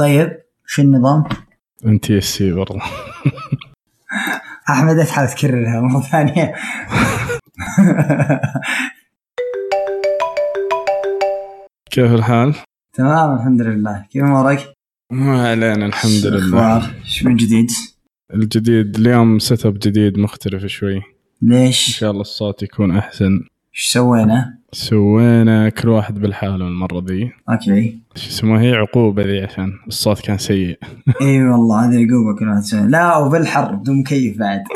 طيب 0.00 0.40
شو 0.66 0.82
النظام؟ 0.82 1.24
انت 1.86 2.10
اس 2.10 2.24
سي 2.24 2.52
برضه 2.52 2.80
أحمد 4.70 4.96
لا 4.96 5.04
تحاول 5.04 5.28
تكررها 5.28 5.80
مرة 5.80 6.00
ثانية 6.00 6.54
كيف 11.90 12.12
الحال؟ 12.12 12.54
تمام 12.92 13.36
الحمد 13.36 13.62
لله 13.62 14.06
كيف 14.10 14.22
أمورك؟ 14.22 14.74
ما 15.10 15.48
علينا 15.48 15.86
الحمد 15.86 16.26
لله؟ 16.26 16.90
شو 17.04 17.28
من 17.28 17.36
جديد؟ 17.36 17.70
الجديد 18.34 18.96
اليوم 18.96 19.38
setup 19.38 19.78
جديد 19.78 20.18
مختلف 20.18 20.66
شوي 20.66 20.96
إن 20.96 21.02
ليش؟ 21.42 21.98
شاء 21.98 22.10
الله 22.10 22.20
الصوت 22.20 22.62
يكون 22.62 22.96
أحسن 22.98 23.40
إيش 23.74 23.86
سوينا؟ 23.92 24.59
سوينا 24.72 25.68
كل 25.68 25.88
واحد 25.88 26.18
بالحالة 26.18 26.54
المرة 26.54 27.04
ذي 27.08 27.32
أوكي. 27.50 28.00
شو 28.14 28.28
اسمه؟ 28.28 28.60
هي 28.60 28.72
عقوبة 28.74 29.22
ذي 29.22 29.42
عشان 29.42 29.72
الصوت 29.88 30.20
كان 30.20 30.38
سيء. 30.38 30.78
إي 31.22 31.42
والله 31.42 31.88
هذه 31.88 32.06
عقوبة 32.06 32.38
كل 32.38 32.48
واحد. 32.48 32.90
لا 32.90 33.16
وبالحر 33.16 33.74
بدون 33.74 34.00
مكيف 34.00 34.38
بعد؟ 34.38 34.60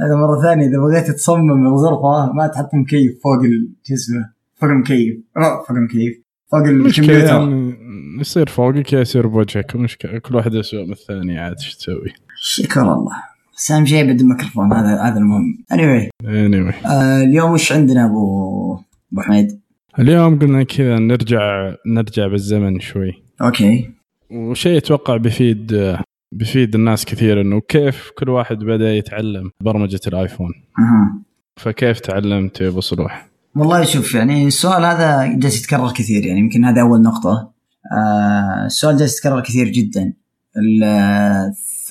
هذا 0.00 0.14
مرة 0.16 0.42
ثانية 0.42 0.66
إذا 0.66 0.78
بغيت 0.78 1.10
تصمم 1.10 1.66
الغرفة 1.66 2.32
ما 2.32 2.46
تحط 2.46 2.74
مكيف 2.74 3.12
فوق 3.24 3.42
شو 3.82 3.94
اسمه؟ 3.94 4.30
فوق 4.54 4.70
المكيف 4.70 5.16
فوق 5.36 5.70
المكيف 5.70 6.22
فوق 6.52 6.60
الكمبيوتر. 6.60 7.24
يعني 7.24 7.74
يصير 8.20 8.48
فوقك 8.48 8.92
يصير 8.92 9.26
بوجهك. 9.26 9.76
مشكلة 9.76 10.18
كل 10.18 10.36
واحد 10.36 10.54
يسوى 10.54 10.86
من 10.86 10.92
الثاني 10.92 11.38
عاد 11.38 11.58
شو 11.58 11.76
تسوي؟ 11.78 12.12
شكر 12.36 12.82
الله. 12.82 13.33
بس 13.56 13.70
أهم 13.70 13.86
شيء 13.86 14.12
بدون 14.12 14.28
ميكروفون 14.28 14.72
هذا 14.72 15.02
هذا 15.02 15.18
المهم. 15.18 15.64
Anyway 15.72 16.08
anyway. 16.22 16.86
آه 16.86 17.22
اليوم 17.22 17.50
وش 17.50 17.72
عندنا 17.72 18.04
أبو 18.04 18.78
أبو 19.12 19.20
حميد؟ 19.20 19.60
اليوم 19.98 20.38
قلنا 20.38 20.62
كذا 20.62 20.98
نرجع 20.98 21.74
نرجع 21.86 22.26
بالزمن 22.26 22.80
شوي. 22.80 23.12
أوكي. 23.42 23.90
وشيء 24.30 24.78
أتوقع 24.78 25.16
بيفيد 25.16 25.96
بيفيد 26.32 26.74
الناس 26.74 27.04
كثير 27.04 27.40
إنه 27.40 27.60
كيف 27.68 28.10
كل 28.18 28.28
واحد 28.28 28.58
بدأ 28.58 28.94
يتعلم 28.94 29.50
برمجة 29.60 30.00
الآيفون. 30.06 30.50
أها. 30.78 31.22
فكيف 31.56 32.00
تعلمت 32.00 32.60
يا 32.60 32.68
أبو 32.68 32.80
صلوح؟ 32.80 33.28
والله 33.56 33.84
شوف 33.84 34.14
يعني 34.14 34.46
السؤال 34.46 34.84
هذا 34.84 35.26
جالس 35.38 35.60
يتكرر 35.60 35.92
كثير 35.92 36.26
يعني 36.26 36.40
يمكن 36.40 36.64
هذا 36.64 36.80
أول 36.80 37.02
نقطة. 37.02 37.52
آه 37.92 38.66
السؤال 38.66 38.96
جالس 38.96 39.18
يتكرر 39.18 39.40
كثير 39.40 39.68
جدا. 39.68 40.12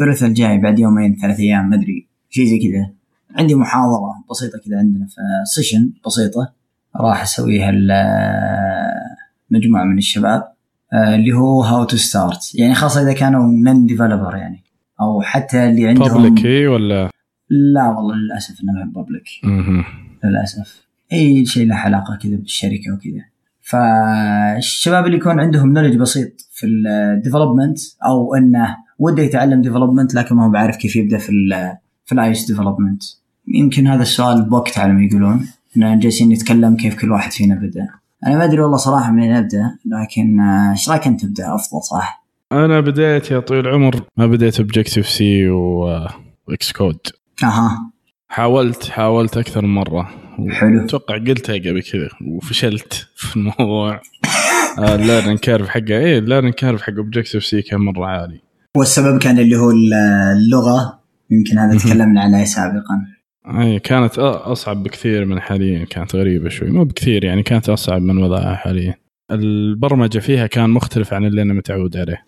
ال- 0.02 0.10
الثلث 0.10 0.24
الجاي 0.24 0.58
بعد 0.58 0.80
يومين 0.80 1.18
ثلاث 1.22 1.40
أيام 1.40 1.70
ما 1.70 1.76
أدري 1.76 2.08
شيء 2.30 2.46
زي 2.46 2.60
كذا. 2.60 2.90
عندي 3.40 3.56
محاضرة 3.56 4.14
بسيطة 4.32 4.60
كذا 4.66 4.78
عندنا 4.78 5.06
في 5.06 5.16
session 5.56 5.90
بسيطة 6.06 6.54
راح 6.96 7.22
أسويها 7.22 7.72
ل- 7.72 7.94
مجموعة 9.52 9.84
من 9.84 9.98
الشباب 9.98 10.44
آه 10.94 11.16
اللي 11.16 11.34
هو 11.34 11.64
how 11.64 11.84
to 11.84 11.98
start 11.98 12.56
يعني 12.56 12.76
خاصة 12.76 13.02
إذا 13.02 13.14
كانوا 13.14 13.44
non 13.48 13.86
developer 13.86 14.36
يعني. 14.36 14.64
أو 15.02 15.22
حتى 15.22 15.70
اللي 15.70 15.88
عندهم 15.88 16.24
public 16.24 16.46
هي 16.46 16.68
ولا؟ 16.68 17.10
لا 17.50 17.88
والله 17.90 18.16
للأسف 18.16 18.56
إنه 18.64 18.74
ما 18.74 18.92
public. 18.96 19.24
للأسف. 20.24 20.84
أي 21.14 21.46
شيء 21.46 21.68
له 21.68 21.76
علاقة 21.76 22.16
كذا 22.24 22.36
بالشركة 22.36 22.94
وكذا. 22.94 23.24
فالشباب 23.62 25.06
اللي 25.06 25.18
يكون 25.18 25.40
عندهم 25.40 25.74
knowledge 25.74 25.96
بسيط 25.98 26.32
في 26.52 26.66
ال 26.66 26.75
development 26.75 27.78
أو 28.06 28.36
إنه 28.36 28.78
وده 29.00 29.24
يتعلم 29.24 29.62
development 29.62 30.16
لكن 30.16 30.36
ما 30.36 30.46
هو 30.46 30.50
بعرف 30.50 30.78
كيف 30.78 30.96
يبدأ 30.96 31.18
في 31.18 31.30
ال 31.30 31.78
في 32.06 32.12
ال 32.12 32.32
iOS 32.32 32.46
development 32.46 33.04
يمكن 33.48 33.88
هذا 33.88 34.02
السؤال 34.02 34.50
بوقت 34.50 34.78
على 34.78 34.94
ما 34.94 35.04
يقولون 35.04 35.48
اننا 35.78 36.00
جالسين 36.00 36.30
نتكلم 36.30 36.76
كيف 36.76 37.02
كل 37.02 37.12
واحد 37.12 37.32
فينا 37.32 37.56
بدا. 37.56 37.88
أنا 38.28 38.38
ما 38.38 38.44
أدري 38.44 38.62
والله 38.62 38.78
صراحة 38.78 39.12
منين 39.12 39.36
أبدأ 39.36 39.78
لكن 39.86 40.40
آه، 40.40 40.72
إيش 40.72 40.90
رأيك 40.90 41.08
أنت 41.08 41.26
تبدأ 41.26 41.56
أفضل 41.56 41.82
صح؟ 41.82 42.24
أنا 42.52 42.80
بديت 42.80 43.32
يا 43.32 43.40
طويل 43.40 43.68
العمر 43.68 44.02
ما 44.18 44.28
بديت 44.28 44.60
Objective-C 44.60 45.10
و 45.10 45.50
Xcode 45.50 47.00
أها. 47.44 47.92
حاولت 48.28 48.90
حاولت 48.90 49.38
أكثر 49.38 49.66
من 49.66 49.74
مرة. 49.74 50.10
حلو. 50.50 50.86
أتوقع 50.86 51.18
قلتها 51.18 51.56
قبل 51.56 51.82
كذا 51.82 52.10
وفشلت 52.28 53.08
في 53.16 53.36
الموضوع. 53.38 54.02
ال 54.80 54.86
learning 54.86 55.40
curve 55.40 55.70
حقه 55.70 55.98
إيه 55.98 56.20
ال 56.20 56.23
learning 56.23 56.54
curve 56.54 56.82
حق 56.82 56.94
Objective-C 56.98 57.62
كان 57.62 57.80
مرة 57.80 58.06
عالي. 58.06 58.42
والسبب 58.78 59.20
كان 59.20 59.40
اللي 59.40 59.56
هو 59.56 59.72
اللغة 59.72 61.00
يمكن 61.32 61.58
هذا 61.58 61.78
تكلمنا 61.78 62.22
عنه 62.22 62.44
سابقا. 62.44 63.06
أي 63.46 63.80
كانت 63.80 64.20
أصعب 64.20 64.84
بكثير 64.84 65.26
من 65.26 65.40
حاليا 65.40 65.86
كانت 65.86 66.16
غريبة 66.16 66.50
شوي. 66.50 66.70
مو 66.70 66.84
بكثير 66.84 67.24
يعني 67.24 67.44
كانت 67.44 67.70
أصعب 67.70 68.02
من 68.02 68.24
وضعها 68.24 68.56
حاليا. 68.56 68.96
البرمجة 69.32 70.20
فيها 70.20 70.48
كان 70.48 70.70
مختلف 70.70 71.14
عن 71.14 71.26
اللي 71.26 71.42
أنا 71.42 71.54
متعود 71.54 71.98
عليه. 71.98 72.26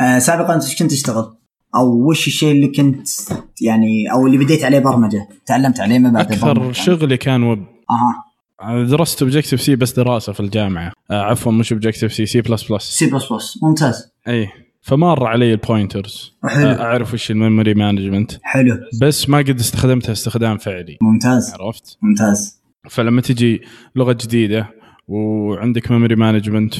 آه 0.00 0.18
سابقا 0.18 0.54
انت 0.54 0.78
كنت 0.78 0.90
تشتغل؟ 0.90 1.36
أو 1.74 2.08
وش 2.10 2.26
الشيء 2.26 2.52
اللي 2.52 2.68
كنت 2.68 3.08
يعني 3.62 4.12
أو 4.12 4.26
اللي 4.26 4.38
بديت 4.38 4.64
عليه 4.64 4.78
برمجة؟ 4.78 5.28
تعلمت 5.46 5.80
عليه 5.80 5.98
ما 5.98 6.10
بعد 6.10 6.32
أكثر؟ 6.32 6.72
شغلي 6.72 7.16
كان 7.16 7.42
ويب. 7.42 7.64
أها. 7.90 8.84
درست 8.84 9.22
Objective-C 9.22 9.76
بس 9.76 9.92
دراسة 9.92 10.32
في 10.32 10.40
الجامعة. 10.40 10.92
آه 11.10 11.22
عفوا 11.22 11.52
مش 11.52 11.72
اوبجكتيف 11.72 12.12
سي 12.12 12.26
سي 12.26 12.40
بلس 12.40 12.72
بلس 12.72 12.82
سي 12.82 13.10
بلس 13.10 13.32
بلس 13.32 13.58
ممتاز. 13.62 14.12
أي. 14.28 14.48
فمر 14.86 15.26
علي 15.26 15.52
ال 15.52 15.61
pointers 15.61 16.36
حلو. 16.44 16.70
أعرف 16.70 17.14
وش 17.14 17.30
ال 17.30 17.36
memory 17.36 17.74
management 17.74 18.32
حلو. 18.42 18.78
بس 19.02 19.28
ما 19.28 19.38
قد 19.38 19.58
استخدمتها 19.58 20.12
استخدام 20.12 20.58
فعلي. 20.58 20.98
ممتاز. 21.00 21.54
عرفت؟ 21.60 21.98
ممتاز. 22.02 22.62
فلما 22.90 23.20
تجي 23.20 23.62
لغة 23.96 24.12
جديدة 24.12 24.70
وعندك 25.08 25.90
memory 25.90 26.16
management 26.16 26.74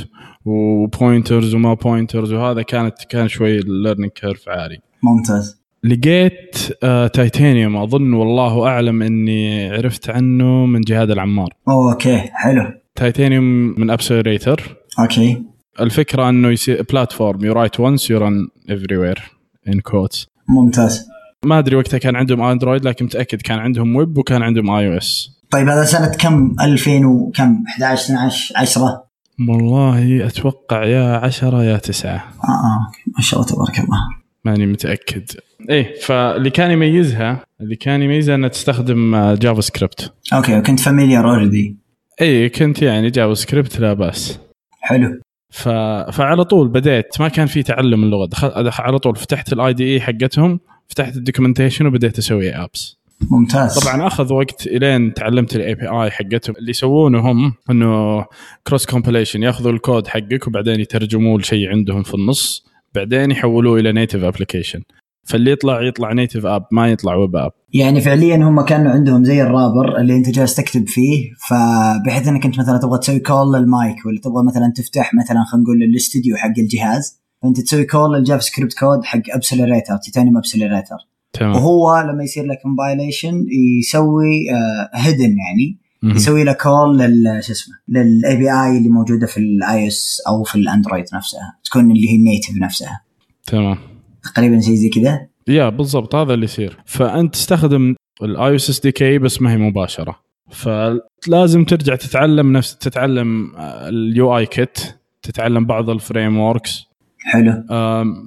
و 0.44 0.57
pointers 0.57 1.54
وما 1.54 1.74
pointers 1.74 2.32
وهذا 2.32 2.62
كانت 2.62 2.94
كان 3.10 3.28
شوي 3.28 3.58
ال 3.58 3.64
learning 3.64 4.10
curve 4.10 4.48
عالي. 4.48 4.78
ممتاز. 5.02 5.62
لقيت 5.84 6.56
آه 6.82 7.06
تايتانيوم 7.06 7.76
أظن 7.76 8.12
والله 8.12 8.66
أعلم 8.66 9.02
إني 9.02 9.70
عرفت 9.70 10.10
عنه 10.10 10.66
من 10.66 10.80
جهاد 10.80 11.10
العمار. 11.10 11.48
أوكي 11.68 12.18
حلو. 12.18 12.72
تايتانيوم 12.94 13.44
من 13.80 13.90
Appcelerator 13.90 14.76
أوكي. 14.98 15.42
الفكرة 15.80 16.28
إنه 16.28 16.48
يصير 16.50 16.82
platform 16.92 17.44
you 17.44 17.52
write 17.52 17.80
once 17.80 18.10
you 18.10 18.18
run 18.18 18.48
everywhere 18.70 19.22
in 19.68 19.80
quotes 19.80 20.26
ممتاز. 20.48 21.08
ما 21.44 21.58
أدري 21.58 21.76
وقتها 21.76 21.98
كان 21.98 22.16
عندهم 22.16 22.42
Android 22.42 22.84
لكن 22.84 23.04
متأكد 23.04 23.42
كان 23.42 23.58
عندهم 23.58 23.96
ويب 23.96 24.18
وكان 24.18 24.42
عندهم 24.42 24.70
iOS 24.70 25.30
طيب 25.50 25.68
هذا 25.68 25.84
سنة 25.84 26.06
كم؟ 26.18 26.56
2000 26.60 27.06
وكم؟ 27.06 27.64
11 27.68 28.04
12 28.14 28.54
10 28.56 29.06
والله 29.48 30.26
أتوقع 30.26 30.84
يا 30.84 31.16
عشرة 31.16 31.64
يا 31.64 31.76
تسعة. 31.76 32.14
آه 32.44 32.48
آه 32.48 32.92
ما 33.16 33.22
شاء 33.22 33.40
الله 33.40 33.52
تبارك 33.52 33.78
الله. 33.78 33.98
ماني 34.44 34.66
متأكد. 34.66 35.24
إيه 35.70 36.00
فاللي 36.00 36.50
كان 36.50 36.70
يميزها 36.70 37.44
اللي 37.60 37.76
كان 37.76 38.02
يميزها 38.02 38.34
إنها 38.34 38.48
تستخدم 38.48 39.14
آه، 39.14 39.34
JavaScript 39.34 40.12
أوكي 40.32 40.60
كنت 40.60 40.80
familiar 40.80 41.30
already 41.30 41.76
اي 42.20 42.48
كنت 42.48 42.82
يعني 42.82 43.10
JavaScript 43.10 43.80
لا 43.80 43.92
بأس. 43.92 44.38
حلو. 44.80 45.20
ف... 45.50 45.68
فعلى 46.12 46.44
طول 46.44 46.68
بديت 46.68 47.20
ما 47.20 47.28
كان 47.28 47.46
في 47.46 47.62
تعلم 47.62 48.04
اللغة. 48.04 48.26
دخل... 48.26 48.70
على 48.78 48.98
طول 48.98 49.16
فتحت 49.16 49.52
ال 49.52 49.72
IDE 49.72 50.00
حقتهم 50.00 50.60
فتحت 50.88 51.16
ال 51.16 51.21
documentation 51.21 51.86
وبديت 51.86 52.18
أسوي 52.18 52.50
apps 52.50 52.96
ممتاز. 53.30 53.78
طبعا 53.78 54.06
أخذ 54.06 54.32
وقت 54.32 54.66
إلين 54.66 55.14
تعلمت 55.14 55.56
ال 55.56 55.74
API 55.74 56.10
حقتهم. 56.10 56.56
اللي 56.56 56.70
يسوونه 56.70 57.30
هم 57.30 57.54
إنه 57.70 58.24
cross 58.66 58.86
compilation 58.86 59.42
يأخذوا 59.42 59.72
الكود 59.72 60.06
حقك 60.06 60.46
وبعدين 60.46 60.80
يترجموه 60.80 61.40
لشيء 61.40 61.68
عندهم 61.68 62.02
في 62.02 62.14
النص 62.14 62.66
بعدين 62.94 63.30
يحولوه 63.30 63.80
إلى 63.80 63.92
native 63.92 64.24
application 64.24 64.82
فاللي 65.26 65.50
يطلع 65.50 65.82
يطلع 65.82 66.12
native 66.12 66.46
app 66.46 66.66
ما 66.72 66.88
يطلع 66.88 67.14
web 67.14 67.36
app 67.36 67.52
يعني 67.72 68.00
فعليا 68.00 68.36
هم 68.36 68.60
كانوا 68.60 68.92
عندهم 68.92 69.24
زي 69.24 69.42
ال 69.42 69.49
wrapper 69.49 69.98
اللي 70.00 70.16
أنت 70.16 70.28
جالس 70.28 70.54
تكتب 70.54 70.88
فيه 70.88 71.30
فبحيث 71.48 72.28
إنك 72.28 72.46
أنت 72.46 72.58
مثلا 72.58 72.78
تبغى 72.78 72.98
تسوي 72.98 73.18
call 73.18 73.52
لل 73.52 73.74
mic 73.74 74.06
ولا 74.06 74.20
تبغى 74.20 74.44
مثلا 74.44 74.72
تفتح 74.76 75.14
مثلا 75.14 75.44
خلينا 75.52 75.64
نقول 75.64 75.82
الاستوديو 75.82 76.36
حق 76.36 76.58
الجهاز 76.58 77.20
فأنت 77.42 77.60
تسوي 77.60 77.84
call 77.84 78.18
لل 78.18 78.42
JavaScript 78.42 78.74
code 78.78 79.04
حق 79.04 79.20
Appcelerator 79.30 79.96
Titanium 79.96 80.36
Appcelerator. 80.36 80.96
تمام. 81.32 81.52
وهو 81.52 82.00
لما 82.00 82.24
يصير 82.24 82.44
له 82.44 82.54
compilation 82.62 83.46
يسوي 83.80 84.46
hidden 84.94 85.22
يعني 85.22 85.78
مهم. 86.02 86.16
يسوي 86.16 86.44
له 86.44 86.52
call 86.52 86.98
لل 86.98 87.44
شو 87.44 87.52
اسمه 87.52 87.74
لل 87.88 88.36
API 88.36 88.78
اللي 88.78 88.88
موجودة 88.88 89.26
في 89.26 89.36
ال 89.36 89.86
iOS 89.86 90.22
أو 90.28 90.42
في 90.42 90.54
ال 90.54 90.61
Android 90.61 91.04
نفسها 91.14 91.58
تكون 91.64 91.90
اللي 91.90 92.10
هي 92.10 92.16
ال 92.16 92.22
native 92.22 92.54
نفسها. 92.60 93.00
تمام. 93.46 93.95
تقريبا 94.34 94.60
شيء 94.60 94.74
زي 94.74 94.88
كذا. 94.88 95.26
yeah 95.48 95.68
بالضبط 95.68 96.14
هذا 96.14 96.34
اللي 96.34 96.44
يصير. 96.44 96.76
فأنت 96.84 97.32
تستخدم 97.32 97.94
ال 98.22 98.56
iOS 98.56 98.70
SDK 98.70 99.18
بس 99.18 99.42
ما 99.42 99.52
هي 99.52 99.56
مباشرة. 99.56 100.20
فلازم 100.50 101.64
ترجع 101.64 101.94
تتعلم 101.94 102.52
نفس 102.52 102.76
تتعلم 102.78 103.52
ال 103.58 104.36
UIKit 104.36 104.78
تتعلم 105.22 105.66
بعض 105.66 105.90
ال 105.90 106.38
frameworks 106.38 106.86
حلو. 107.18 107.64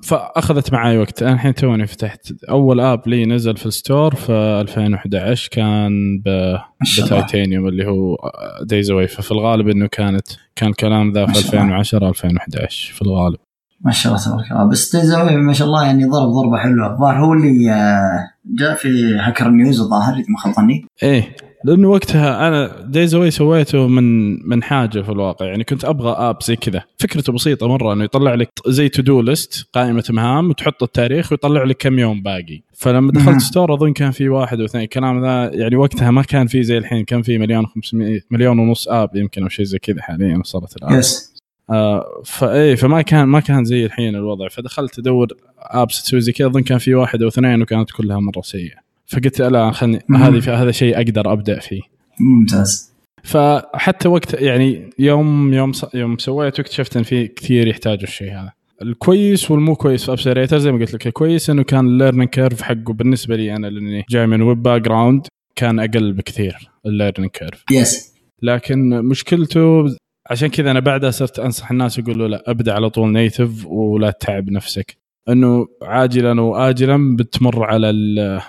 فأخذت 0.03 0.73
معي 0.73 0.97
وقت. 0.97 1.23
أنا 1.23 1.33
الحين 1.33 1.55
توني 1.55 1.87
فتحت. 1.87 2.33
أول 2.49 2.79
app 2.79 3.07
لي 3.07 3.25
نزل 3.25 3.57
في 3.57 3.65
ال 3.65 3.74
store 3.74 4.15
في 4.15 4.31
2011 4.31 5.49
كان 5.51 6.21
ب 6.25 6.57
بتايتانيوم 7.03 7.67
اللي 7.67 7.87
هو 7.87 8.17
Days 8.63 8.91
Away 8.91 9.07
ففي 9.07 9.31
الغالب 9.31 9.67
إنه 9.67 9.87
كانت 9.87 10.27
كان 10.55 10.69
الكلام 10.69 11.11
ذا 11.11 11.25
في 11.25 11.33
شاء 11.33 11.41
الله. 11.41 11.61
2010 11.61 12.09
2011 12.09 12.93
في 12.93 13.01
الغالب. 13.01 13.37
ما 13.85 13.91
شاء 13.91 14.13
الله 14.13 14.25
تبارك 14.25 14.51
الله. 14.51 14.69
بس 14.69 14.89
Days 14.89 15.12
Away 15.12 15.35
ما 15.35 15.53
شاء 15.53 15.67
الله 15.67 15.85
يعني 15.85 16.05
ضرب 16.05 16.29
ضربة 16.29 16.57
حلوة. 16.57 16.93
الظاهر 16.93 17.25
هو 17.25 17.33
اللي 17.33 17.71
آه، 17.71 18.29
جاء 18.45 18.75
في 18.75 19.15
Hacker 19.19 19.49
News 19.49 19.81
الظاهر 19.81 20.13
إذا 20.13 20.25
ما 20.29 20.37
خاب 20.37 20.53
ظني. 20.53 20.85
إيه. 21.03 21.35
لأنه 21.65 21.87
وقتها 21.89 22.47
أنا 22.47 22.81
Days 22.85 23.15
Away 23.15 23.31
سويته 23.31 23.87
من 23.87 24.37
من 24.49 24.63
حاجة 24.63 25.01
في 25.01 25.09
الواقع. 25.09 25.45
يعني 25.45 25.63
كنت 25.63 25.85
أبغى 25.85 26.11
app 26.11 26.43
زي 26.43 26.55
كذا. 26.55 26.83
فكرته 26.97 27.33
بسيطة 27.33 27.67
مرة 27.67 27.93
إنه 27.93 28.03
يطلع 28.03 28.33
لك 28.33 28.49
زي 28.67 28.89
to-do 28.89 29.21
list 29.21 29.67
قائمة 29.73 30.03
مهام 30.09 30.49
وتحط 30.49 30.83
التاريخ 30.83 31.31
ويطلع 31.31 31.63
لك 31.63 31.77
كم 31.77 31.99
يوم 31.99 32.21
باقي. 32.21 32.61
فلما. 32.73 33.11
دخلت 33.11 33.41
store 33.41 33.73
أظن 33.73 33.93
كان 33.93 34.11
في 34.11 34.29
واحد 34.29 34.61
واثنين 34.61 34.83
الكلام 34.83 35.25
ذا 35.25 35.51
يعني 35.53 35.75
وقتها 35.75 36.11
ما 36.11 36.21
كان 36.21 36.47
في 36.47 36.63
زي 36.63 36.77
الحين. 36.77 37.05
كان 37.05 37.21
في 37.21 37.37
مليون 37.37 37.65
500 37.65 38.19
مليون 38.31 38.59
ونص 38.59 38.87
app 38.87 39.15
يمكن 39.15 39.43
أو 39.43 39.49
شيء 39.49 39.65
زي 39.65 39.79
كذا 39.79 40.01
حاليا 40.01 40.37
وصلت 40.37 40.77
الآن. 40.77 40.99
yes 40.99 41.38
آه 41.71 42.21
فايه 42.25 42.75
فما 42.75 43.01
كان 43.01 43.23
ما 43.23 43.39
كان 43.39 43.65
زي 43.65 43.85
الحين 43.85 44.15
الوضع. 44.15 44.47
فدخلت 44.47 44.99
أدور 44.99 45.27
apps 45.59 46.03
تسوي 46.03 46.21
زي 46.21 46.31
كذا. 46.31 46.47
أظن 46.47 46.61
كان 46.61 46.77
في 46.77 46.95
واحد 46.95 47.21
أو 47.21 47.27
اثنين 47.27 47.61
وكانت 47.61 47.91
كلها 47.91 48.19
مرة 48.19 48.41
سيئة. 48.41 48.75
فقلت 49.07 49.41
لا 49.41 49.71
خلني. 49.71 49.99
هذه 50.15 50.61
هذا 50.61 50.71
شيء 50.71 50.97
أقدر 50.97 51.33
أبدأ 51.33 51.59
فيه. 51.59 51.81
ممتاز. 52.19 52.93
فحتى 53.23 54.07
وقت 54.07 54.33
يعني 54.33 54.89
يوم 54.99 55.53
يوم 55.53 55.71
يوم 55.93 56.17
سويته 56.17 56.61
اكتشفت 56.61 56.97
إن 56.97 57.03
في 57.03 57.27
كثير 57.27 57.67
يحتاجوا 57.67 58.03
الشيء 58.03 58.31
هذا. 58.31 58.51
الكويس 58.81 59.51
والمو 59.51 59.75
كويس 59.75 60.05
في 60.05 60.11
Appcelerator 60.11 60.57
زي 60.57 60.71
ما 60.71 60.79
قلت 60.79 60.93
لك. 60.93 61.07
الكويس 61.07 61.49
إنه 61.49 61.63
كان 61.63 61.87
ال 61.87 61.92
learning 61.92 62.29
curve 62.29 62.61
حقه 62.61 62.93
بالنسبة 62.93 63.35
لي 63.35 63.55
أنا 63.55 63.67
لأني 63.67 64.05
جاي 64.09 64.27
من 64.27 64.41
web 64.41 64.63
background 64.63 65.27
كان 65.55 65.79
أقل 65.79 66.13
بكثير 66.13 66.69
ال 66.85 66.90
learning 66.90 67.31
curve 67.31 67.63
yes 67.71 68.13
لكن 68.41 68.89
مشكلته 68.89 69.85
عشان 70.29 70.47
كذا 70.47 70.71
أنا 70.71 70.79
بعدها 70.79 71.11
صرت 71.11 71.39
أنصح 71.39 71.71
الناس 71.71 71.97
يقولوا 71.97 72.27
لا 72.27 72.43
أبدأ 72.47 72.73
على 72.73 72.89
طول 72.89 73.11
native 73.11 73.65
ولا 73.65 74.11
تتعب 74.11 74.49
نفسك. 74.49 74.97
إنه 75.29 75.67
عاجلا 75.81 76.41
واجلا 76.41 77.15
بتمر 77.15 77.63
على 77.63 77.91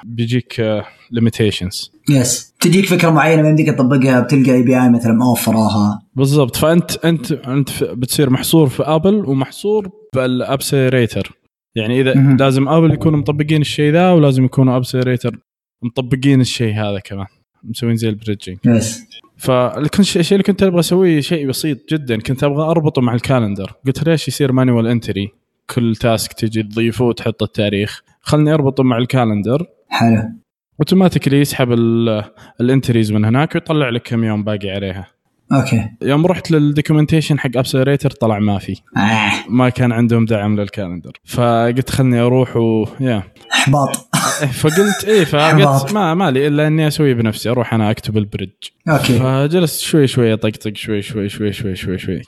بيجيك 0.05 0.82
limitations 1.11 1.93
yes 2.11 2.55
تجيك 2.61 2.87
فكرة 2.87 3.11
معينة 3.11 3.43
ما 3.43 3.49
يمديك 3.49 3.69
تطبقها 3.69 4.21
بتلقى 4.21 4.53
API 4.52 4.91
مثلا 4.91 5.12
موفر 5.12 5.56
وراها 5.56 6.03
بالضبط. 6.15 6.56
فأنت 6.56 7.05
أنت 7.05 7.32
أنت 7.32 7.85
بتصير 7.85 8.31
محصور 8.31 8.69
في 8.69 8.83
Apple 8.82 9.14
ومحصور 9.15 9.91
بال 10.14 10.31
Appcelerator 10.31 11.32
يعني 11.76 12.00
إذا. 12.00 12.15
لازم 12.15 12.69
Apple 12.69 12.93
يكونوا 12.93 13.19
مطبقين 13.19 13.61
الشيء 13.61 13.93
ذا 13.93 14.11
ولازم 14.11 14.44
يكونوا 14.44 14.76
Appcelerator 14.76 15.38
مطبقين 15.85 16.41
الشيء 16.41 16.75
هذا 16.75 16.99
كمان. 16.99 17.26
مسوين 17.65 17.97
زي 17.97 18.09
ال 18.08 18.14
bridging 18.14 18.58
yes 18.64 19.06
فالكل 19.37 20.05
شيء 20.05 20.21
الشيء 20.21 20.37
اللي 20.37 20.43
كنت 20.43 20.62
أبغى 20.62 20.81
أسويه 20.81 21.21
شيء 21.21 21.49
بسيط 21.49 21.79
جدا 21.93 22.21
كنت 22.21 22.45
أبغى 22.45 22.62
أربطه 22.65 23.03
مع 23.03 23.15
ال 23.14 23.20
calendar. 23.20 23.73
قلت 23.87 24.09
ليش 24.09 24.29
يصير 24.29 24.53
manual 24.52 24.87
entry 24.87 25.29
كل 25.75 25.97
task 25.97 26.32
تجي 26.33 26.62
تضيفه 26.62 27.05
وتحط 27.05 27.43
التاريخ. 27.43 28.03
خلني 28.21 28.55
أربطه 28.55 28.83
مع 28.83 28.99
ال 28.99 29.05
calendar. 29.05 29.67
حلو. 29.89 30.23
automatically 30.81 31.41
يسحب 31.41 31.73
ال- 31.73 32.25
ال 32.61 32.67
entries 32.67 33.12
من 33.12 33.25
هناك 33.25 33.55
ويطلع 33.55 33.89
لك 33.89 34.03
كم 34.03 34.25
يوم 34.25 34.45
باقي 34.45 34.71
عليها. 34.71 35.07
okay. 35.52 35.88
يوم 36.03 36.27
رحت 36.27 36.51
لل 36.50 36.62
documentation 36.62 37.38
حق 37.39 37.51
Appcelerator 37.56 38.11
طلع 38.11 38.39
ما 38.39 38.59
في. 38.59 38.81
آه. 38.97 39.31
ما 39.49 39.69
كان 39.69 39.93
عندهم 39.93 40.25
دعم 40.25 40.61
لل 40.61 40.70
calendar. 40.70 41.12
فقلت 41.25 41.91
خلني 41.91 42.21
أروح 42.21 42.57
و 42.57 42.87
يا 43.01 43.23
إحباط. 43.53 44.09
فقلت 44.46 45.04
إيه 45.04 45.25
فقلت. 45.25 45.92
ما 45.92 46.14
مالي 46.14 46.46
إلا 46.46 46.66
إني 46.66 46.88
أسوي 46.88 47.14
بنفسي 47.14 47.50
أروح 47.50 47.75
أنا 47.75 47.90
أكتب 47.90 48.16
ال 48.17 48.21
bridge. 48.21 48.52
okay. 48.88 49.19
فجلست 49.19 49.81
شوي 49.81 50.06
شوي 50.06 50.32
أطقطق 50.32 50.76
شوي 50.76 51.02
شوي 51.02 51.28
شوي 51.28 51.52
شوي 51.52 51.76
شوي 51.76 51.98
شوي. 51.98 52.22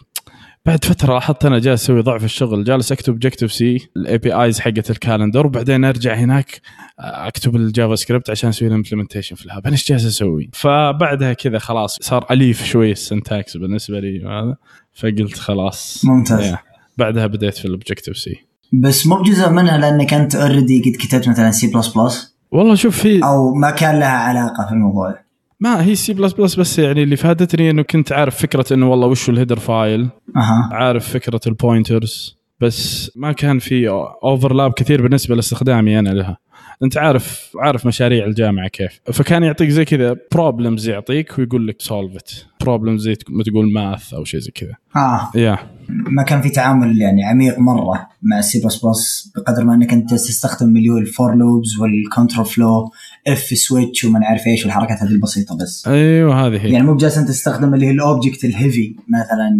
بعد 0.66 0.84
فترة 0.84 1.14
لاحظت 1.14 1.44
أنا 1.44 1.58
جالس 1.58 1.82
أسوي 1.82 2.00
ضعف 2.00 2.24
الشغل 2.24 2.64
جالس 2.64 2.92
أكتب 2.92 3.12
Objective-C 3.12 3.88
ال 3.96 4.18
APIs 4.18 4.60
حقت 4.60 4.90
ال 4.90 4.96
calendar 4.96 5.46
وبعدين 5.46 5.84
أرجع 5.84 6.14
هناك 6.14 6.60
أكتب 6.98 7.56
ال 7.56 7.94
JavaScript 7.94 8.30
عشان 8.30 8.48
أسوي 8.48 8.68
ال 8.68 8.73
implementation 8.73 9.36
في 9.36 9.46
ال 9.46 9.50
app. 9.50 9.66
أنا 9.66 9.72
إيش 9.72 9.88
جالس 9.88 10.06
أسوي؟ 10.06 10.50
فبعدها 10.52 11.32
كذا 11.32 11.58
خلاص 11.58 11.98
صار 12.00 12.26
أليف 12.30 12.64
شوي 12.64 12.92
ال 12.92 13.01
syntax 13.01 13.56
بالنسبة 13.56 14.00
لي 14.00 14.24
وهذا 14.24 14.56
فقلت 14.94 15.38
خلاص. 15.38 16.04
ممتاز. 16.04 16.54
بعدها 16.98 17.26
بديت 17.26 17.58
في 17.58 17.64
ال 17.64 18.18
Objective-C 18.18 18.51
بس 18.72 19.06
مو 19.06 19.16
بجزء 19.16 19.50
منها 19.50 19.78
لانك 19.78 20.14
انت 20.14 20.34
already 20.34 20.82
قد 20.82 20.96
كتبت 21.06 21.28
مثلا 21.28 21.50
سي 21.50 21.66
بلس 21.66 21.88
بلس 21.88 22.36
والله 22.50 22.74
شوف 22.74 22.98
في 22.98 23.24
أو 23.24 23.54
ما 23.54 23.70
كان 23.70 23.98
لها 23.98 24.08
علاقة 24.08 24.66
في 24.66 24.72
الموضوع. 24.72 25.18
ما 25.60 25.84
هي 25.84 25.94
سي 25.94 26.12
بلس 26.12 26.32
بلس 26.32 26.54
بس 26.54 26.78
يعني 26.78 27.02
اللي 27.02 27.16
فادتني 27.16 27.70
إنه 27.70 27.82
كنت 27.82 28.12
عارف 28.12 28.36
فكرة 28.36 28.74
إنه 28.74 28.90
والله 28.90 29.06
وش 29.06 29.28
ال 29.28 29.32
header 29.32 29.58
file 29.58 30.08
أها. 30.36 30.68
عارف 30.72 31.08
فكرة 31.08 31.40
ال 31.46 31.56
pointers 31.56 32.36
بس 32.60 33.10
ما 33.16 33.32
كان 33.32 33.58
في 33.58 33.88
overlap 34.24 34.72
كثير 34.72 35.02
بالنسبة 35.02 35.34
لاستخدامي 35.34 35.98
أنا 35.98 36.08
لها. 36.08 36.38
أنت 36.82 36.96
عارف 36.96 37.50
عارف 37.56 37.86
مشاريع 37.86 38.24
الجامعة 38.24 38.68
كيف. 38.68 39.00
فكان 39.12 39.42
يعطيك 39.42 39.68
زي 39.68 39.84
كذا 39.84 40.16
problems 40.32 40.88
يعطيك 40.88 41.38
ويقول 41.38 41.68
لك 41.68 41.80
solve 41.80 42.16
it 42.16 42.30
problems 42.60 43.02
زي 43.02 43.16
ما 43.28 43.42
تقول 43.42 43.72
math 43.72 44.14
أو 44.14 44.24
شيء 44.24 44.40
زي 44.40 44.50
كذا. 44.50 44.74
آه. 44.96 45.30
yeah 45.34 45.58
ما 45.92 46.22
كان 46.22 46.40
في 46.40 46.48
تعامل 46.48 47.00
يعني 47.00 47.24
عميق 47.24 47.58
مرة 47.58 48.08
مع 48.22 48.38
السي 48.38 48.60
بلس 48.60 48.84
بلس 48.84 49.32
بقدر 49.36 49.64
ما 49.64 49.74
إنك 49.74 49.92
أنت 49.92 50.10
تستخدم 50.10 50.68
مليون 50.68 51.02
ال 51.02 51.10
for 51.10 51.34
loops 51.34 51.78
وال 51.80 51.95
control 51.95 52.46
flow 52.46 52.90
if 53.26 53.40
switch 53.40 54.04
وما 54.04 54.18
نعرف 54.18 54.46
إيش 54.46 54.64
والحركات 54.64 54.98
هذه 55.02 55.10
البسيطة 55.10 55.56
بس. 55.56 55.88
أيوه 55.88 56.46
هذه 56.46 56.66
هي. 56.66 56.72
يعني 56.72 56.86
مو 56.86 56.94
بجالس 56.94 57.18
أنت 57.18 57.28
تستخدم 57.28 57.74
اللي 57.74 57.86
هي 57.86 57.90
ال 57.90 57.98
object 57.98 58.44
ال 58.44 58.53
heavy 58.53 58.96
مثلا 59.08 59.50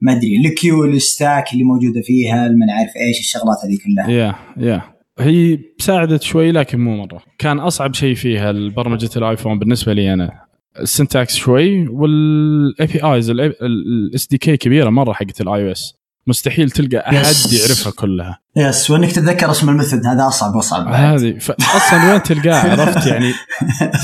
ما 0.00 0.12
أدري 0.12 0.36
ال 0.36 0.44
queue 0.44 0.84
ال 0.84 0.95
stack 0.95 1.52
اللي 1.52 1.64
موجودة 1.64 2.00
فيها 2.00 2.48
ما 2.48 2.66
نعرف 2.66 2.96
إيش 2.96 3.20
الشغلات 3.20 3.58
هذه 3.64 3.78
كلها. 3.84 4.10
yeah 4.10 4.34
yeah. 4.56 4.82
هي 5.18 5.58
ساعدت 5.78 6.22
شوي 6.22 6.52
لكن 6.52 6.80
مو 6.80 6.96
مرة. 6.96 7.22
كان 7.38 7.58
أصعب 7.58 7.94
شيء 7.94 8.14
فيها 8.14 8.52
برمجه 8.52 9.10
الآيفون 9.16 9.58
بالنسبة 9.58 9.92
لي 9.92 10.14
أنا. 10.14 10.49
ال 10.78 10.86
syntax 10.86 11.34
شوي 11.36 11.88
وال 11.88 12.86
APIs 12.86 13.30
ال 13.30 14.26
SDK 14.26 14.56
كبيرة 14.56 14.90
مرة 14.90 15.12
حقت 15.12 15.40
ال 15.40 15.66
iOS 15.66 15.94
مستحيل 16.26 16.70
تلقى 16.70 16.98
أحد. 16.98 17.12
يعرفها 17.52 17.92
كلها. 17.92 18.38
yes 18.56 18.90
وإنك 18.90 19.12
تتذكر 19.12 19.50
اسم 19.50 19.68
ال 19.68 19.73
method 19.73 20.06
هذا 20.06 20.26
أصعب 20.28 20.54
وأصعب. 20.56 20.88
هذه 20.88 21.36
أصلا 21.76 22.10
وين 22.12 22.22
تلقاها 22.22 22.70
عرفت 22.80 23.06
يعني؟ 23.06 23.32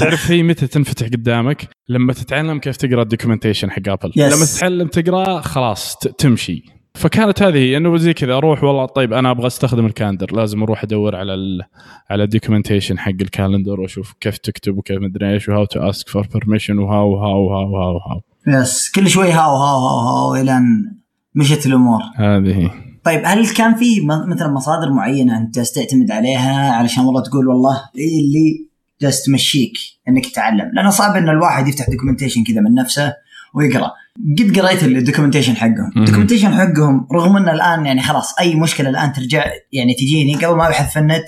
تعرف 0.01 0.31
هي 0.31 0.43
متى 0.43 0.67
تنفتح 0.67 1.07
قدامك؟ 1.07 1.69
لما 1.89 2.13
تتعلم 2.13 2.59
كيف 2.59 2.77
تقرأ 2.77 3.03
ال 3.03 3.07
documentation 3.07 3.71
حق 3.71 3.89
Apple 3.89 4.11
Yes. 4.13 4.19
لما 4.19 4.45
تتعلم 4.47 4.89
تقرأ 4.89 5.41
خلاص 5.41 5.97
تمشي. 5.97 6.63
فكانت 6.97 7.43
هذه 7.43 7.57
هي 7.57 7.77
إنه 7.77 7.97
زي 7.97 8.15
كذا 8.15 8.35
أروح 8.35 8.65
والله 8.65 8.87
طيب 8.87 9.13
أنا 9.13 9.31
أبغى 9.31 9.47
أستخدم 9.47 9.87
ال 9.87 9.92
calendar 9.92 10.37
لازم 10.37 10.63
أروح 10.63 10.85
أدور 10.85 11.17
على 11.17 11.35
ال 11.35 11.63
على 12.11 12.25
ال 12.25 12.30
documentation 12.30 12.99
حق 12.99 13.13
ال 13.21 13.27
calendar 13.27 13.81
وأشوف 13.81 14.15
كيف 14.21 14.39
تكتب 14.39 14.79
وكيف 14.79 15.01
مدري 15.01 15.33
إيش 15.33 15.49
وهاو 15.49 15.65
تو 15.65 15.81
اسك 15.81 16.09
فور 16.09 16.27
بيرميشن 16.35 16.79
وهاو 16.79 17.11
وهاو 17.11 17.45
وهاو 17.45 17.73
وهاو 17.73 17.95
وهاو. 17.95 18.21
yes 18.47 18.91
كل 18.95 19.09
شوي 19.09 19.33
how 19.33 19.57
how 19.57 19.79
how 19.87 19.99
how 19.99 20.35
الين 20.35 20.97
مشت 21.35 21.67
الأمور. 21.67 22.01
هذه 22.17 22.59
هي. 22.59 22.71
طيب 23.05 23.21
هل 23.25 23.49
كان 23.49 23.75
في 23.75 24.01
مثلا 24.29 24.53
مصادر 24.53 24.93
معينة 24.93 25.39
أنت 25.39 25.59
تعتمد 25.59 26.11
عليها 26.11 26.73
علشان 26.73 27.05
والله 27.05 27.23
تقول 27.23 27.49
والله 27.49 27.77
هي 27.97 28.21
اللي 28.21 28.69
جالس 29.03 29.23
تمشيك 29.23 29.73
إنك 30.09 30.27
تتعلم؟ 30.27 30.71
لأنه 30.75 30.91
صعب 30.91 31.17
إن 31.17 31.29
الواحد 31.29 31.69
يفتح 31.69 31.91
documentation 31.91 32.45
كذا 32.45 32.61
من 32.61 32.75
نفسه. 32.75 33.13
ويقرأ. 33.57 33.91
قد 34.39 34.59
قريت 34.59 34.83
ال 34.83 34.88
documentation 34.88 35.57
حقهم. 35.57 35.93
ال 35.97 36.01
documentation 36.01 36.55
حقهم 36.55 37.07
رغم 37.13 37.37
ان 37.37 37.49
الآن 37.49 37.87
يعني 37.87 38.03
خلاص 38.03 38.39
أي 38.41 38.55
مشكلة 38.55 38.89
الآن 38.89 39.13
ترجع 39.13 39.45
يعني 39.73 39.95
تجيني 39.95 40.35
قبل 40.35 40.57
ما 40.57 40.67
أبحث 40.67 40.93
في 40.93 40.99
النت 40.99 41.25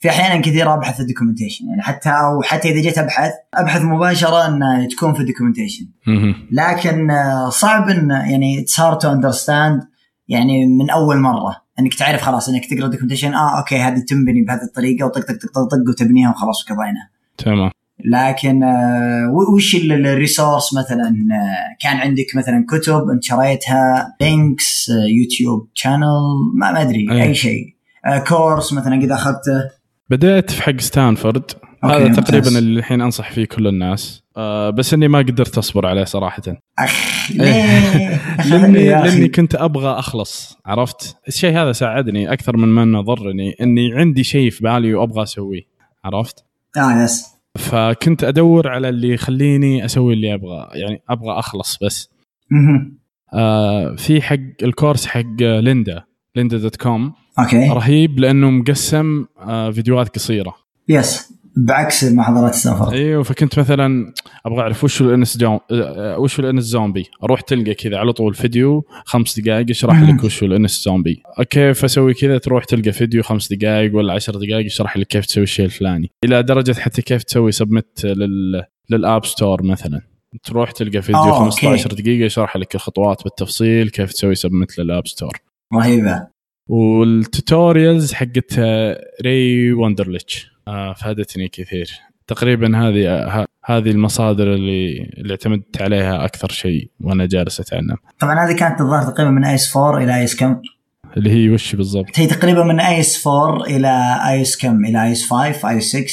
في 0.00 0.10
أحيانا 0.10 0.42
كثيره 0.42 0.74
أبحث 0.74 0.94
في 0.94 1.00
ال 1.00 1.05
documentation 1.05 1.68
يعني 1.68 1.82
حتى 1.82 2.08
أو 2.08 2.42
حتى 2.42 2.70
إذا 2.70 2.80
جيت 2.80 2.98
أبحث 2.98 3.32
أبحث 3.54 3.82
مباشرة 3.82 4.46
ان 4.46 4.88
تكون 4.88 5.14
في 5.14 5.20
ال 5.20 5.24
documentation. 5.24 5.86
لكن 6.52 7.10
آه، 7.10 7.48
صعب 7.48 7.88
إن 7.88 8.10
يعني 8.10 8.60
it's 8.60 8.80
hard 8.80 8.98
to 8.98 9.12
understand 9.12 9.80
يعني 10.28 10.66
من 10.66 10.90
أول 10.90 11.16
مرة. 11.18 11.56
إنك 11.80 11.94
تعرف 11.94 12.22
خلاص 12.22 12.48
إنك 12.48 12.66
تقرأ 12.66 12.86
documentation 12.86 13.34
آه 13.34 13.58
okay 13.58 13.78
هذه 13.78 13.98
تنبني 14.08 14.42
بهذه 14.42 14.62
الطريقة 14.62 15.06
وطق 15.06 15.20
طق 15.20 15.34
طق 15.54 15.68
طق 15.70 15.88
وتبنيها 15.88 16.30
وخلاص 16.30 16.70
وقضينا 16.70 17.08
تمام. 17.38 17.70
لكن 18.04 18.62
آه، 18.62 19.32
وش 19.54 19.74
ال- 19.74 19.92
ال- 19.92 20.06
ال 20.06 20.14
resource 20.14 20.74
مثلا؟ 20.74 21.02
آه، 21.08 21.76
كان 21.80 21.96
عندك 21.96 22.26
مثلا 22.36 22.64
كتب 22.70 23.08
أنت 23.14 23.22
شريتها 23.24 24.16
links 24.20 24.90
آه، 24.90 25.06
YouTube 25.22 25.68
channel 25.74 26.04
ما 26.54 26.72
ما 26.72 26.82
أدري 26.82 27.06
أيه. 27.12 27.22
أي 27.22 27.34
شيء. 27.34 27.64
كورس 28.28 28.72
مثلا 28.72 28.96
قد 29.02 29.10
أخذته. 29.10 29.70
بديت 30.10 30.50
في 30.50 30.62
حق 30.62 30.80
ستانفورد. 30.80 31.42
هذا 31.84 31.98
ممتاز. 32.08 32.24
تقريبا 32.24 32.58
اللي 32.58 32.78
الحين 32.78 33.00
أنصح 33.00 33.32
فيه 33.32 33.44
كل 33.44 33.66
الناس. 33.66 34.22
آه 34.36 34.70
بس 34.70 34.94
إني 34.94 35.08
ما 35.08 35.18
قدرت 35.18 35.58
أصبر 35.58 35.86
عليه 35.86 36.04
صراحة. 36.04 36.42
أخ 36.78 37.30
ليه؟ 37.34 38.20
لأني. 38.50 38.88
لأني 38.88 39.28
كنت 39.28 39.54
أبغى 39.54 39.98
أخلص 39.98 40.58
عرفت؟ 40.66 41.16
الشيء 41.28 41.50
هذا 41.58 41.72
ساعدني 41.72 42.32
أكثر 42.32 42.56
من 42.56 42.68
ما 42.68 42.82
إنه 42.82 43.00
ضرني 43.00 43.54
إني 43.60 43.92
عندي 43.94 44.24
شيء 44.24 44.50
في 44.50 44.62
بالي 44.64 44.94
وأبغى 44.94 45.22
أسويه 45.22 45.62
عرفت؟ 46.04 46.44
آه 46.76 47.02
يس. 47.04 47.37
فكنت 47.58 48.24
أدور 48.24 48.68
على 48.68 48.88
اللي 48.88 49.08
يخليني 49.14 49.84
أسوي 49.84 50.14
اللي 50.14 50.34
أبغى 50.34 50.68
يعني 50.74 51.02
أبغى 51.10 51.38
أخلص 51.38 51.78
بس. 51.84 52.10
آه 53.34 53.94
في 53.94 54.22
حق 54.22 54.36
ال 54.62 54.68
course 54.68 55.06
حق 55.06 55.40
Lynda 55.40 56.04
Lynda 56.36 56.58
dot 56.58 56.76
com. 56.76 57.12
okay. 57.38 57.68
رهيب 57.68 58.18
لأنه 58.18 58.50
مقسم 58.50 59.24
آه 59.40 59.70
فيديوهات 59.70 60.08
قصيرة. 60.14 60.54
yes 60.88 61.32
بعكس 61.56 62.04
محاضرات 62.04 62.52
السفر. 62.52 62.92
أيوه 62.92 63.22
فكنت 63.22 63.58
مثلا 63.58 64.12
أبغى 64.46 64.60
أعرف 64.60 64.84
وش 64.84 65.00
ال 65.00 65.10
NS. 65.10 65.38
آه، 65.42 66.18
وش 66.18 66.40
ال 66.40 66.64
NSZombie 66.64 67.04
أروح 67.24 67.40
تلقى 67.40 67.74
كذا 67.74 67.96
على 67.98 68.12
طول 68.12 68.34
فيديو 68.34 68.84
خمس 69.04 69.40
دقائق 69.40 69.70
يشرح. 69.70 70.02
لك 70.02 70.24
وش 70.24 70.42
ال 70.42 70.84
NSZombie 70.84 71.22
كيف 71.50 71.84
أسوي 71.84 72.14
كذا 72.14 72.38
تروح 72.38 72.64
تلقى 72.64 72.92
فيديو 72.92 73.22
خمس 73.22 73.52
دقائق 73.52 73.96
ولا 73.96 74.12
عشر 74.12 74.32
دقائق 74.32 74.66
يشرح 74.66 74.96
لك 74.96 75.06
كيف 75.06 75.26
تسوي 75.26 75.44
الشيء 75.44 75.64
الفلاني. 75.64 76.10
إلى 76.24 76.42
درجة 76.42 76.72
حتى 76.80 77.02
كيف 77.02 77.22
تسوي 77.22 77.52
submit 77.52 78.04
لل... 78.04 78.64
لل 78.90 79.04
App 79.04 79.24
Store 79.24 79.62
مثلا. 79.62 80.00
تروح 80.44 80.70
تلقى 80.70 81.02
فيديو 81.02 81.20
أوه، 81.20 81.38
15 81.38 81.92
دقيقة 81.92 82.24
يشرح 82.24 82.56
لك 82.56 82.74
الخطوات 82.74 83.24
بالتفصيل 83.24 83.88
كيف 83.88 84.12
تسوي 84.12 84.34
submit 84.34 84.78
لل 84.78 84.89
App 84.89 85.06
Store 85.06 85.36
رهيبة. 85.74 86.26
وال 86.68 86.94
tutorials 86.94 88.12
حقت 88.12 88.58
آه، 88.58 89.04
Ray 89.22 89.72
Wenderlich 89.72 90.46
آه، 90.46 90.57
فادتني 90.96 91.48
كثير. 91.48 91.90
تقريبا 92.26 92.78
هذه 92.88 93.08
آه، 93.08 93.46
هذه 93.64 93.90
المصادر 93.90 94.54
اللي 94.54 95.10
اللي 95.18 95.30
اعتمدت 95.30 95.82
عليها 95.82 96.24
أكثر 96.24 96.48
شيء 96.50 96.90
وأنا 97.00 97.26
جالس 97.26 97.60
أتعلم. 97.60 97.96
طبعا 98.18 98.46
هذه 98.46 98.56
كانت 98.56 98.80
الظاهر 98.80 99.02
تقريبا 99.12 99.30
من 99.30 99.44
iOS 99.44 99.76
4 99.76 100.04
إلى 100.04 100.16
iOS 100.20 100.36
كم؟ 100.36 100.56
اللي 101.16 101.30
هي 101.30 101.50
وش 101.50 101.74
بالضبط؟ 101.76 102.06
هي 102.18 102.26
تقريبا 102.26 102.64
من 102.64 102.80
iOS 102.80 103.26
4 103.26 103.64
إلى 103.66 104.20
iOS 104.30 104.56
كم؟ 104.56 104.84
إلى 104.84 105.04
iOS 105.04 105.30
5 105.30 105.68
iOS 105.70 105.96
6 105.96 106.06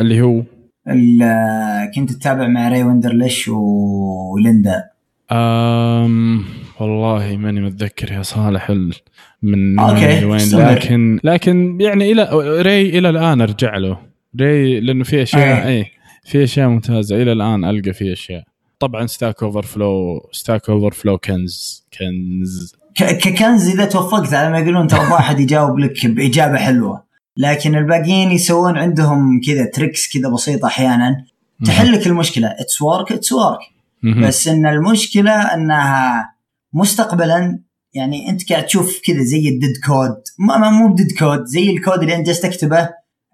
اللي 0.00 0.20
هو؟ 0.20 0.42
ال- 0.88 1.90
كنت 1.94 2.12
تتابع 2.12 2.46
مع 2.48 2.68
Ray 2.68 2.82
Wenderlich 2.82 3.48
وليندا. 3.48 4.84
أم 5.32 6.44
والله 6.80 7.36
ماني 7.36 7.60
متذكر 7.60 8.12
يا 8.12 8.22
صالح 8.22 8.70
ال- 8.70 8.94
من 9.42 9.78
okay، 9.78 10.24
وين. 10.24 10.48
لكن 10.54 11.20
لكن 11.24 11.78
يعني 11.80 12.12
إلى 12.12 12.28
Ray 12.62 12.98
إلى 12.98 13.08
الآن 13.08 13.40
أرجع 13.40 13.76
له. 13.76 13.98
Ray 14.40 14.80
لأنه 14.80 15.04
في 15.04 15.22
اشياء. 15.22 15.68
اي 15.68 15.86
في 16.24 16.44
أشياء 16.44 16.68
ممتازة. 16.68 17.22
إلى 17.22 17.32
الآن 17.32 17.64
ألقى 17.64 17.92
في 17.92 18.12
أشياء. 18.12 18.44
طبعا 18.78 19.06
Stack 19.06 19.42
Overflow 19.42 20.20
Stack 20.32 20.70
Overflow 20.70 21.18
كنز 21.18 21.84
كنز. 21.98 22.74
ك- 22.98 23.16
ككنز 23.18 23.68
إذا 23.68 23.84
توفقت 23.84 24.34
على 24.34 24.50
ما 24.50 24.58
يقولون 24.58 24.86
ترى 24.86 25.00
واحد 25.12 25.40
يجاوب 25.40 25.78
لك 25.78 26.06
بإجابة 26.06 26.56
حلوة. 26.56 27.04
لكن 27.36 27.74
الباقيين 27.76 28.30
يسوون 28.30 28.78
عندهم 28.78 29.40
كذا 29.46 29.64
tricks 29.64 30.12
كذا 30.18 30.28
بسيطة 30.28 30.66
أحيانا. 30.66 31.24
تحل 31.64 31.92
لك 31.92 32.06
المشكلة. 32.06 32.48
it's 32.48 32.82
work 32.82 33.12
it's 33.12 33.32
work. 33.32 33.58
بس 34.26 34.48
إن 34.48 34.66
المشكلة 34.66 35.32
إنها 35.32 36.31
مستقبلا 36.74 37.62
يعني 37.94 38.30
أنت 38.30 38.52
قاعد 38.52 38.66
تشوف 38.66 39.00
كذا 39.04 39.22
زي 39.22 39.48
ال 39.48 39.54
dead 39.54 39.76
code. 39.86 40.22
ما 40.38 40.70
مو 40.70 40.92
ب 40.92 40.97
dead 40.97 41.18
code 41.18 41.44
زي 41.44 41.70
الكود 41.70 42.00
اللي 42.00 42.16
انت 42.16 42.26
جالس 42.26 42.40
تكتبه 42.40 42.88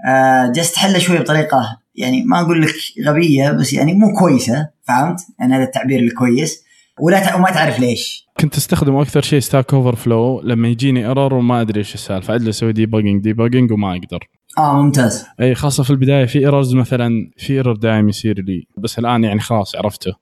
آه، 0.09 0.53
جالس 0.55 0.73
تحله 0.73 0.99
شوي 0.99 1.19
بطريقة 1.19 1.79
يعني 1.95 2.25
ما 2.25 2.41
أقول 2.41 2.63
لك 2.63 2.75
غبية 3.07 3.51
بس 3.51 3.73
يعني 3.73 3.95
مو 3.95 4.15
كويسة 4.19 4.69
فهمت؟ 4.89 5.21
يعني 5.41 5.55
هذا 5.55 5.63
التعبير 5.63 6.01
الكويس. 6.01 6.65
ولا 7.01 7.37
وما 7.37 7.51
تعرف 7.51 7.81
ليش. 7.81 8.29
كنت 8.41 8.57
أستخدم 8.57 8.97
أكثر 8.97 9.23
شيء 9.23 9.41
Stack 9.41 9.75
Overflow 9.75 10.41
لما 10.41 10.69
يجيني 10.69 11.07
error 11.07 11.35
وما 11.35 11.61
أدري 11.61 11.79
إيش 11.79 11.95
السالفة. 11.95 12.35
اجلس 12.35 12.49
أسوي 12.49 12.73
debugging 12.73 13.23
debugging 13.23 13.73
وما 13.73 13.93
أقدر. 13.93 14.29
آه 14.59 14.83
ممتاز. 14.83 15.27
أي 15.41 15.55
خاصة 15.55 15.83
في 15.83 15.91
البداية 15.91 16.27
في 16.27 16.39
errors 16.39 16.75
مثلا 16.75 17.11
في 17.37 17.53
error 17.53 17.77
دائم 17.77 18.09
يصير 18.09 18.43
لي. 18.43 18.67
بس 18.79 18.99
الآن 18.99 19.25
يعني 19.25 19.41
خلاص 19.41 19.77
عرفته. 19.77 20.13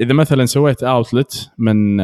إذا 0.00 0.12
مثلا 0.12 0.46
سويت 0.46 0.82
outlet 0.82 1.50
من 1.58 1.96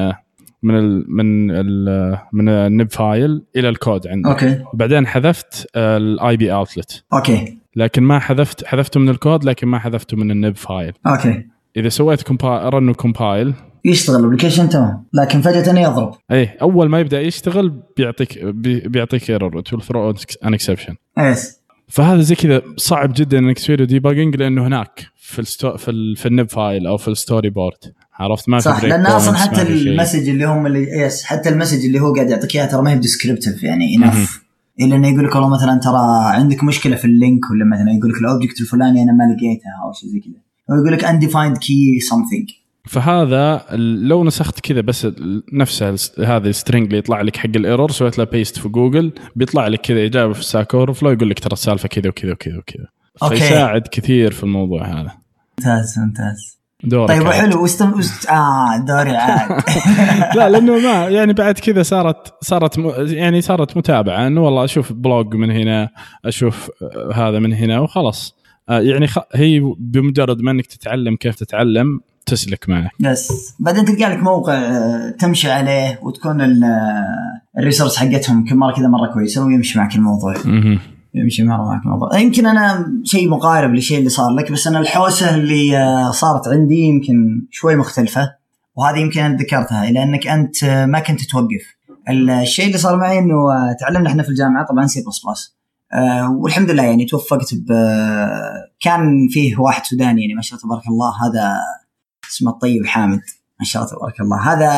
من 0.62 0.74
ال 0.78 1.04
من 1.08 1.50
ال 1.50 2.18
من 2.32 2.48
ال 2.48 2.59
nib 2.59 2.90
file 2.90 3.42
إلى 3.56 3.68
الكود 3.68 4.06
عندي. 4.08 4.28
okay. 4.28 4.64
بعدين 4.74 5.06
حذفت 5.06 5.66
ال 5.76 6.36
IBOutlet 6.36 7.04
okay. 7.12 7.58
لكن 7.76 8.02
ما 8.02 8.18
حذفت 8.18 8.64
حذفته 8.64 9.00
من 9.00 9.08
الكود 9.08 9.44
لكن 9.44 9.68
ما 9.68 9.78
حذفته 9.78 10.16
من 10.16 10.30
ال 10.30 10.37
nib 10.37 10.56
file 10.56 10.92
okay. 11.06 11.46
إذا 11.76 11.88
سويت 11.88 12.22
compile 12.22 12.74
run 12.74 12.92
compile 12.92 13.54
يشتغل 13.84 14.20
ال 14.20 14.24
application 14.24 14.68
تمام. 14.68 15.04
لكن 15.12 15.40
فجأة 15.40 15.78
يضرب. 15.80 16.14
اي 16.30 16.56
أول 16.62 16.88
ما 16.88 17.00
يبدأ 17.00 17.20
يشتغل 17.20 17.82
بيعطيك 17.96 18.44
بي- 18.44 18.80
بيعطيك 18.80 19.30
error 19.30 19.60
to 19.60 19.80
throw 19.80 20.14
an 20.44 20.54
exception 20.54 20.94
yes 21.18 21.60
فهذا 21.88 22.20
زي 22.20 22.34
كذا 22.34 22.62
صعب 22.76 23.12
جدا 23.16 23.38
إنك 23.38 23.56
تسوي 23.56 23.76
له 23.76 23.84
debugging 23.84 24.36
لأنه 24.36 24.66
هناك 24.66 25.06
في 25.16 25.38
الستو 25.38 25.76
في, 25.76 25.90
ال... 25.90 26.16
في 26.16 26.26
ال 26.26 26.32
nib 26.32 26.48
file 26.48 26.86
أو 26.86 26.96
في 26.96 27.08
ال 27.08 27.50
storyboard 27.50 27.92
عرفت؟ 28.14 28.48
ما 28.48 28.58
في 28.58 28.64
صح 28.64 28.84
لأن 28.84 29.06
أصلا 29.06 29.36
حتى. 29.36 29.62
المسج 29.62 30.28
اللي 30.28 30.44
هم 30.44 30.66
اللي 30.66 31.00
yes 31.00 31.24
حتى 31.24 31.48
ال 31.48 31.53
message 31.53 31.86
اللي 31.86 32.00
هو 32.00 32.14
قاعد 32.14 32.30
يعطيك 32.30 32.56
اياها 32.56 32.66
ترى 32.66 32.82
ما 32.82 32.90
هي 32.90 32.96
ب 32.96 33.02
descriptive 33.02 33.62
يعني. 33.62 33.96
enough 33.96 34.46
إلا 34.80 34.96
إنه 34.96 35.08
يقول 35.08 35.24
لك 35.24 35.34
والله 35.34 35.48
مثلا 35.48 35.80
ترى 35.80 36.34
عندك 36.40 36.64
مشكلة 36.64 36.96
في 36.96 37.04
ال 37.04 37.13
link 37.13 37.50
ولا 37.50 37.64
مثلا 37.64 37.92
يقول 37.98 38.10
لك 38.10 38.20
ال 38.20 38.26
object 38.26 38.60
الفلاني 38.60 39.02
أنا 39.02 39.12
ما 39.12 39.24
لقيتها 39.24 39.72
أو 39.84 39.92
شيء 39.92 40.10
زي 40.10 40.20
كذا. 40.20 40.40
أو 40.70 40.76
يقول 40.76 40.92
لك 40.92 41.04
undefined 41.06 41.58
key 41.58 42.08
something. 42.10 42.65
فهذا 42.86 43.64
لو 44.02 44.24
نسخت 44.24 44.60
كذا 44.60 44.80
بس 44.80 45.06
نفسها 45.52 45.90
الس- 45.90 46.20
هذا 46.20 46.48
ال 46.48 46.53
string 46.53 46.84
اللي 46.86 46.98
يطلع 46.98 47.20
لك 47.20 47.36
حق 47.36 47.50
ال 47.56 47.62
error 47.62 47.90
سويت 47.90 48.18
له 48.18 48.24
paste 48.24 48.58
في 48.58 48.68
جوجل 48.68 49.12
بيطلع 49.36 49.68
لك 49.68 49.80
كذا 49.80 50.04
إجابة 50.04 50.32
في 50.32 50.44
Stack 50.44 50.74
Overflow 50.74 51.10
يقول 51.10 51.30
لك 51.30 51.38
ترى 51.38 51.52
السالفة 51.52 51.88
كذا 51.88 52.08
وكذا 52.08 52.32
وكذا 52.32 52.56
وكذا. 52.58 52.86
okay. 53.22 53.36
فيساعد 53.36 53.82
كثير 53.90 54.30
في 54.32 54.42
الموضوع 54.42 54.86
هذا. 54.86 55.10
ممتاز 55.58 55.98
ممتاز. 55.98 56.56
دورك 56.84 57.08
طيب. 57.08 57.22
وحلو 57.26 57.62
واستم... 57.62 57.92
وست... 57.98 58.28
آه 58.30 58.76
دوري 58.88 59.16
عاد. 59.16 59.62
لا 60.36 60.48
لأنه 60.48 60.78
ما 60.78 61.08
يعني 61.08 61.32
بعد 61.32 61.58
كذا 61.58 61.82
صارت 61.82 62.34
صارت 62.44 62.78
م- 62.78 62.92
يعني 62.98 63.40
صارت 63.40 63.76
متابعة 63.76 64.26
إنه 64.26 64.40
والله 64.44 64.64
أشوف 64.64 64.92
blog 64.92 65.34
من 65.34 65.50
هنا 65.50 65.88
أشوف 66.24 66.70
آه، 66.82 67.12
هذا 67.28 67.38
من 67.38 67.52
هنا 67.52 67.80
وخلاص. 67.80 68.36
آه، 68.68 68.80
يعني 68.80 69.06
خ... 69.06 69.18
هي 69.34 69.60
بمجرد 69.78 70.40
ما 70.40 70.50
إنك 70.50 70.66
تتعلم 70.66 71.16
كيف 71.16 71.34
تتعلم 71.34 72.00
تسلك 72.26 72.68
معك 72.68 72.90
yes. 73.00 73.54
بعدين 73.58 73.84
تلقى 73.84 74.10
لك 74.10 74.22
موقع 74.22 74.54
آه، 74.54 75.10
تمشي 75.10 75.50
عليه 75.50 75.98
وتكون 76.02 76.64
آه، 76.64 77.40
ال 77.58 77.62
resource 77.62 77.96
حقتهم 77.96 78.44
كل 78.44 78.56
مرة 78.56 78.72
كذا 78.72 78.88
مرة 78.88 79.12
كويسة 79.12 79.44
ويمشي 79.44 79.78
معك 79.78 79.94
الموضوع. 79.96 80.34
يمشي 81.14 81.42
مرة 81.42 81.64
معك 81.64 81.82
الموضوع. 81.84 82.18
يمكن 82.18 82.46
أنا 82.46 82.92
شيء 83.04 83.28
مقارب 83.28 83.74
للشيء 83.74 83.98
اللي 83.98 84.08
صار 84.08 84.30
لك 84.30 84.52
بس 84.52 84.66
أنا 84.66 84.78
الحوسة 84.78 85.34
اللي 85.34 85.78
آه، 85.78 86.10
صارت 86.10 86.48
عندي 86.48 86.78
يمكن 86.80 87.46
شوي 87.50 87.76
مختلفة 87.76 88.32
وهذه 88.76 88.98
يمكن 88.98 89.20
أنا 89.20 89.36
ذكرتها 89.36 89.88
إلى 89.88 90.02
أنك 90.02 90.26
أنت 90.26 90.64
ما 90.64 91.00
كنت 91.00 91.24
توقف. 91.24 91.76
الشيء 92.10 92.66
اللي 92.66 92.78
صار 92.78 92.96
معي 92.96 93.18
إنه 93.18 93.36
تعلمنا 93.80 94.10
إحنا 94.10 94.22
في 94.22 94.28
الجامعة 94.28 94.66
طبعا 94.66 94.86
سي 94.86 95.02
بلس 95.02 95.22
بلس 95.26 95.56
والحمد 96.40 96.70
لله 96.70 96.82
يعني 96.82 97.04
توفقت 97.04 97.54
ب 97.54 97.72
كان 98.80 99.28
فيه 99.30 99.56
واحد 99.58 99.84
سوداني 99.84 100.20
يعني 100.20 100.34
ما 100.34 100.42
شاء 100.42 100.58
الله 100.58 100.68
تبارك 100.68 100.88
الله 100.88 101.12
هذا 101.26 101.56
اسمه 102.30 102.50
الطيب 102.50 102.86
حامد. 102.86 103.20
ما 103.60 103.64
شاء 103.64 103.82
الله 103.82 103.96
تبارك 103.96 104.20
الله. 104.20 104.52
هذا 104.52 104.70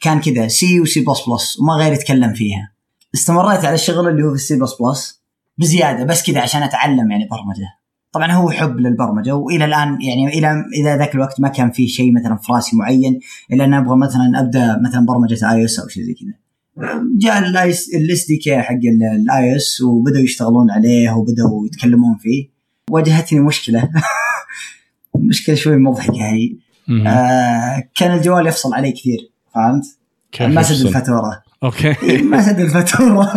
كان 0.00 0.20
كذا 0.20 0.48
سي 0.48 0.80
وسي 0.80 1.00
بلس 1.00 1.20
بلس 1.28 1.58
وما 1.60 1.74
غير 1.74 1.92
يتكلم 1.92 2.32
فيها. 2.34 2.72
استمريت 3.14 3.64
على 3.64 3.74
الشغل 3.74 4.08
اللي 4.08 4.22
هو 4.22 4.28
في 4.28 4.34
السي 4.34 4.58
بلس 4.58 4.74
بلس 4.82 5.20
بزيادة 5.58 6.04
بس 6.04 6.30
كذا 6.30 6.40
عشان 6.40 6.62
أتعلم 6.62 7.10
يعني 7.10 7.28
برمجة. 7.30 7.80
طبعا 8.12 8.32
هو 8.32 8.50
حب 8.50 8.76
للبرمجة 8.76 9.34
وإلى 9.34 9.64
الآن 9.64 10.02
يعني 10.02 10.38
إلى 10.38 10.64
إلى 10.80 10.96
ذاك 10.96 11.14
الوقت 11.14 11.40
ما 11.40 11.48
كان 11.48 11.70
في 11.70 11.88
شيء 11.88 12.12
مثلا 12.12 12.36
في 12.36 12.52
راسي 12.52 12.76
معين 12.76 13.20
إلا 13.52 13.64
ان 13.64 13.74
أبغى 13.74 13.96
مثلا 13.96 14.40
أبدأ 14.40 14.80
مثلا 14.88 15.06
برمجة 15.06 15.52
iOS 15.52 15.78
أو 15.80 15.88
شيء 15.88 16.02
زي 16.02 16.14
كذا. 16.14 16.34
جاء 17.18 17.38
ال 17.94 18.26
SDK 18.28 18.58
حق 18.58 18.74
ال 19.20 19.56
iOS 19.56 19.80
وبدأوا 19.80 20.24
يشتغلون 20.24 20.70
عليه 20.70 21.10
وبدأوا 21.10 21.66
يتكلمون 21.66 22.16
فيه. 22.20 22.48
واجهتني 22.90 23.40
مشكلة. 23.40 23.90
مشكلة 25.30 25.54
شوي 25.56 25.76
مضحكة 25.76 26.32
هي. 26.32 26.56
آه 26.90 27.82
كان 27.94 28.10
الجوال 28.16 28.46
يفصل 28.46 28.74
علي 28.74 28.92
كثير 28.92 29.30
فهمت؟ 29.54 29.84
ما 30.54 30.62
سد؟ 30.62 30.86
الفاتورة. 30.86 31.42
okay. 31.62 32.22
ما 32.22 32.42
سد 32.42 32.60
الفاتورة. 32.60 33.32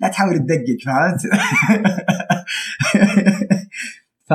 لا 0.00 0.08
تحاول 0.08 0.38
تدقق 0.38 0.76
فهمت؟ 0.86 1.20
ف 4.28 4.34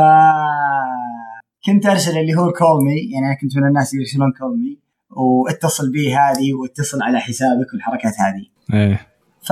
كنت 1.65 1.85
أرسل 1.85 2.17
اللي 2.17 2.35
هو 2.35 2.51
call 2.51 2.83
me 2.83 3.11
يعني 3.13 3.25
أنا 3.25 3.35
كنت 3.41 3.57
من 3.57 3.67
الناس 3.67 3.93
اللي 3.93 4.03
يرسلون 4.03 4.31
call 4.31 4.59
me 4.59 4.77
واتصل 5.09 5.91
بي 5.91 6.15
هذه 6.15 6.53
واتصل 6.53 7.03
على 7.03 7.19
حسابك 7.19 7.73
والحركات 7.73 8.13
هذه. 8.19 8.45
إيه. 8.73 9.07
ف 9.41 9.51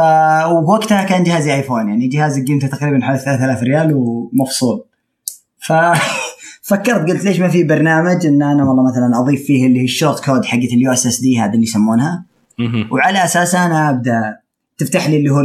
ووقتها 0.51 1.03
كان 1.03 1.23
جهازي 1.23 1.53
iPhone 1.53 1.89
يعني 1.89 2.07
جهازي 2.07 2.43
قيمته 2.43 2.67
تقريبا 2.67 3.05
حوالي 3.05 3.19
3000 3.19 3.63
ريال 3.63 3.93
ومفصول. 3.93 4.85
ف 5.59 5.73
فكرت 6.65 7.09
قلت 7.09 7.25
ليش 7.25 7.39
ما 7.39 7.47
في 7.47 7.63
برنامج 7.63 8.25
إن 8.25 8.41
أنا 8.41 8.63
والله 8.63 8.91
مثلا 8.91 9.19
أضيف 9.19 9.43
فيه 9.45 9.67
اللي 9.67 9.79
هي 9.79 9.83
ال 9.83 9.90
short 9.90 10.25
code 10.25 10.45
حقت 10.45 10.73
ال 10.73 10.91
USSD 10.91 11.39
هذا 11.39 11.53
اللي 11.53 11.63
يسمونها؟ 11.63 12.25
وعلى 12.91 13.25
أساس 13.25 13.55
أنا 13.55 13.89
أبدأ 13.89 14.37
تفتح 14.77 15.09
لي 15.09 15.17
اللي 15.17 15.29
هو 15.29 15.41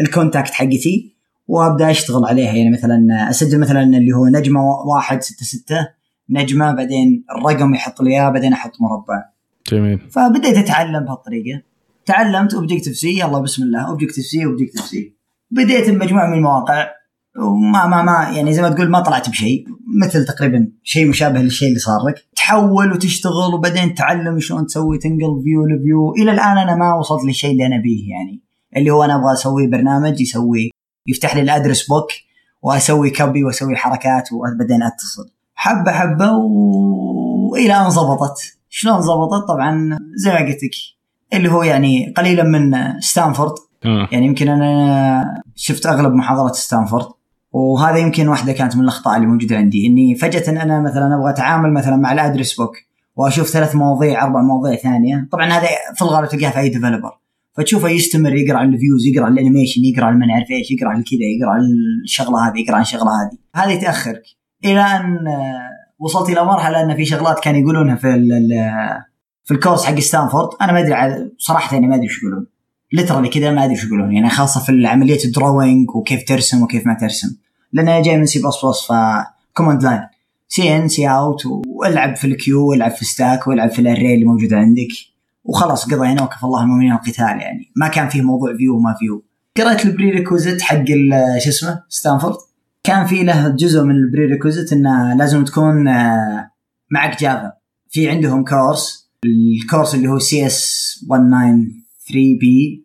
ال 0.00 0.06
contact 0.06 0.50
حقتي 0.50 1.14
وأبدأ 1.48 1.90
أشتغل 1.90 2.24
عليها. 2.24 2.52
يعني 2.52 2.70
مثلا 2.70 3.30
أسجل 3.30 3.60
مثلا 3.60 3.82
اللي 3.82 4.12
هو 4.12 4.26
نجمة 4.26 4.64
واحد 4.64 5.22
ستة 5.22 5.46
ستة 5.46 5.88
نجمة 6.30 6.72
بعدين 6.72 7.24
الرقم 7.36 7.74
يحط 7.74 8.02
لي 8.02 8.10
إياه 8.10 8.30
بعدين 8.30 8.52
أحط 8.52 8.72
مربع. 8.80 9.24
جميل. 9.72 9.98
فبديت 10.10 10.56
أتعلم 10.56 11.04
بهالطريقة. 11.04 11.62
تعلمت 12.06 12.54
Objective-C 12.54 13.18
يلا 13.18 13.38
بسم 13.38 13.62
الله 13.62 13.88
Objective-C 13.88 14.44
Objective-C 14.44 15.14
بديت 15.50 15.90
بمجموعة 15.90 16.26
من 16.26 16.36
المواقع. 16.36 16.86
وما 17.38 17.86
ما 17.86 18.02
ما 18.02 18.28
يعني 18.36 18.52
زي 18.52 18.62
ما 18.62 18.68
تقول 18.68 18.90
ما 18.90 19.00
طلعت 19.00 19.28
بشيء. 19.28 19.64
مثل 20.02 20.24
تقريبا 20.24 20.68
شيء 20.82 21.08
مشابه 21.08 21.40
للشيء 21.40 21.68
اللي 21.68 21.78
صار 21.78 22.00
لك. 22.08 22.14
تحول 22.36 22.92
وتشتغل 22.92 23.54
وبعدين 23.54 23.94
تعلم 23.94 24.40
شلون 24.40 24.66
تسوي 24.66 24.98
تنقل 24.98 25.42
view 25.44 25.66
ل 25.66 25.75
view 25.75 26.12
إلى 26.12 26.32
الآن 26.32 26.58
أنا 26.58 26.76
ما 26.76 26.94
وصلت 26.94 27.24
للشيء 27.24 27.52
اللي 27.52 27.66
أنا 27.66 27.76
بيه 27.82 28.10
يعني. 28.10 28.40
اللي 28.76 28.90
هو 28.90 29.04
أنا 29.04 29.14
أبغى 29.14 29.32
أسوي 29.32 29.66
برنامج 29.66 30.20
يسوي 30.20 30.70
يفتح 31.06 31.36
لي 31.36 31.42
ال 31.42 31.48
address 31.48 31.88
book 31.88 32.08
وأسوي 32.62 33.10
copy 33.10 33.44
وأسوي 33.44 33.76
حركات 33.76 34.28
وبعدين 34.32 34.82
أتصل. 34.82 35.30
حبه 35.54 35.92
حبة 35.92 36.30
وإلى 36.32 37.74
أن 37.74 37.88
ضبطت 37.88 38.38
شلون 38.68 38.96
ضبطت 39.00 39.48
طبعا 39.48 39.98
زي 40.16 40.30
ما 40.30 40.38
قلت 40.38 40.64
لك. 40.64 40.70
اللي 41.34 41.52
هو 41.52 41.62
يعني 41.62 42.12
قليلا 42.16 42.42
من 42.42 43.00
ستانفورد 43.00 43.52
آه. 43.84 44.08
يعني 44.12 44.26
يمكن 44.26 44.48
أنا 44.48 45.42
شفت 45.56 45.86
أغلب 45.86 46.12
محاضرات 46.12 46.54
ستانفورد 46.54 47.06
وهذا 47.52 47.96
يمكن 47.96 48.28
واحدة 48.28 48.52
كانت 48.52 48.76
من 48.76 48.82
الأخطاء 48.82 49.16
اللي 49.16 49.26
موجودة 49.26 49.56
عندي 49.56 49.86
إني 49.86 50.14
فجأة 50.14 50.62
أنا 50.62 50.80
مثلا 50.80 51.14
أبغى 51.14 51.30
أتعامل 51.30 51.72
مثلا 51.72 51.96
مع 51.96 52.12
ال 52.12 52.17
address 52.17 52.54
book 52.54 52.76
وأشوف 53.16 53.48
ثلاث 53.48 53.74
مواضيع 53.74 54.24
أربع 54.24 54.42
مواضيع 54.42 54.76
ثانية. 54.76 55.28
طبعا 55.32 55.46
هذا 55.46 55.68
في 55.94 56.02
الغالب 56.02 56.28
تلقاها 56.28 56.50
في 56.50 56.58
أي 56.58 56.68
developer 56.68 57.10
فتشوفه 57.56 57.88
يستمر 57.88 58.34
يقرأ 58.34 58.58
عن 58.58 58.74
ال 58.74 58.79
views 58.79 59.06
يقرأ 59.06 59.26
عن 59.26 59.32
ال 59.32 59.37
animation 59.37 59.84
يقرأ 59.84 60.04
عن 60.04 60.18
ما 60.18 60.26
نعرف 60.26 60.50
إيش 60.50 60.70
يقرأ 60.70 60.88
عن 60.88 61.02
كذا 61.02 61.26
يقرأ 61.38 61.50
عن 61.50 61.60
الشغلة 62.04 62.48
هذه 62.48 62.58
يقرأ 62.58 62.74
عن 62.74 62.82
الشغلة 62.82 63.10
هذه. 63.10 63.38
هذا 63.54 63.72
يتاخرك 63.72 64.22
إلى 64.64 64.80
أن 64.80 65.28
آه، 65.28 65.70
وصلت 65.98 66.28
إلى 66.28 66.44
مرحلة 66.44 66.82
أن 66.82 66.96
في 66.96 67.04
شغلات 67.04 67.40
كانوا 67.40 67.60
يقولونها 67.60 67.96
في 67.96 68.28
في 69.44 69.54
ال 69.54 69.58
course 69.58 69.84
حق 69.84 69.98
ستانفورد 69.98 70.48
أنا 70.60 70.72
ما 70.72 70.80
أدري 70.80 71.30
صراحة 71.38 71.74
يعني 71.74 71.86
ما 71.86 71.94
أدري 71.94 72.06
إيش 72.06 72.22
يقولون. 72.22 72.46
literally 72.92 73.28
كذا 73.28 73.50
ما 73.50 73.64
أدري 73.64 73.74
إيش 73.74 73.84
يقولون. 73.84 74.12
يعني 74.12 74.30
خاصة 74.30 74.60
في 74.60 74.86
عملية 74.86 75.24
ال 75.24 75.32
drawing 75.32 75.90
وكيف 75.96 76.28
ترسم 76.28 76.62
وكيف 76.62 76.86
ما 76.86 76.94
ترسم. 76.94 77.28
لأن 77.72 77.88
أنا 77.88 78.02
جاي 78.02 78.16
من 78.16 78.26
C++ 78.26 78.42
ف 78.42 78.64
command 78.64 79.82
line 79.82 80.00
cin 80.48 80.88
cout 80.88 81.42
والعب 81.66 82.16
في 82.16 82.26
ال 82.26 82.33
queue 82.33 82.66
والعب 82.66 82.90
في 82.90 83.04
stack 83.04 83.46
والعب 83.46 83.70
في 83.70 83.78
ال 83.78 83.84
array 83.84 84.14
اللي 84.14 84.24
موجودة 84.24 84.56
عندك. 84.56 84.88
وخلاص 85.44 85.84
قضينا 85.94 86.22
وكفى 86.22 86.44
الله 86.44 86.62
المؤمنين 86.62 86.92
القتال 86.92 87.40
يعني. 87.40 87.72
ما 87.76 87.88
كان 87.88 88.08
فيه 88.08 88.22
موضوع 88.22 88.56
view 88.56 88.76
وما 88.76 88.94
view 88.98 89.24
قرأت 89.56 89.86
ال 89.86 90.10
prerequisite 90.10 90.62
حق 90.62 90.84
شو 91.38 91.48
اسمه 91.48 91.82
ستانفورد 91.88 92.36
كان 92.84 93.06
في 93.06 93.22
له 93.22 93.48
جزء 93.48 93.82
من 93.82 93.90
ال 93.90 94.26
prerequisite 94.26 94.72
إنه 94.72 95.14
لازم 95.14 95.44
تكون 95.44 95.88
آه، 95.88 96.50
معك 96.90 97.20
Java 97.20 97.52
في 97.90 98.10
عندهم 98.10 98.44
كورس 98.44 99.10
ال 99.24 99.34
course 99.34 99.94
اللي 99.94 100.08
هو 100.08 100.18
CS 100.18 101.04
193P 101.10 102.84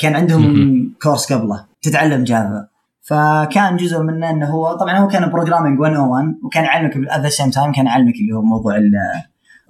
كان 0.00 0.14
عندهم 0.14 0.92
course 1.02 1.32
قبله. 1.32 1.64
تتعلم 1.82 2.24
Java 2.24 2.67
فكان 3.08 3.76
جزء 3.76 4.02
منه 4.02 4.30
إنه 4.30 4.46
هو 4.46 4.72
طبعا 4.72 4.98
هو 4.98 5.08
كان 5.08 5.30
programming 5.30 5.78
101 5.78 6.24
وكان 6.42 6.64
يعلمك 6.64 6.96
at 6.96 7.20
the 7.20 7.28
same 7.28 7.50
time 7.50 7.72
كان 7.72 7.86
يعلمك 7.86 8.14
اللي 8.14 8.32
هو 8.32 8.42
موضوع 8.42 8.80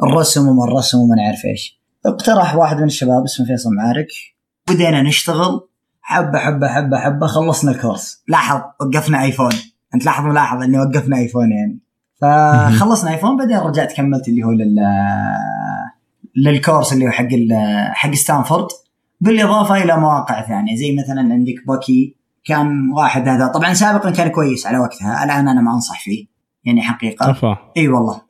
الرسم 0.03 0.49
وما 0.49 0.65
الرسم 0.65 0.99
وما 0.99 1.17
نعرف 1.17 1.45
إيش. 1.45 1.81
اقترح 2.07 2.57
واحد 2.57 2.77
من 2.77 2.85
الشباب 2.85 3.25
اسمه 3.25 3.47
فيصل 3.47 3.71
معارك. 3.75 4.09
بدينا 4.71 5.03
نشتغل. 5.03 5.61
حبه 6.01 6.39
حبه 6.39 6.69
حبه 6.69 6.99
حبة 6.99 7.27
خلصنا 7.27 7.71
ال 7.71 7.77
course. 7.77 8.23
لاحظ 8.29 8.61
وقفنا 8.81 9.23
even 9.23 9.53
أنت 9.95 10.05
لاحظ 10.05 10.25
ملاحظ 10.25 10.63
إني 10.63 10.79
وقفنا 10.79 11.17
even 11.17 11.51
يعني. 11.53 11.79
فخلصنا 12.21 13.11
even 13.11 13.37
بعدين 13.37 13.59
رجعت 13.59 13.93
كملت 13.93 14.29
اللي 14.29 14.43
هو 14.43 14.51
لل 14.51 14.77
لل 16.37 16.51
course 16.51 16.93
اللي 16.93 17.07
هو 17.07 17.11
حق 17.11 17.29
حق 17.93 18.15
ستانفورد 18.15 18.67
بالإضافة 19.21 19.83
إلى 19.83 19.97
مواقع 19.97 20.47
ثانية 20.47 20.77
زي 20.77 20.97
مثلا 20.97 21.21
عندك 21.21 21.55
بوكي 21.67 22.18
كان 22.49 22.91
واحد 22.91 23.29
هذا. 23.29 23.47
طبعا 23.47 23.75
سابقا 23.75 24.11
كان 24.11 24.29
كويس 24.29 24.67
على 24.67 24.79
وقتها. 24.79 25.25
الآن 25.25 25.49
أنا 25.49 25.61
ما 25.61 25.73
أنصح 25.73 26.01
فيه. 26.01 26.27
يعني 26.65 26.83
حقيقة. 26.83 27.31
أفا. 27.31 27.59
إي 27.77 27.89
والله. 27.89 28.21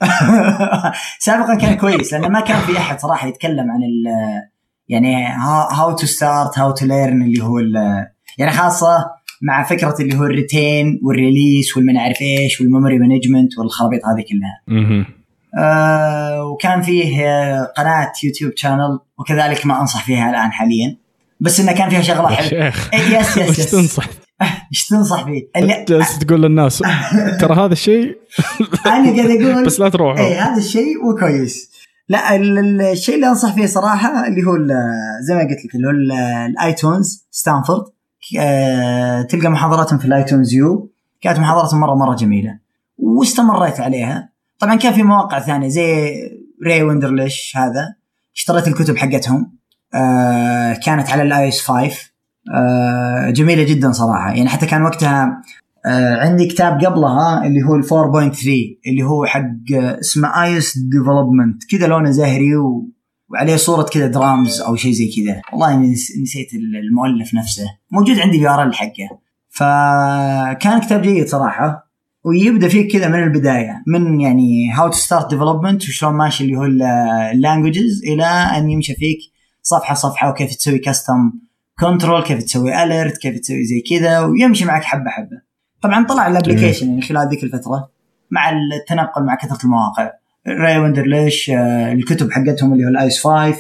سابقا 1.27 1.55
كان 1.55 1.75
كويس 1.75 2.13
لأنه 2.13 2.29
ما 2.29 2.41
كان 2.41 2.61
في 2.61 2.79
أحد 2.79 3.01
صراحة 3.01 3.29
يتكلم 3.29 3.71
عن 3.71 3.83
ال 3.83 4.05
يعني 4.89 5.27
how 5.73 5.93
to 5.93 6.07
start 6.07 6.59
how 6.59 6.71
to 6.71 6.87
learn 6.87 7.23
اللي 7.23 7.43
هو 7.43 7.59
يعني 8.39 8.53
خاصة 8.53 9.11
مع 9.43 9.63
فكرة 9.63 9.95
اللي 10.01 10.19
هو 10.19 10.25
ال 10.25 10.36
retain 10.36 11.01
وال 11.03 11.19
release 11.19 11.77
والما 11.77 11.93
نعرف 11.93 12.23
إيش 12.23 12.61
وال 12.61 12.70
memory 12.70 12.99
management 12.99 13.59
والخرابيط 13.59 14.01
هذه 14.07 14.25
كلها. 14.31 14.63
آه 15.59 16.45
وكان 16.45 16.83
فيه 16.83 17.25
قناة 17.63 18.13
YouTube 18.25 18.53
channel 18.57 18.99
وكذلك 19.19 19.67
ما 19.67 19.81
أنصح 19.81 20.05
فيها 20.05 20.31
الآن 20.31 20.53
حاليا. 20.53 20.97
بس 21.41 21.61
إنه 21.61 21.73
كان 21.73 21.91
فيها 21.91 22.03
شغلة 22.03 22.29
حلوة. 22.29 22.73
yes 22.95 23.37
yes 23.37 23.37
yes 23.37 23.59
إيش 23.59 23.71
تنصح؟ 23.71 24.09
إيش 24.73 24.87
تنصح 24.87 25.25
فيه؟ 25.25 25.49
اللي 25.57 25.85
تقول 26.21 26.43
للناس 26.43 26.79
ترى 27.41 27.55
هذا 27.55 27.73
الشيء 27.73 28.19
أنا 28.87 29.17
قاعد 29.17 29.31
أقول 29.31 29.65
بس 29.67 29.81
لا 29.81 29.89
تروحوا. 29.89 30.27
اي 30.27 30.35
هذا 30.35 30.57
الشيء 30.59 31.03
مو 31.03 31.15
كويس. 31.15 31.71
لا 32.09 32.37
الشيء 32.93 33.15
اللي 33.15 33.29
أنصح 33.29 33.55
فيه 33.55 33.67
صراحة 33.67 34.27
اللي 34.27 34.43
هو 34.47 34.57
زي 35.21 35.35
ما 35.35 35.41
قلت 35.41 35.65
لك 35.65 35.75
اللي 35.75 35.87
هو 35.87 35.91
ال 36.47 36.58
iTunes 36.58 37.27
ستانفورد. 37.31 37.83
آه، 38.39 39.23
تلقى 39.23 39.49
محاضراتهم 39.49 39.99
في 39.99 40.05
ال 40.05 40.12
iTunes 40.12 40.55
U. 40.55 40.91
كانت 41.21 41.39
محاضراتهم 41.39 41.81
مرة 41.81 41.95
مرة 41.95 42.17
جميلة. 42.17 42.59
واستمريت 42.99 43.81
عليها. 43.81 44.29
طبعا 44.59 44.75
كان 44.75 44.93
في 44.93 45.03
مواقع 45.03 45.41
ثانية 45.41 45.69
زي 45.69 46.15
Ray 46.67 46.83
Wenderlich 46.83 47.53
هذا. 47.57 47.95
اشتريت 48.37 48.69
الكتب 48.69 48.97
حقتهم. 48.97 49.58
آه 49.95 50.73
كانت 50.85 51.11
على 51.11 51.23
ال 51.23 51.49
iOS 51.49 51.61
5 51.61 51.97
آه 52.55 53.31
جميلة 53.31 53.63
جدا 53.63 53.93
صراحة. 53.93 54.29
يعني 54.29 54.49
حتى 54.49 54.67
كان 54.67 54.83
وقتها 54.83 55.43
آه 55.87 56.17
عندي 56.17 56.47
كتاب 56.47 56.85
قبلها 56.85 57.47
اللي 57.47 57.63
هو 57.63 57.77
ال 57.77 57.85
4.3 58.33 58.47
اللي 58.87 59.03
هو 59.03 59.27
حق 59.27 59.73
اسمه 59.73 60.43
iOS 60.43 60.79
development 60.79 61.63
كذا 61.71 61.87
لونه 61.87 62.11
زهري 62.11 62.57
و... 62.57 62.89
وعليه 63.31 63.57
صورة 63.57 63.83
كذا 63.83 64.07
درامز 64.07 64.61
أو 64.61 64.77
شيء 64.77 64.93
زي 64.93 65.11
كذا. 65.17 65.41
والله 65.53 65.77
نسيت 66.23 66.49
المؤلف 66.55 67.35
نفسه. 67.35 67.65
موجود 67.93 68.19
عندي 68.19 68.37
ال 68.37 68.51
URL 68.51 68.73
حقه. 68.73 69.19
فكان 69.49 70.81
كتاب 70.81 71.03
جيد 71.03 71.27
صراحة. 71.27 71.89
ويبدأ 72.25 72.69
فيك 72.69 72.93
كذا 72.93 73.09
من 73.09 73.23
البداية. 73.23 73.83
من 73.87 74.21
يعني 74.21 74.73
how 74.73 74.89
to 74.89 74.97
start 74.97 75.31
development 75.31 75.83
وشلون 75.83 76.15
ماشي 76.15 76.45
اللي 76.45 76.57
هو 76.57 76.65
ال 77.33 77.40
languages 77.40 78.03
إلى 78.05 78.25
أن 78.27 78.71
يمشي 78.71 78.95
فيك 78.95 79.19
صفحة 79.69 79.95
صفحة 79.95 80.31
وكيف 80.31 80.55
تسوي 80.55 80.79
custom 80.79 81.33
control 81.81 82.23
كيف 82.23 82.43
تسوي 82.43 82.83
alert 82.83 83.17
كيف 83.17 83.39
تسوي 83.39 83.65
زي 83.65 83.81
كذا 83.81 84.21
ويمشي 84.21 84.65
معك 84.65 84.85
حبة 84.85 85.11
حبة. 85.11 85.41
طبعا 85.83 86.07
طلع 86.07 86.27
ال 86.27 86.32
application 86.32 86.89
يعني 86.89 87.03
خلال 87.03 87.29
ذيك 87.29 87.45
الفترة 87.45 87.91
مع 88.31 88.51
التنقل 88.51 89.25
مع 89.25 89.35
كثرة 89.35 89.65
المواقع. 89.65 90.11
Ray 90.49 90.79
Wenderlich 90.79 91.51
آه 91.51 91.93
الكتب 91.93 92.31
حقتهم 92.31 92.73
اللي 92.73 92.85
هو 92.85 92.89
ال 92.89 92.98
iOS 92.98 93.25
5 93.27 93.59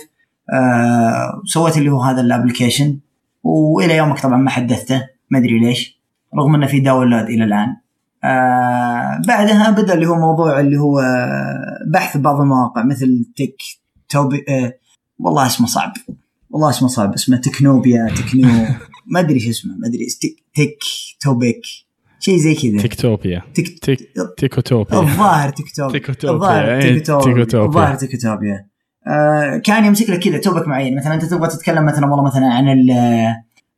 آه 0.53 1.43
سويت 1.45 1.77
اللي 1.77 1.91
هو 1.91 2.01
هذا 2.03 2.21
ال 2.21 2.27
application 2.27 2.99
وإلى 3.43 3.97
يومك 3.97 4.21
طبعا 4.21 4.37
ما 4.37 4.51
حدثته 4.51 5.07
ما 5.31 5.39
أدري 5.39 5.59
ليش 5.59 6.01
رغم 6.39 6.55
إنه 6.55 6.67
في 6.67 6.81
download 6.81 7.25
إلى 7.25 7.45
الآن. 7.45 7.77
آه 8.25 9.21
بعدها 9.29 9.71
بدأ 9.71 9.95
اللي 9.95 10.07
هو 10.07 10.15
موضوع 10.15 10.61
اللي 10.61 10.77
هو 10.77 11.03
بحث 11.87 12.17
بعض 12.17 12.41
المواقع 12.41 12.83
مثل 12.85 13.25
تك 13.37 13.63
توبي 14.09 14.45
آه 14.49 14.73
والله 15.19 15.47
اسمه 15.47 15.67
صعب. 15.67 15.93
والله 16.51 16.71
اسمه 16.71 16.89
صعب. 16.89 17.15
اسمه 17.15 17.37
تكنوبيا 17.37 18.09
تكنو. 18.17 18.67
ما 19.13 19.21
أدري 19.21 19.41
شو 19.41 19.51
اسمه 19.51 19.73
ما 19.79 19.87
أدري. 19.89 20.07
تك, 20.55 20.79
توبيك. 21.21 21.61
شيء 22.21 22.37
زي 22.37 22.55
كذا. 22.55 22.83
تكتوبيا. 22.83 23.43
تك 23.55 23.79
تك 23.79 23.99
تيكوتوبيا. 24.37 25.01
الظاهر 25.01 25.51
تيكوتوبيا 25.51 26.31
الظاهر 26.31 26.75
إيه، 26.75 26.99
تيكوتوبيا. 26.99 27.65
الظاهر 27.65 27.95
تكتوبيا. 27.95 28.67
آه 29.07 29.57
كان 29.65 29.85
يمسك 29.85 30.11
لك 30.11 30.19
كذا 30.19 30.39
توبك 30.39 30.69
معين. 30.69 30.97
مثلا 30.97 31.15
أنت 31.15 31.25
تبغى 31.25 31.49
تتكلم 31.49 31.85
مثلا 31.85 32.07
والله 32.07 32.25
مثلا 32.25 32.47
عن 32.47 32.69
ال 32.69 32.91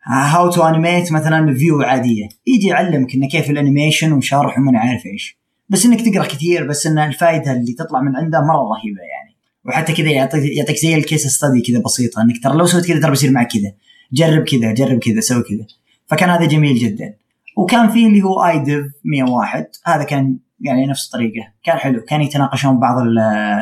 هاو 0.04 0.50
تو 0.50 0.62
انيميت 0.62 1.12
مثلا 1.12 1.54
فيو 1.54 1.82
عادية. 1.82 2.28
يجي 2.46 2.66
يعلمك 2.66 3.14
إنه 3.14 3.28
كيف 3.28 3.50
الانيميشن 3.50 4.12
وشرح 4.12 4.58
وما 4.58 4.78
عارف 4.78 5.06
إيش. 5.06 5.40
بس 5.68 5.86
إنك 5.86 6.00
تقرأ 6.00 6.26
كثير 6.26 6.66
بس 6.66 6.86
إن 6.86 6.98
الفائده 6.98 7.52
اللي 7.52 7.72
تطلع 7.72 8.00
من 8.00 8.16
عنده 8.16 8.40
مرة 8.40 8.68
رهيبة 8.74 9.02
يعني. 9.12 9.19
وحتى 9.64 9.92
كذا 9.92 10.10
يعطيك 10.10 10.56
يعطيك 10.56 10.76
زي 10.76 10.94
ال 10.94 11.01
case 11.01 11.26
study 11.26 11.60
كذا 11.60 11.82
بسيطة 11.84 12.22
إنك 12.22 12.42
ترى 12.42 12.56
لو 12.56 12.66
سويت 12.66 12.86
كذا 12.86 13.00
ترى 13.00 13.10
بيصير 13.10 13.30
معك 13.30 13.48
كذا. 13.52 13.72
جرب 14.12 14.44
كذا 14.44 14.72
جرب 14.72 14.98
كذا 14.98 15.20
سوي 15.20 15.42
كذا. 15.42 15.66
فكان 16.06 16.30
هذا 16.30 16.44
جميل 16.44 16.78
جدا. 16.78 17.14
وكان 17.56 17.90
في 17.90 18.06
اللي 18.06 18.22
هو 18.22 18.46
iDev 18.46 18.86
101 19.04 19.66
هذا 19.86 20.04
كان 20.04 20.36
يعني 20.60 20.86
نفس 20.86 21.06
الطريقة 21.06 21.48
كان 21.64 21.76
حلو. 21.76 22.00
كان 22.00 22.20
يتناقشون 22.20 22.80
بعض 22.80 22.96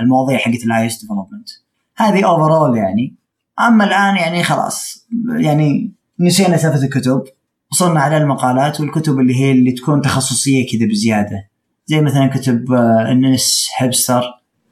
المواضيع 0.02 0.38
حقت 0.38 0.64
ال 0.64 0.86
iOS 0.86 1.00
development 1.00 1.48
هذه 1.96 2.26
overall 2.26 2.76
يعني. 2.76 3.14
أما 3.60 3.84
الآن 3.84 4.16
يعني 4.16 4.42
خلاص. 4.42 5.06
يعني 5.38 5.92
نسينا 6.20 6.56
سالفة 6.56 6.84
الكتب. 6.84 7.24
وصلنا 7.72 8.00
على 8.00 8.16
المقالات 8.16 8.80
والكتب 8.80 9.18
اللي 9.18 9.36
هي 9.36 9.52
اللي 9.52 9.72
تكون 9.72 10.02
تخصصية 10.02 10.66
كذا 10.66 10.86
بزيادة. 10.86 11.48
زي 11.86 12.00
مثلا 12.00 12.26
كتب 12.26 12.72
NSHipster 13.08 14.22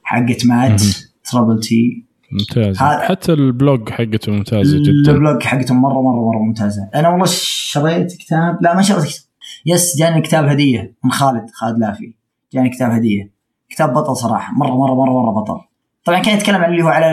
حقت 0.02 0.46
Mattt 0.46 1.60
تي 1.60 2.04
ممتاز. 2.32 2.78
حتى 2.78 3.32
ال 3.32 3.43
blog 3.43 3.88
حقته 3.88 4.32
ممتازة 4.32 4.78
جدا. 4.78 5.12
البلوج 5.12 5.42
حقته 5.42 5.74
مره 5.74 6.02
مره 6.02 6.30
مرة 6.30 6.38
ممتازة. 6.38 6.90
أنا 6.94 7.08
والله 7.08 7.26
شريت 7.26 8.12
كتاب 8.12 8.58
لا 8.62 8.74
ما 8.74 8.82
شريت 8.82 9.04
كتاب. 9.04 9.26
yes 9.66 9.98
جاني 9.98 10.20
كتاب 10.20 10.44
هدية 10.44 10.94
من 11.04 11.10
خالد 11.10 11.50
خالد 11.54 11.78
لافي. 11.78 12.14
جاني 12.52 12.70
كتاب 12.70 12.90
هدية. 12.90 13.32
كتاب 13.68 13.92
بطل 13.92 14.16
صراحة. 14.16 14.52
مره 14.54 14.74
مره 14.76 14.94
مره 14.94 15.10
مرة 15.10 15.40
بطل. 15.40 15.60
طبعا 16.04 16.22
كان 16.22 16.36
يتكلم 16.36 16.56
عن 16.56 16.72
اللي 16.72 16.82
هو 16.82 16.88
على 16.88 17.10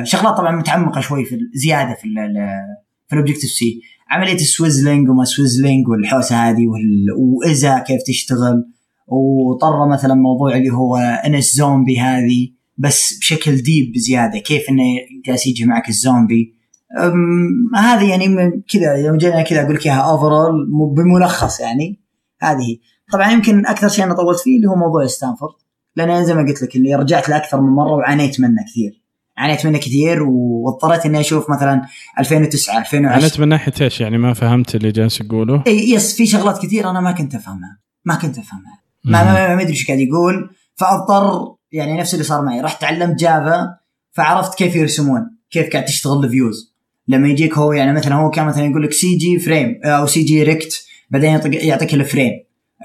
الشغلات 0.00 0.36
طبعا 0.36 0.56
متعمقة 0.56 1.00
شوي 1.00 1.24
في 1.24 1.38
زيادة 1.54 1.94
في 1.94 2.08
في 3.06 3.12
ال 3.12 3.50
Objective-C 3.50 3.80
عملية 4.10 4.34
ال 4.34 4.41
swizzling 4.41 5.08
وما 5.08 5.24
swizzling 5.24 5.88
والحوسة 5.88 6.36
هذه 6.36 6.66
واذا 7.18 7.78
كيف 7.78 8.02
تشتغل. 8.06 8.66
وطر 9.08 9.88
مثلا 9.88 10.14
موضوع 10.14 10.56
اللي 10.56 10.70
هو 10.70 10.96
NSZombie 10.96 12.00
هذه. 12.00 12.55
بس 12.78 13.18
بشكل 13.20 13.56
deep 13.56 13.92
بزيادة 13.92 14.38
كيف 14.38 14.68
إنه 14.68 14.82
جالس 15.26 15.46
يجي 15.46 15.64
معك 15.64 15.88
الزومبي؟ 15.88 16.56
هذه 17.76 18.10
يعني 18.10 18.62
كذا 18.72 18.94
يوم 18.94 19.16
جينا 19.16 19.42
كذا 19.42 19.62
أقول 19.62 19.74
لك 19.74 19.86
إياها 19.86 20.00
overall 20.00 20.66
بملخص 20.96 21.60
يعني 21.60 22.00
هذه 22.42 22.76
طبعا 23.12 23.32
يمكن 23.32 23.66
أكثر 23.66 23.88
شيء 23.88 24.04
أنا 24.04 24.14
طولت 24.14 24.40
فيه 24.40 24.56
اللي 24.56 24.68
هو 24.68 24.74
موضوع 24.74 25.06
ستانفورد 25.06 25.54
لأن 25.96 26.24
زي 26.24 26.34
ما 26.34 26.42
قلت 26.42 26.62
لك 26.62 26.76
اللي 26.76 26.94
رجعت 26.94 27.28
له 27.28 27.36
أكثر 27.36 27.60
من 27.60 27.68
مرة 27.68 27.92
وعانيت 27.92 28.40
منه 28.40 28.64
كثير. 28.70 29.02
عانيت 29.36 29.66
منه 29.66 29.78
كثير 29.78 30.22
واضطريت 30.22 31.06
إني 31.06 31.20
أشوف 31.20 31.50
مثلا 31.50 31.82
2009 32.18 32.78
2010 32.78 33.14
عانيت 33.14 33.40
من 33.40 33.48
ناحية 33.48 33.72
إيش 33.80 34.00
يعني؟ 34.00 34.18
ما 34.18 34.34
فهمت 34.34 34.74
اللي 34.74 34.92
جالس 34.92 35.20
يقوله؟ 35.20 35.62
إي 35.66 35.90
yes 35.90 36.16
في 36.16 36.26
شغلات 36.26 36.62
كثير 36.62 36.90
أنا 36.90 37.00
ما 37.00 37.12
كنت 37.12 37.34
أفهمها 37.34 37.78
ما 38.04 38.14
كنت 38.14 38.38
أفهمها. 38.38 38.82
ما 39.04 39.24
ما, 39.24 39.54
ما 39.56 39.62
أدري 39.62 39.72
إيش 39.72 39.86
قاعد 39.86 39.98
يقول 39.98 40.50
فأضطر 40.74 41.55
يعني 41.72 41.98
نفس 41.98 42.14
اللي 42.14 42.24
صار 42.24 42.44
معي. 42.44 42.60
رحت 42.60 42.80
تعلمت 42.80 43.18
Java 43.18 43.76
فعرفت 44.12 44.58
كيف 44.58 44.76
يرسمون 44.76 45.36
كيف 45.50 45.72
قاعد 45.72 45.84
تشتغل 45.84 46.24
ال 46.24 46.33
views 46.33 46.76
لما 47.08 47.28
يجيك 47.28 47.58
هو 47.58 47.72
يعني 47.72 47.92
مثلا 47.92 48.14
هو 48.14 48.30
كان 48.30 48.46
مثلا 48.46 48.64
يقول 48.64 48.82
لك 48.82 48.92
CG 48.92 49.38
frame 49.38 49.80
أو 49.84 50.06
CG 50.06 50.42
rect 50.42 50.86
بعدين 51.10 51.40
يعطيك 51.44 51.94
ال 51.94 52.00
frame 52.00 52.32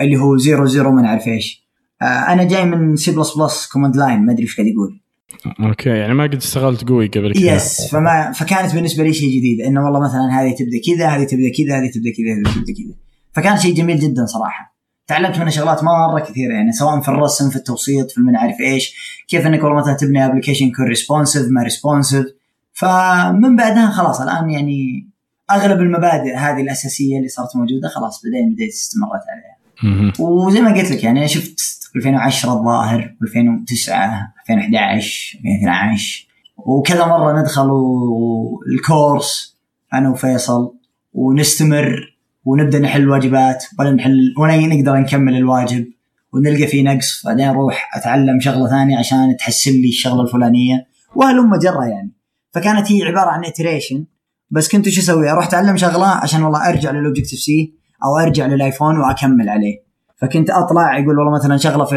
اللي 0.01 0.17
هو 0.17 0.37
zero 0.37 0.65
zero 0.65 0.91
ما 0.91 1.01
نعرف 1.01 1.27
إيش. 1.27 1.67
آه، 2.01 2.05
أنا 2.05 2.43
جاي 2.43 2.65
من 2.65 2.95
C++ 2.95 3.11
command 3.11 3.95
line 3.95 4.25
ما 4.25 4.31
أدري 4.31 4.43
إيش 4.43 4.55
قاعد 4.55 4.67
يقول. 4.67 5.01
okay 5.59 5.89
يعني 5.89 6.13
ما 6.13 6.23
قد 6.23 6.35
اشتغلت 6.35 6.89
GUI 6.89 7.07
قبل 7.07 7.33
كذا. 7.33 7.55
يس 7.55 7.87
فما 7.91 8.31
فكانت 8.31 8.75
بالنسبة 8.75 9.03
لي 9.03 9.13
شيء 9.13 9.37
جديد 9.37 9.61
إنه 9.61 9.85
والله 9.85 9.99
مثلا 9.99 10.41
هذه 10.41 10.55
تبدأ 10.55 10.81
كذا 10.87 11.07
هذه 11.07 11.23
تبدأ 11.23 11.51
كذا 11.57 11.79
هذه 11.79 11.91
تبدأ 11.91 12.11
كذا 12.17 12.33
هذه 12.33 12.55
تبدأ 12.55 12.73
كذا. 12.73 12.95
فكان 13.33 13.57
شيء 13.57 13.75
جميل 13.75 13.99
جدا 13.99 14.25
صراحة. 14.25 14.70
تعلمت 15.07 15.37
منه 15.39 15.49
شغلات 15.49 15.83
مرة 15.83 16.19
كثيرة 16.19 16.53
يعني 16.53 16.71
سواء 16.71 17.01
في 17.01 17.09
الرسم 17.09 17.49
في 17.49 17.55
التوسيط 17.55 18.11
في 18.11 18.17
المن 18.17 18.35
عارف 18.35 18.59
إيش 18.59 18.95
كيف 19.27 19.47
إنك 19.47 19.63
والله 19.63 19.77
مثلا 19.77 19.93
تبني 19.93 20.25
application 20.25 20.65
يكون 20.65 20.85
responsive 20.85 21.45
ما 21.49 21.63
responsive 21.63 22.25
فمن 22.73 23.55
بعدها 23.55 23.91
خلاص 23.91 24.21
الآن 24.21 24.49
يعني 24.49 25.07
أغلب 25.51 25.79
المبادئ 25.79 26.35
هذه 26.35 26.61
الأساسية 26.61 27.17
اللي 27.17 27.27
صارت 27.27 27.55
موجودة 27.55 27.87
خلاص 27.87 28.21
بعدين 28.23 28.53
بديت 28.53 28.69
استمرت 28.69 29.21
عليها. 29.29 29.57
وزي 30.19 30.61
ما 30.61 30.73
قلت 30.73 30.91
لك 30.91 31.03
يعني 31.03 31.27
شفت 31.27 31.59
2010 31.95 32.53
الظاهر 32.53 33.15
2009 33.21 34.33
2011 34.49 35.39
2012 35.39 36.27
وكذا 36.57 37.05
مرة 37.05 37.41
ندخل 37.41 37.69
ال 38.75 38.87
course 38.87 39.57
أنا 39.93 40.09
وفيصل 40.09 40.73
ونستمر 41.13 42.10
ونبدأ 42.45 42.79
نحل 42.79 43.01
الواجبات 43.01 43.65
ولا 43.79 43.91
نحل 43.91 44.33
ولا 44.37 44.57
نقدر 44.57 44.97
نكمل 44.97 45.37
الواجب 45.37 45.87
ونلقى 46.33 46.67
فيه 46.67 46.83
نقص 46.83 47.25
بعدين 47.25 47.47
أروح 47.47 47.89
أتعلم 47.97 48.39
شغلة 48.39 48.69
ثانية 48.69 48.97
عشان 48.97 49.37
تحسن 49.39 49.71
لي 49.71 49.87
الشغلة 49.87 50.21
الفلانية. 50.21 50.87
وهلم 51.15 51.55
جره 51.55 51.85
يعني. 51.85 52.11
فكانت 52.51 52.91
هي 52.91 53.03
عبارة 53.03 53.29
عن 53.29 53.45
iteration 53.45 54.05
بس 54.51 54.71
كنت 54.71 54.89
شو 54.89 55.01
أسوي؟ 55.01 55.31
أروح 55.31 55.47
أتعلم 55.47 55.77
شغلة 55.77 56.07
عشان 56.07 56.43
والله 56.43 56.69
أرجع 56.69 56.91
لل 56.91 57.39
Objective-C 57.39 57.73
أو 58.03 58.17
أرجع 58.17 58.45
لل 58.45 58.58
iPhone 58.58 58.97
وأكمل 58.97 59.49
عليه. 59.49 59.83
فكنت 60.17 60.49
أطلع 60.49 60.99
يقول 60.99 61.19
والله 61.19 61.33
مثلا 61.33 61.57
شغلة 61.57 61.85
في 61.85 61.95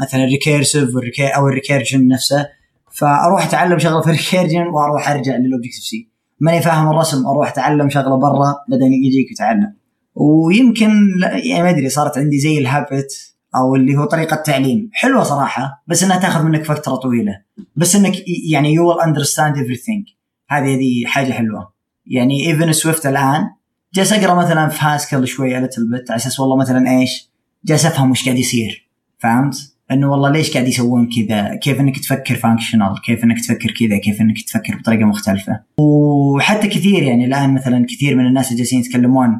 مثلا 0.00 0.24
ال 0.24 0.30
recursive 0.30 0.88
أو 1.36 1.48
ال 1.48 1.54
recursion 1.54 2.08
نفسه. 2.08 2.46
فأروح 2.92 3.46
أتعلم 3.46 3.78
شغلة 3.78 4.00
في 4.00 4.06
ال 4.06 4.12
recursion 4.12 4.66
وأروح 4.66 5.08
أرجع 5.08 5.36
لل 5.36 5.84
Objective-C 5.84 6.15
ماني 6.40 6.62
فاهم 6.62 6.90
الرسم 6.90 7.26
أروح 7.26 7.48
أتعلم 7.48 7.90
شغلة 7.90 8.16
برا 8.16 8.54
بعدين 8.68 8.92
يجيك 8.92 9.32
يتعلم. 9.32 9.74
ويمكن 10.14 10.90
يعني 11.22 11.62
ما 11.62 11.70
أدري 11.70 11.88
صارت 11.88 12.18
عندي 12.18 12.38
زي 12.38 12.58
ال 12.58 12.71
habit 12.71 13.34
أو 13.56 13.74
اللي 13.74 13.96
هو 13.96 14.04
طريقة 14.04 14.36
تعليم. 14.36 14.90
حلوة 14.92 15.22
صراحة 15.22 15.84
بس 15.86 16.04
إنها 16.04 16.18
تاخذ 16.18 16.42
منك 16.42 16.64
فترة 16.64 16.94
طويلة. 16.94 17.40
بس 17.76 17.96
إنك 17.96 18.14
يعني 18.50 18.72
you 18.72 18.88
will 18.88 19.00
understand 19.00 19.56
everything. 19.56 20.12
هذه 20.48 20.74
هذه 20.74 21.06
حاجة 21.06 21.32
حلوة. 21.32 21.72
يعني 22.06 22.46
even 22.46 22.72
Swift 22.72 23.06
الآن 23.06 23.50
جالس 23.94 24.12
أقرأ 24.12 24.34
مثلا 24.34 24.68
في 24.68 24.84
Haskell 24.84 25.26
شوية 25.26 25.58
little 25.58 25.90
bit 25.90 26.10
على 26.10 26.16
أساس 26.16 26.40
والله 26.40 26.56
مثلا 26.56 26.90
إيش؟ 26.90 27.30
جالس 27.64 27.86
أفهم 27.86 28.10
وش 28.10 28.24
قاعد 28.24 28.38
يصير. 28.38 28.88
فهمت؟ 29.18 29.75
انه 29.90 30.10
والله 30.10 30.30
ليش 30.30 30.52
قاعد 30.52 30.68
يسوون 30.68 31.08
كذا؟ 31.16 31.54
كيف 31.54 31.80
انك 31.80 31.98
تفكر 31.98 32.34
functional؟ 32.34 32.94
كيف 33.04 33.24
انك 33.24 33.40
تفكر 33.40 33.70
كذا؟ 33.70 33.98
كيف 33.98 34.20
انك 34.20 34.42
تفكر 34.42 34.76
بطريقة 34.76 35.04
مختلفة؟ 35.04 35.60
وحتى 35.78 36.68
كثير 36.68 37.02
يعني 37.02 37.24
الآن 37.24 37.54
مثلا 37.54 37.86
كثير 37.88 38.16
من 38.16 38.26
الناس 38.26 38.52
جالسين 38.52 38.80
يتكلمون 38.80 39.38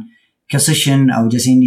ك 0.48 0.56
session 0.56 1.10
أو 1.10 1.28
جالسين 1.28 1.62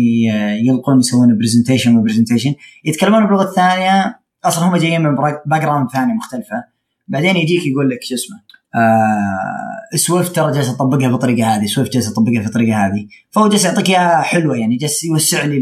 يلقون 0.65 1.00
يسوون 1.00 1.38
presentation 1.38 1.98
و 1.98 2.02
presentation 2.02 2.54
يتكلمون 2.86 3.28
بلغة 3.28 3.52
ثانية 3.56 4.20
أصلا 4.46 4.68
هم 4.68 4.76
جايين 4.76 5.02
من 5.02 5.15
background 5.46 5.89
ثانية 5.89 6.13
مختلفة 6.13 6.63
بعدين 7.08 7.36
يجيك 7.36 7.65
يقول 7.65 7.89
لك 7.89 8.00
شو 8.04 8.15
اسمه 8.15 8.38
آه 8.76 9.96
Swift 9.96 10.36
ترى 10.36 10.52
جالس 10.52 10.70
اطبقها 10.70 11.08
بالطريقة 11.08 11.56
هذه 11.56 11.65
Swift 11.65 11.94
جالس 11.94 12.08
اطبقها 12.08 12.44
بالطريقة 12.44 12.86
هذه 12.86 13.08
فهو 13.32 13.50
جالس 13.50 13.65
يعطيك 13.65 13.89
إياها 13.89 14.22
حلوة 14.22 14.58
يعني 14.58 14.76
جالس 14.76 15.04
يوسع 15.04 15.46
لي 15.46 15.60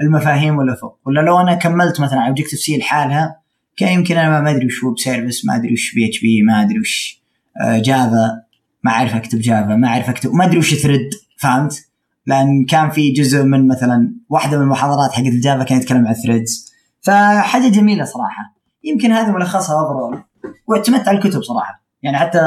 المفاهيم 0.00 0.56
ولا 0.58 0.74
فوق. 0.74 0.98
ولا 1.06 1.20
لو 1.20 1.40
أنا 1.40 1.54
كملت 1.54 2.00
مثلا 2.00 2.18
على 2.18 2.28
Objective-C 2.28 2.78
لحالها 2.78 3.40
كان 3.76 3.92
يمكن 3.92 4.16
أنا 4.16 4.40
ما 4.40 4.50
أدري 4.50 4.66
وش 4.66 4.84
web 4.84 4.98
service 4.98 5.46
ما 5.46 5.56
أدري 5.56 5.72
وش 5.72 5.94
PHP 5.94 6.42
ما 6.42 6.62
أدري 6.62 6.80
وش 6.80 7.22
آه 7.60 7.78
Java 7.78 8.42
ما 8.84 8.90
أعرف 8.90 9.14
أكتب 9.14 9.40
Java 9.40 9.76
ما 9.76 9.88
أعرف 9.88 10.10
اكتب 10.10 10.32
ما 10.32 10.44
أدري 10.44 10.58
وش 10.58 10.74
thread 10.74 11.10
فهمت؟ 11.36 11.84
لأن 12.26 12.64
كان 12.64 12.90
في 12.90 13.12
جزء 13.12 13.42
من 13.42 13.68
مثلا 13.68 14.12
واحدة 14.28 14.56
من 14.56 14.62
المحاضرات 14.62 15.12
حقت 15.12 15.26
ال 15.26 15.33
Java 15.33 15.62
كانت 15.62 15.82
تتكلم 15.82 16.06
عن 16.06 16.12
ال 16.12 16.19
threads 16.19 16.72
فحاجة 17.00 17.68
جميلة 17.68 18.04
صراحة. 18.04 18.54
يمكن 18.84 19.12
هذا 19.12 19.32
ملخصها 19.32 19.80
overall 19.80 20.22
واعتمدت 20.66 21.08
على 21.08 21.18
الكتب 21.18 21.42
صراحة. 21.42 21.82
يعني 22.02 22.16
حتى 22.16 22.38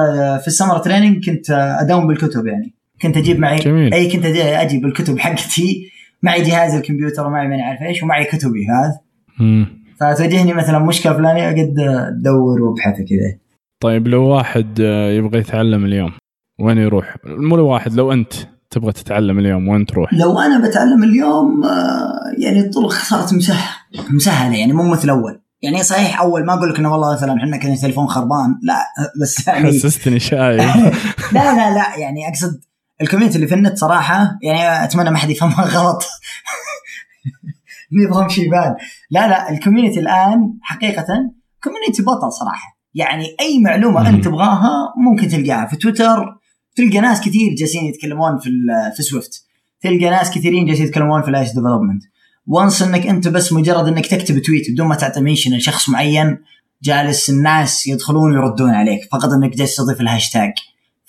في 0.41 0.47
ال 0.47 0.52
summer 0.52 0.77
training 0.77 1.29
كنت 1.29 1.49
أداوم 1.79 2.07
بالكتب 2.07 2.47
يعني. 2.47 2.73
كنت 3.01 3.17
أجيب 3.17 3.39
معي 3.39 3.59
جميل. 3.59 3.93
أي 3.93 4.11
كنت 4.11 4.25
أجي 4.25 4.77
بالكتب 4.77 5.19
حقتي. 5.19 5.91
معي 6.23 6.41
جهاز 6.41 6.75
الكمبيوتر 6.75 7.27
ومعي 7.27 7.47
ماني 7.47 7.61
عارف 7.61 7.81
إيش 7.81 8.03
ومعي 8.03 8.25
كتبي 8.25 8.67
هذا 8.67 8.99
فتواجهني 9.99 10.53
مثلا 10.53 10.79
مشكلة 10.79 11.13
فلانية 11.13 11.43
اقعد 11.43 11.79
ادور 11.79 12.61
وابحث 12.61 12.95
كذا 12.95 13.37
طيب 13.81 14.07
لو 14.07 14.23
واحد 14.23 14.79
يبغى 15.17 15.39
يتعلم 15.39 15.85
اليوم 15.85 16.11
وين 16.59 16.77
يروح؟ 16.77 17.17
مو 17.25 17.55
لو 17.55 17.67
واحد 17.67 17.93
لو 17.93 18.13
أنت 18.13 18.33
تبغى 18.69 18.91
تتعلم 18.91 19.39
اليوم 19.39 19.67
وين 19.67 19.85
تروح؟ 19.85 20.13
لو 20.13 20.39
أنا 20.39 20.67
بتعلم 20.67 21.03
اليوم 21.03 21.63
يعني 22.37 22.59
الطرق 22.59 22.89
صارت 22.89 23.33
مسهله 23.33 23.69
مسهله 24.09 24.57
يعني 24.57 24.73
مو 24.73 24.83
مثل 24.83 25.09
أول. 25.09 25.41
يعني 25.61 25.83
صحيح 25.83 26.21
أول 26.21 26.45
ما 26.45 26.53
أقول 26.53 26.69
لك 26.69 26.79
إنه 26.79 26.91
والله 26.91 27.13
مثلا 27.13 27.37
إحنا 27.37 27.57
كان 27.57 27.75
تليفون 27.75 28.07
خربان 28.07 28.55
لا 28.63 28.85
بس 29.21 29.47
يعني 29.47 29.67
حسستني 29.79 30.19
شايف. 30.19 30.61
لا 31.35 31.55
لا 31.55 31.75
لا 31.75 31.97
يعني 31.97 32.27
أقصد 32.27 32.61
ال 33.01 33.05
community 33.05 33.35
اللي 33.35 33.47
في 33.47 33.55
النت 33.55 33.77
صراحة 33.77 34.37
يعني 34.43 34.83
أتمنى 34.83 35.09
ما 35.11 35.17
حد 35.17 35.29
يفهمها 35.29 35.65
غلط. 35.77 36.03
نظام 38.09 38.29
شيبان 38.29 38.75
لا 39.11 39.27
لا 39.27 39.49
ال 39.49 39.54
community 39.54 39.99
الآن 39.99 40.53
حقيقة 40.61 41.05
community 41.63 42.03
بطل 42.03 42.31
صراحة. 42.31 42.77
يعني 42.95 43.25
أي 43.41 43.59
معلومة 43.59 44.09
أنت 44.09 44.23
تبغاها 44.25 44.93
ممكن 44.97 45.27
تلقاها 45.27 45.65
في 45.65 45.75
تويتر. 45.75 46.25
تلقى 46.75 46.99
ناس 46.99 47.21
كثير 47.21 47.55
جالسين 47.57 47.85
يتكلمون 47.85 48.37
في 48.37 48.49
في 48.95 49.03
Swift. 49.03 49.45
تلقى 49.81 50.09
ناس 50.09 50.31
كثيرين 50.31 50.65
جالسين 50.65 50.85
يتكلمون 50.85 51.21
في 51.21 51.27
ال 51.27 51.32
iOS 51.32 51.47
development 51.49 52.03
و 52.47 52.54
once 52.54 52.81
إنك 52.81 53.07
أنت 53.07 53.27
بس 53.27 53.53
مجرد 53.53 53.87
إنك 53.87 54.07
تكتب 54.07 54.39
tweet 54.39 54.71
بدون 54.71 54.87
ما 54.87 54.95
تعطي 54.95 55.21
mention 55.21 55.57
لشخص 55.57 55.89
معين 55.89 56.37
جالس 56.83 57.29
الناس 57.29 57.87
يدخلون 57.87 58.31
ويردون 58.31 58.69
عليك. 58.69 59.01
فقط 59.11 59.29
إنك 59.29 59.55
جالس 59.55 59.75
تضيف 59.75 60.01
الهاشتاج. 60.01 60.51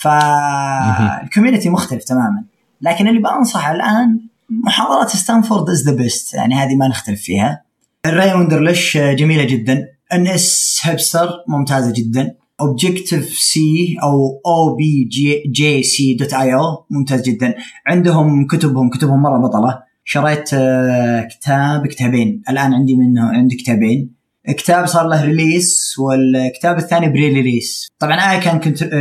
فال 0.03 0.33
community 0.33 1.69
مختلف 1.69 2.05
تماما. 2.05 2.45
لكن 2.81 3.09
اللي 3.09 3.21
بنصحه 3.21 3.73
الآن 3.73 4.21
محاضرات 4.51 5.09
ستانفورد 5.09 5.71
is 5.71 5.89
the 5.89 5.97
best 5.97 6.35
يعني 6.35 6.55
هذه 6.55 6.77
ما 6.77 6.89
نختلف 6.89 7.21
فيها. 7.21 7.63
Ray 8.07 8.35
Wenderlich 8.35 8.97
جميلة 8.99 9.45
جدا. 9.45 9.89
NSHipster 10.13 11.31
ممتازة 11.49 11.93
جدا. 11.93 12.35
اوبجيكتيف 12.61 13.29
سي 13.39 13.97
أو 14.03 14.41
أو 14.47 14.77
بي 14.77 15.05
جي 15.05 15.43
جي 15.53 15.83
سي 15.83 16.15
دوت 16.15 16.35
اي 16.35 16.55
أو 16.55 16.87
ممتاز 16.91 17.23
جدا. 17.23 17.55
عندهم 17.87 18.47
كتبهم 18.47 18.91
كتبهم 18.91 19.23
مرة 19.23 19.39
بطلة. 19.39 19.83
شريت 20.05 20.55
آه، 20.55 21.29
كتاب 21.31 21.87
كتابين. 21.87 22.43
الآن 22.49 22.75
عندي 22.75 22.97
منه 22.97 23.29
عندي 23.29 23.57
كتابين. 23.57 24.22
كتاب 24.49 24.87
صار 24.87 25.09
له 25.09 25.25
release 25.25 25.99
والكتاب 25.99 26.79
الثاني 26.79 27.09
pre-release 27.09 27.89
طبعا 27.99 28.15
أنا 28.15 28.39
كان 28.39 28.59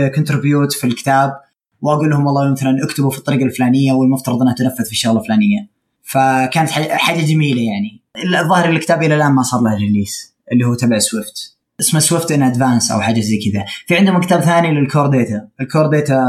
contribute 0.10 0.74
في 0.74 0.88
الكتاب 0.88 1.34
وأقول 1.82 2.10
لهم 2.10 2.26
والله 2.26 2.52
مثلا 2.52 2.84
أكتبوا 2.84 3.10
في 3.10 3.18
الطريقة 3.18 3.46
الفلانية 3.46 3.94
والمفترض 3.94 4.42
أنها 4.42 4.54
تنفذ 4.54 4.86
في 4.86 4.92
الشغلة 4.92 5.20
الفلانية. 5.20 5.70
فكانت 6.04 6.70
حاجة 6.72 7.22
جميلة 7.22 7.62
يعني. 7.62 8.02
الظاهر 8.42 8.70
الكتاب 8.70 9.04
إلى 9.04 9.16
الآن 9.16 9.32
ما 9.32 9.42
صار 9.42 9.62
له 9.62 9.76
release 9.76 10.36
اللي 10.52 10.66
هو 10.66 10.74
تبع 10.74 11.00
Swift 11.00 11.58
اسمه 11.80 12.00
Swift 12.00 12.32
in 12.32 12.44
advance 12.44 12.92
أو 12.92 13.02
حاجة 13.02 13.20
زي 13.20 13.40
كذا. 13.52 13.66
في 13.88 13.98
عندهم 13.98 14.22
كتاب 14.22 14.42
ثاني 14.42 14.72
لل 14.72 14.84
Core 14.84 15.08
Data 15.08 15.48
ال 15.62 15.67
Core 15.67 15.88
Data 15.88 16.26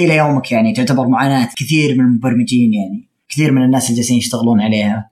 إلى 0.00 0.16
يومك 0.16 0.52
يعني 0.52 0.72
تعتبر 0.72 1.08
معاناة 1.08 1.48
كثير 1.56 1.94
من 1.94 2.04
المبرمجين 2.04 2.74
يعني. 2.74 3.08
كثير 3.28 3.52
من 3.52 3.64
الناس 3.64 3.84
اللي 3.84 3.96
جالسين 3.96 4.18
يشتغلون 4.18 4.60
عليها. 4.60 5.10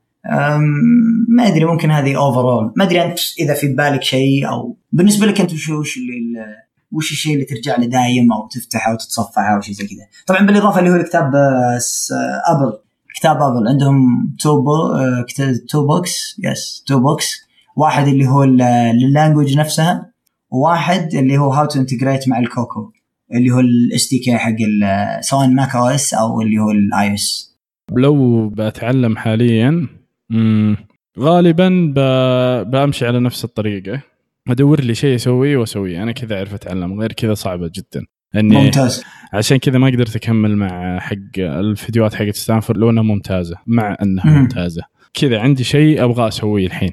ما 1.28 1.46
أدري 1.46 1.64
ممكن 1.64 1.90
هذه 1.90 2.16
overall 2.16 2.72
ما 2.76 2.84
أدري 2.84 3.04
أنت 3.04 3.18
إذا 3.38 3.54
في 3.54 3.68
بالك 3.68 4.02
شيء 4.02 4.48
أو 4.48 4.76
بالنسبة 4.92 5.26
لك 5.26 5.40
أنت 5.40 5.52
وش 5.52 5.68
وش 5.68 5.96
اللي 5.96 6.44
وش 6.92 7.12
الشيء 7.12 7.34
اللي 7.34 7.44
ترجع 7.44 7.76
له 7.76 7.86
دايم 7.86 8.32
أو 8.32 8.48
تفتحه 8.48 8.90
أو 8.90 8.96
تتصفحه 8.96 9.56
أو 9.56 9.60
شيء 9.60 9.74
زي 9.74 9.86
كذا. 9.86 10.06
طبعا 10.26 10.46
بالإضافة 10.46 10.78
اللي 10.78 10.90
هو 10.90 10.94
الكتاب 10.96 11.32
Apple 12.46 12.72
كتاب 13.16 13.42
Apple 13.42 13.68
عندهم 13.68 13.96
two 14.40 14.64
two 15.68 15.86
books 15.86 16.40
yes 16.44 16.84
two 16.86 17.00
books 17.00 17.44
واحد 17.76 18.08
اللي 18.08 18.28
هو 18.28 18.44
لل 18.44 18.67
language 18.67 19.58
نفسها 19.58 20.10
وواحد 20.50 21.14
اللي 21.14 21.38
هو 21.38 21.52
how 21.52 21.66
to 21.66 21.80
integrate 21.80 22.28
مع 22.28 22.38
ال 22.38 22.47
Cocoa 22.47 22.92
اللي 23.34 23.50
هو 23.50 23.60
ال 23.60 24.08
SDK 24.08 24.36
حق 24.36 24.56
سواء 25.20 25.48
Mac 25.48 25.76
OS 25.76 26.14
أو 26.14 26.40
اللي 26.40 26.58
هو 26.58 26.70
ال 26.70 27.14
iOS 27.14 27.56
لو 27.96 28.48
بتعلم 28.48 29.16
حاليا 29.16 29.88
غالبا 31.18 31.92
بمشي 32.66 33.06
على 33.06 33.20
نفس 33.20 33.44
الطريقة. 33.44 34.00
أدور 34.48 34.80
لي 34.80 34.94
شيء 34.94 35.14
أسويه 35.14 35.56
وأسويه. 35.56 36.02
أنا 36.02 36.12
كذا 36.12 36.36
أعرف 36.36 36.54
أتعلم 36.54 37.00
غير 37.00 37.12
كذا 37.12 37.34
صعبة 37.34 37.70
جدا. 37.74 38.06
إني 38.36 38.56
ممتاز. 38.56 39.04
عشان 39.32 39.56
كذا 39.56 39.78
ما 39.78 39.86
قدرت 39.86 40.16
أكمل 40.16 40.56
مع 40.56 40.98
حق 40.98 41.38
الفيديوهات 41.38 42.14
حقت 42.14 42.34
ستانفورد 42.34 42.78
لو 42.78 42.90
انها 42.90 43.02
ممتازة 43.02 43.56
مع 43.66 43.96
إنها 44.02 44.26
مم. 44.26 44.38
ممتازة. 44.38 44.82
كذا 45.14 45.40
عندي 45.40 45.64
شيء 45.64 46.04
أبغى 46.04 46.28
أسويه 46.28 46.66
الحين. 46.66 46.90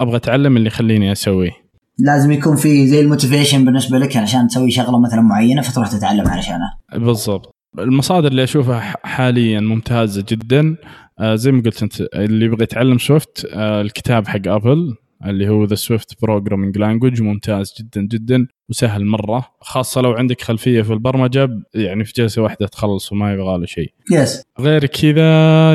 أبغى 0.00 0.16
أتعلم 0.16 0.56
اللي 0.56 0.66
يخليني 0.66 1.12
أسويه. 1.12 1.50
لازم 1.98 2.32
يكون 2.32 2.56
في 2.56 2.86
زي 2.86 3.00
ال 3.00 3.06
motivation 3.06 3.64
بالنسبة 3.64 3.98
لك 3.98 4.16
عشان 4.16 4.48
تسوي 4.48 4.70
شغلة 4.70 5.00
مثلا 5.00 5.20
معينة 5.20 5.62
فتروح 5.62 5.88
تتعلم 5.88 6.28
علشانها. 6.28 6.78
بالضبط. 6.94 7.54
المصادر 7.78 8.28
اللي 8.28 8.44
أشوفها 8.44 8.96
حاليا 9.04 9.60
ممتازة 9.60 10.24
جدا. 10.28 10.76
آه 11.18 11.34
زي 11.34 11.52
ما 11.52 11.62
قلت 11.62 11.82
أنت 11.82 12.00
اللي 12.00 12.44
يبغى 12.44 12.62
يتعلم 12.62 12.98
Swift 12.98 13.46
آه 13.52 13.80
الكتاب 13.80 14.28
حق 14.28 14.48
Apple 14.48 14.94
اللي 15.26 15.48
هو 15.48 15.64
The 15.64 15.74
Swift 15.74 16.22
Programming 16.22 16.78
Language 16.78 17.22
ممتاز 17.22 17.74
جدا 17.80 18.00
جدا 18.02 18.46
وسهل 18.68 19.04
مرة. 19.06 19.44
خاصة 19.60 20.00
لو 20.00 20.12
عندك 20.12 20.40
خلفية 20.40 20.82
في 20.82 20.92
البرمجة 20.92 21.48
يعني 21.74 22.04
في 22.04 22.12
جلسة 22.16 22.42
واحدة 22.42 22.66
تخلص 22.66 23.12
وما 23.12 23.32
يبغى 23.32 23.58
له 23.58 23.66
شيء. 23.66 23.92
yes 24.12 24.42
غير 24.60 24.86
كذا 24.86 25.22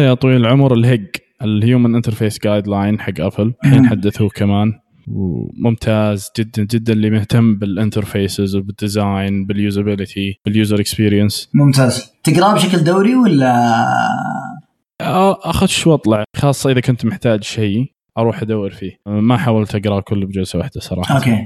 يا 0.06 0.14
طويل 0.14 0.36
العمر 0.38 0.74
ال 0.74 0.82
HIG 0.82 1.08
ال 1.42 1.51
Human 1.51 1.96
Interface 1.96 2.40
Guideline 2.40 3.00
حق 3.00 3.14
Apple. 3.20 3.54
الحين 3.66 3.88
حدثوه 3.90 4.30
كمان. 4.30 4.74
وممتاز 5.10 6.30
جدا 6.40 6.64
جدا 6.64 6.94
اللي 6.94 7.10
مهتم 7.10 7.56
بالانترفيسز 7.56 8.56
وبالديزاين 8.56 9.46
باليوزابيلتي 9.46 10.40
باليوزر 10.46 10.80
اكسبيرينس 10.80 11.50
ممتاز. 11.54 12.14
تقراه 12.24 12.54
بشكل 12.54 12.84
دوري 12.84 13.16
ولا؟ 13.16 13.76
أخذ 15.02 15.90
واطلع 15.90 16.24
خاصة 16.36 16.72
إذا 16.72 16.80
كنت 16.80 17.06
محتاج 17.06 17.44
شيء 17.44 17.86
أروح 18.18 18.42
أدور 18.42 18.70
فيه. 18.70 19.00
ما 19.06 19.38
حاولت 19.38 19.76
أقرأ 19.76 20.00
كله 20.00 20.26
بجلسة 20.26 20.60
واحدة 20.60 20.82
صراحة. 20.82 21.16
okay. 21.16 21.46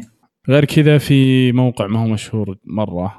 غير 0.49 0.65
كذا 0.65 0.97
في 0.97 1.51
موقع 1.51 1.87
ما 1.87 1.99
هو 1.99 2.07
مشهور 2.07 2.57
مرة 2.65 3.13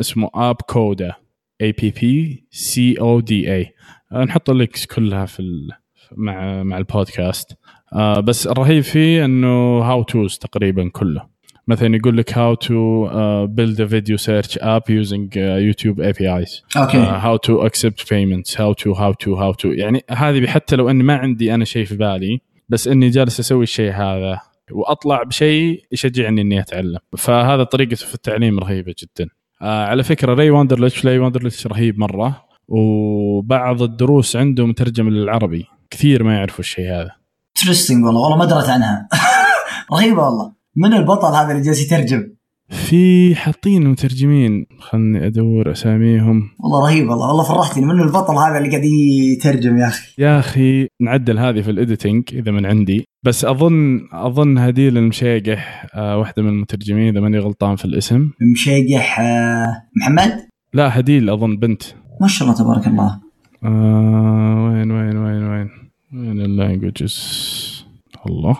اسمه 0.00 0.30
AppCoda 0.34 1.14
A 1.60 1.72
P 1.72 1.90
P 2.00 2.46
C 2.50 3.00
O 3.00 3.20
D 3.20 3.54
A 3.54 3.74
نحط 4.12 4.50
ال 4.50 4.56
links 4.56 4.86
كلها 4.86 5.26
في 5.26 5.68
مع 6.16 6.62
مع 6.62 6.78
البودكاست. 6.78 7.56
آه 7.92 8.20
بس 8.20 8.46
الرهيب 8.46 8.82
فيه 8.82 9.24
إنه 9.24 9.78
how 9.78 10.02
tos 10.02 10.38
تقريبا 10.38 10.88
كله. 10.88 11.36
مثلا 11.68 11.96
يقول 11.96 12.16
لك 12.16 12.38
how 12.38 12.54
to 12.54 13.06
build 13.46 13.80
a 13.80 13.86
video 13.86 14.16
search 14.16 14.58
app 14.58 14.82
using 14.88 15.36
YouTube 15.36 16.00
APIs 16.00 16.62
okay. 16.76 16.98
how 16.98 17.36
to 17.36 17.66
accept 17.66 18.14
payments 18.14 18.60
how 18.60 18.72
to 18.72 18.92
how 18.92 19.12
to 19.12 19.34
how 19.34 19.52
to 19.52 19.68
يعني 19.68 20.04
هذه 20.10 20.46
حتى 20.46 20.76
لو 20.76 20.90
إني 20.90 21.02
ما 21.02 21.16
عندي 21.16 21.54
أنا 21.54 21.64
شيء 21.64 21.84
في 21.84 21.96
بالي 21.96 22.40
بس 22.68 22.88
إني 22.88 23.08
جالس 23.08 23.40
أسوي 23.40 23.62
الشيء 23.62 23.92
هذا 23.92 24.40
وأطلع 24.72 25.22
بشيء 25.22 25.82
يشجعني 25.92 26.40
إني 26.40 26.60
أتعلم. 26.60 26.98
فهذا 27.16 27.62
طريقته 27.62 28.06
في 28.06 28.14
التعليم 28.14 28.58
رهيبة 28.58 28.94
جدا. 28.98 29.30
آه 29.62 29.84
على 29.84 30.02
فكرة 30.02 30.34
Ray 30.34 30.50
Wenderlich 30.50 31.06
Ray 31.06 31.18
Wenderlich 31.18 31.66
رهيب 31.66 31.98
مرة. 31.98 32.44
وبعض 32.68 33.82
الدروس 33.82 34.36
عنده 34.36 34.66
مترجم 34.66 35.08
للعربي. 35.08 35.64
كثير 35.90 36.22
ما 36.22 36.34
يعرفوا 36.34 36.60
الشيء 36.60 36.92
هذا. 36.92 37.10
interesting 37.58 38.04
والله. 38.04 38.20
والله 38.20 38.36
ما 38.36 38.44
درت 38.44 38.68
عنها. 38.68 39.08
رهيبة 39.92 40.22
والله. 40.22 40.52
من 40.76 40.94
البطل 40.94 41.34
هذا 41.34 41.52
اللي 41.52 41.62
جالس 41.62 41.80
يترجم؟ 41.82 42.22
في 42.68 43.34
حاطين 43.34 43.86
مترجمين. 43.86 44.66
خلني 44.80 45.26
أدور 45.26 45.72
أساميهم. 45.72 46.50
والله 46.60 46.86
رهيب 46.86 47.08
والله. 47.08 47.28
والله 47.28 47.42
فرحتني. 47.42 47.84
من 47.86 48.00
البطل 48.00 48.34
هذا 48.34 48.58
اللي 48.58 48.70
قاعد 48.70 48.84
يترجم 48.84 49.78
يا 49.78 49.86
أخي. 49.86 50.14
يا 50.18 50.38
أخي 50.38 50.88
نعدل 51.00 51.38
هذه 51.38 51.60
في 51.60 51.70
ال 51.70 51.76
editing 51.76 52.22
إذا 52.32 52.50
من 52.52 52.66
عندي. 52.66 53.04
بس 53.22 53.44
أظن 53.44 54.00
أظن 54.12 54.58
هديل 54.58 54.98
المشيقح 54.98 55.86
آه 55.94 56.18
واحدة 56.18 56.42
من 56.42 56.48
المترجمين 56.48 57.08
إذا 57.08 57.20
ماني 57.20 57.38
غلطان 57.38 57.76
في 57.76 57.84
الاسم. 57.84 58.30
مشيقح 58.52 59.20
آه 59.20 59.82
محمد؟ 59.96 60.46
لا 60.74 60.98
هديل 60.98 61.30
أظن 61.30 61.56
بنت. 61.56 61.82
ما 62.20 62.28
شاء 62.28 62.48
الله 62.48 62.58
تبارك 62.60 62.86
الله. 62.86 63.20
آه 63.64 64.64
وين 64.64 64.90
وين 64.90 65.16
وين 65.16 65.42
وين؟ 65.42 65.85
وين 66.16 66.40
ال 66.40 66.54
languages 66.54 67.84
الله. 68.26 68.56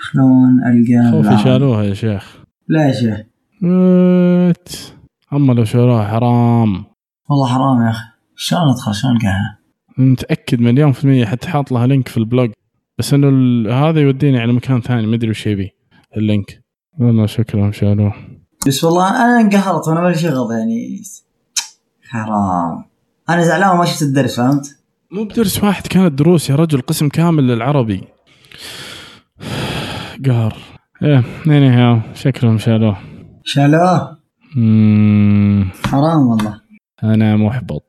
شلون 0.00 0.64
ألقى 0.66 1.10
خوفي 1.10 1.44
شالوها 1.44 1.82
يا 1.84 1.94
شيخ. 1.94 2.36
لا 2.68 2.86
يا 2.86 2.92
شيخ 2.92 3.20
أما 5.32 5.52
لو 5.52 5.64
شالوها 5.64 6.04
حرام. 6.04 6.84
والله 7.30 7.46
حرام 7.46 7.82
يا 7.82 7.90
أخي. 7.90 8.04
شلون 8.36 8.70
أدخل؟ 8.70 8.94
شلون 8.94 9.16
القاها 9.16 9.58
متأكد 9.98 10.60
مليون 10.60 10.92
في 10.92 11.04
المية 11.04 11.24
حتى 11.24 11.48
حاط 11.48 11.72
لها 11.72 11.86
link 11.86 12.08
في 12.08 12.16
ال 12.16 12.22
blog. 12.22 12.50
بس 12.98 13.14
إنه 13.14 13.72
هذا 13.72 14.00
يوديني 14.00 14.38
على 14.38 14.52
مكان 14.52 14.80
ثاني 14.80 15.06
ما 15.06 15.14
أدري 15.14 15.30
وش 15.30 15.46
يبي. 15.46 15.70
ال 16.16 16.24
link. 16.24 16.62
والله 16.98 17.26
شكلهم 17.26 17.72
شالوه 17.72 18.14
بس 18.66 18.84
والله 18.84 19.10
أنا 19.10 19.40
انقهرت 19.40 19.88
وأنا 19.88 20.00
مالي 20.00 20.14
شغل 20.14 20.52
يعني. 20.58 21.02
حرام. 22.08 22.84
أنا 23.28 23.42
زعلان 23.42 23.70
وما 23.70 23.84
شفت 23.84 24.02
الدرس 24.02 24.36
فهمت؟ 24.36 24.77
مو 25.12 25.24
بدرس 25.24 25.64
واحد 25.64 25.86
كانت 25.86 26.12
دروس 26.12 26.50
يا 26.50 26.54
رجل 26.54 26.80
قسم 26.80 27.08
كامل 27.08 27.46
للعربي. 27.46 28.04
قهر. 30.26 30.56
إيه 31.02 31.24
اني 31.46 32.00
شكلهم 32.14 32.58
شالوه 32.58 32.98
شالوه 33.44 34.18
حرام 35.86 36.26
والله. 36.28 36.60
أنا 37.04 37.36
محبط. 37.36 37.84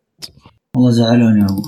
والله 0.75 0.91
زعلوني 0.91 1.41
والله 1.41 1.63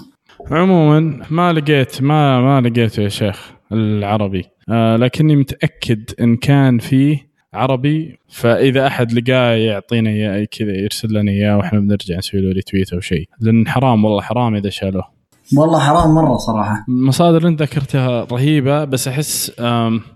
عموما 0.52 1.26
ما 1.30 1.54
لقيت 1.54 2.02
ما 2.02 2.42
ما 2.42 2.68
لقيته 2.70 3.04
يا 3.04 3.10
شيخ 3.10 3.52
العربي. 3.72 4.44
آه 4.70 4.96
لكني 4.96 5.36
متأكد 5.36 6.12
إن 6.22 6.38
كان 6.38 6.80
فيه 6.80 7.32
عربي 7.54 8.18
فإذا 8.30 8.88
أحد 8.88 9.14
لقاه 9.14 9.52
يعطينا 9.54 10.10
إياه 10.10 10.48
كذا 10.52 10.72
يرسل 10.72 11.14
لنا 11.14 11.32
إياه 11.32 11.58
وإحنا 11.58 11.80
بنرجع 11.80 12.18
نسوي 12.18 12.42
له 12.42 12.52
retweet 12.52 12.94
أو 12.94 13.00
شيء. 13.00 13.30
لأن 13.40 13.68
حرام 13.68 14.06
والله 14.06 14.22
حرام 14.22 14.56
إذا 14.56 14.70
شالوه. 14.70 15.21
والله 15.58 15.80
حرام 15.80 16.16
مرة 16.16 16.38
صراحة. 16.38 16.86
المصادر 16.90 17.38
اللي 17.38 17.50
أنت 17.50 17.62
ذكرتها 17.62 18.24
رهيبة 18.32 18.84
بس 18.84 19.08
أحس 19.08 19.52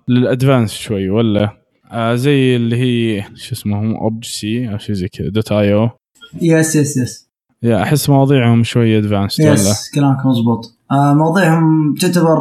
لل 0.08 0.21
advanced 0.21 0.74
شوي 0.74 1.10
ولا؟ 1.10 1.50
آه 1.92 2.16
زي 2.16 2.56
اللي 2.56 2.76
هي 2.78 3.24
شو 3.36 3.56
اسمه 3.56 3.98
objc 3.98 4.72
أو 4.72 4.78
شيء 4.78 4.96
زي 4.96 5.08
كذا 5.08 5.30
dot 5.30 5.52
io. 5.52 5.90
yes 6.42 6.76
yes 6.76 6.98
yes. 6.98 7.30
yeah 7.64 7.84
أحس 7.84 8.10
مواضيعهم 8.10 8.64
شوي 8.64 8.98
advanced 8.98 9.40
ولا؟ 9.40 9.54
yes 9.54 9.92
كلامك 9.96 10.26
مضبوط 10.26 10.78
آه 10.92 11.14
مواضيعهم 11.14 11.96
تعتبر 12.02 12.38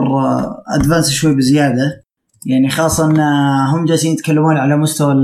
advanced 0.69 1.09
آه 1.09 1.13
شوي 1.13 1.35
بزيادة. 1.35 2.05
يعني 2.47 2.69
خاصة 2.71 3.11
إن 3.11 3.21
هم 3.75 3.85
جالسين 3.85 4.13
يتكلمون 4.13 4.57
على 4.57 4.77
مستوى 4.77 5.15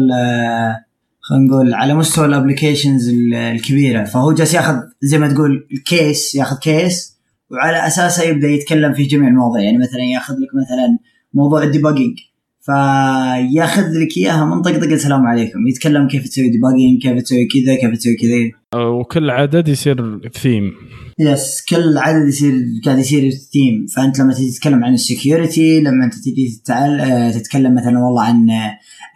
خلينا 1.21 1.47
نقول 1.47 1.75
على 1.75 1.95
مستوى 1.95 2.27
ال 2.27 2.33
applications 2.33 3.09
الكبيرة. 3.35 4.05
فهو 4.05 4.33
جالس 4.33 4.55
ياخذ 4.55 4.77
زي 5.03 5.19
ما 5.19 5.29
تقول 5.33 5.67
ال 5.73 5.85
case 5.85 6.35
ياخذ 6.35 6.59
case 6.59 7.20
وعلى 7.51 7.87
اساسه 7.87 8.23
يبدأ 8.23 8.49
يتكلم 8.49 8.93
في 8.93 9.03
جميع 9.03 9.29
المواضيع. 9.29 9.63
يعني 9.63 9.79
مثلا 9.79 10.03
ياخذ 10.15 10.35
لك 10.35 10.49
مثلا 10.55 10.99
موضوع 11.35 11.63
ال 11.63 11.68
debugging 11.68 12.19
فياخذ 12.61 13.89
لك 13.93 14.17
إياها 14.17 14.45
من 14.45 14.63
طقطق 14.63 14.91
السلام 14.93 15.27
عليكم. 15.27 15.67
يتكلم 15.69 16.09
كيف 16.09 16.29
تسوي 16.29 16.49
debugging 16.49 17.03
كيف 17.03 17.23
تسوي 17.23 17.47
كذا 17.47 17.75
كيف 17.75 17.99
تسوي 17.99 18.15
كذا. 18.15 18.61
وكل 18.75 19.31
عدد 19.31 19.69
يصير 19.69 20.29
theme 20.29 20.73
yes 21.19 21.65
كل 21.69 21.99
عدد 21.99 22.29
يصير 22.29 22.53
قاعد 22.85 22.99
يصير 22.99 23.31
ثيم 23.31 23.87
فأنت 23.87 24.21
لما 24.21 24.35
تيجي 24.35 24.51
تتكلم 24.51 24.85
عن 24.85 24.95
ال 24.95 25.04
security 25.04 25.81
لما 25.81 26.05
أنت 26.05 26.15
تجي 26.15 26.63
آه، 26.71 27.31
تتكلم 27.31 27.75
مثلا 27.75 27.99
والله 27.99 28.23
عن 28.23 28.49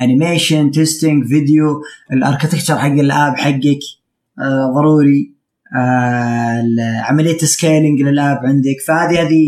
animation 0.03 0.71
testing 0.71 1.27
فيديو 1.27 1.83
ال 2.13 2.18
architecture 2.18 2.79
حق 2.79 2.87
ال 2.87 2.99
app 2.99 3.37
حقك 3.37 3.81
آه 4.39 4.73
ضروري. 4.75 5.31
آه 5.31 5.34
عملية 7.03 7.39
scaling 7.39 8.03
لل 8.03 8.17
app 8.17 8.39
عندك. 8.45 8.77
فهذه 8.87 9.23
هذه 9.23 9.47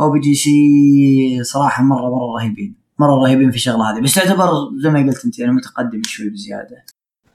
objc 0.00 1.44
صراحة 1.44 1.82
مرة 1.82 2.10
مرة 2.10 2.36
رهيبين. 2.38 2.74
مرة 2.98 3.14
رهيبين 3.14 3.50
في 3.50 3.56
الشغله 3.56 3.90
هذه. 3.90 4.00
بس 4.00 4.14
تعتبر 4.14 4.50
زي 4.82 4.90
ما 4.90 5.06
قلت 5.06 5.24
أنت 5.24 5.38
يعني 5.38 5.52
متقدم 5.52 6.02
شوي 6.04 6.30
بزيادة. 6.30 6.84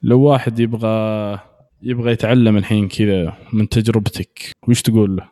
لو 0.03 0.21
واحد 0.21 0.59
يبغى 0.59 1.39
يبغى 1.83 2.11
يتعلم 2.11 2.57
الحين 2.57 2.87
كذا 2.87 3.33
من 3.53 3.69
تجربتك 3.69 4.51
وش 4.67 4.81
تقول 4.81 5.15
له؟ 5.15 5.23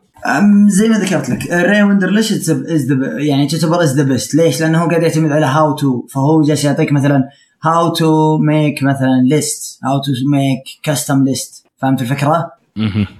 زي 0.68 0.88
ما 0.88 0.98
ذكرت 0.98 1.30
لك 1.30 1.50
Ray 1.50 1.82
Wenderlich 1.82 2.32
is 2.32 2.90
يعني 3.18 3.46
تعتبر 3.46 3.82
is 3.82 3.96
the 3.96 4.02
best 4.02 4.34
ليش؟ 4.34 4.60
لأنه 4.60 4.78
هو 4.78 4.88
قاعد 4.88 5.02
يعتمد 5.02 5.32
على 5.32 5.46
how 5.46 5.74
to 5.74 6.06
فهو 6.06 6.42
جالس 6.42 6.64
يعطيك 6.64 6.92
مثلا 6.92 7.28
how 7.62 7.88
to 7.88 8.38
make 8.38 8.82
مثلا 8.82 9.22
list 9.24 9.80
how 9.84 9.98
to 9.98 10.12
make 10.30 10.62
custom 10.82 11.24
list 11.24 11.65
فهمت 11.76 12.02
الفكرة؟ 12.02 12.52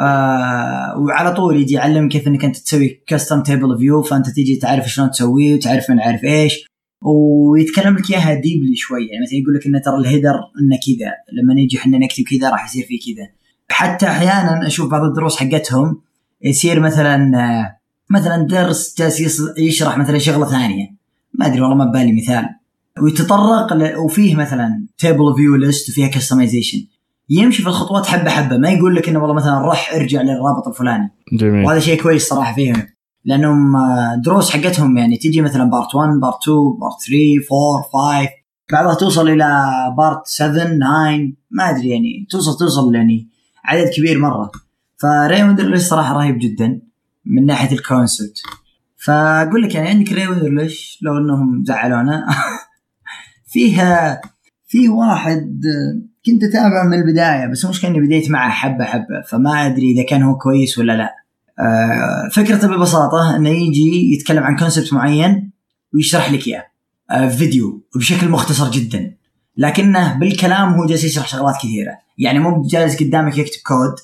آه 0.01 0.99
وعلى 0.99 1.35
طول 1.35 1.61
يجي 1.61 1.75
يعلمك 1.75 2.13
كيف 2.13 2.29
إنك 2.29 2.45
أنت 2.45 2.57
تسوي 2.57 3.01
custom 3.07 3.43
table 3.43 3.79
view 3.79 4.03
فأنت 4.03 4.31
تيجي 4.31 4.57
تعرف 4.57 4.89
شلون 4.89 5.11
تسويه 5.11 5.55
وتعرف 5.55 5.91
من 5.91 6.01
عارف 6.01 6.25
إيش. 6.25 6.67
ويتكلم 7.03 7.97
لك 7.97 8.11
إياها 8.11 8.35
deeply 8.35 8.77
شوي 8.77 9.07
يعني 9.07 9.25
مثلا 9.27 9.39
يقول 9.39 9.55
لك 9.55 9.67
ان 9.67 9.83
ترى 9.83 9.97
ال 9.97 10.02
header 10.02 10.35
إنه 10.35 10.77
كذا 10.87 11.13
لما 11.33 11.55
نيجي 11.55 11.79
إحنا 11.79 11.99
نكتب 11.99 12.25
كذا 12.25 12.51
راح 12.51 12.67
يصير 12.67 12.87
فيه 12.87 13.15
كذا. 13.15 13.29
حتى 13.71 14.07
أحيانا 14.07 14.67
أشوف 14.67 14.91
بعض 14.91 15.03
الدروس 15.03 15.37
حقتهم 15.37 16.01
يصير 16.43 16.81
مثلا 16.81 17.33
مثلا 18.11 18.47
درس 18.47 18.95
جالس 18.99 19.43
يشرح 19.59 19.99
مثلا 19.99 20.19
شغلة 20.19 20.47
ثانية. 20.47 20.97
ما 21.35 21.47
أدري 21.47 21.61
والله 21.61 21.77
ما 21.77 21.85
ببالي 21.85 22.13
مثال. 22.13 22.49
ويتطرق. 23.03 23.99
وفيه 23.99 24.37
مثلا 24.37 24.87
table 24.99 25.35
view 25.37 25.57
list 25.57 25.91
وفيها 25.91 26.09
customization 26.09 26.79
يمشي 27.29 27.63
في 27.63 27.69
الخطوات 27.69 28.07
حبة 28.07 28.31
حبة 28.31 28.57
ما 28.57 28.71
يقول 28.71 28.95
لك 28.95 29.09
إنه 29.09 29.19
والله 29.19 29.35
مثلا 29.35 29.59
روح 29.59 29.93
أرجع 29.95 30.23
للرابط 30.23 30.69
الفلاني. 30.69 31.11
جميل. 31.33 31.65
وهذا 31.65 31.81
شيء 31.81 32.03
كويس 32.03 32.29
صراحة 32.29 32.55
فيهم 32.55 32.83
لأنهم 33.25 33.77
دروس 34.25 34.51
حقتهم 34.51 34.99
يعني 34.99 35.17
تجي 35.17 35.41
مثلا 35.41 35.71
part 35.71 35.95
1 35.95 36.11
part 36.21 36.43
2 36.43 36.59
part 36.81 36.95
3 37.07 37.57
4 37.95 38.23
5 38.23 38.31
بعضها 38.73 38.95
توصل 38.95 39.29
إلى 39.29 39.67
part 39.99 40.27
7 40.27 40.65
9 40.65 40.79
ما 41.51 41.71
أدري 41.71 41.91
يعني 41.91 42.27
توصل 42.31 42.59
توصل 42.59 42.95
يعني 42.95 43.29
عدد 43.65 43.91
كبير 43.97 44.19
مرة. 44.19 44.51
ف 44.99 45.10
Ray 45.10 45.43
Wenderlich 45.43 45.83
صراحة 45.83 46.15
رهيب 46.15 46.39
جدا 46.39 46.81
من 47.25 47.47
ناحية 47.47 47.77
ال 47.77 47.84
concept. 47.84 48.43
فأقول 48.97 49.63
لك 49.63 49.75
يعني 49.75 49.89
عندك 49.89 50.13
Ray 50.13 50.29
Wenderlich 50.29 50.99
لو 51.03 51.19
إنهم 51.19 51.65
زعلونا. 51.65 52.27
فيها 53.53 54.21
في 54.67 54.89
واحد 54.89 55.63
كنت 56.27 56.45
اتابعه 56.45 56.85
من 56.85 56.95
البداية 56.95 57.47
بس 57.47 57.65
المشكلة 57.65 57.91
اني 57.91 58.01
بديت 58.01 58.31
معه 58.31 58.51
حبة 58.51 58.85
حبة 58.85 59.23
فما 59.29 59.67
أدري 59.67 59.93
إذا 59.93 60.03
كان 60.03 60.23
هو 60.23 60.39
كويس 60.39 60.79
ولا 60.79 60.93
لا. 60.93 61.15
آه، 61.59 62.29
فكرته 62.33 62.69
ببساطة 62.69 63.37
إنه 63.37 63.51
يجي 63.51 64.13
يتكلم 64.15 64.43
عن 64.43 64.57
concept 64.57 64.93
معين 64.93 65.51
ويشرح 65.95 66.33
لك 66.33 66.47
إياه. 66.47 66.67
آه، 67.11 67.29
فيديو 67.29 67.83
بشكل 67.97 68.29
مختصر 68.29 68.71
جدا. 68.71 69.15
لكنه 69.57 70.19
بالكلام 70.19 70.75
هو 70.75 70.87
جالس 70.87 71.05
يشرح 71.05 71.29
شغلات 71.29 71.57
كثيرة. 71.57 71.93
يعني 72.19 72.39
مو 72.39 72.63
جالس 72.63 73.03
قدامك 73.03 73.39
يكتب 73.39 73.61
كود 73.67 73.95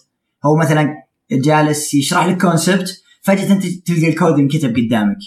هو 0.45 0.57
مثلا 0.57 0.95
جالس 1.33 1.95
يشرح 1.95 2.27
لك 2.27 2.41
concept 2.41 3.03
فجأة 3.23 3.53
أنت 3.53 3.67
تلقى 3.67 4.09
الكود 4.09 4.39
انكتب 4.39 4.77
قدامك 4.77 5.19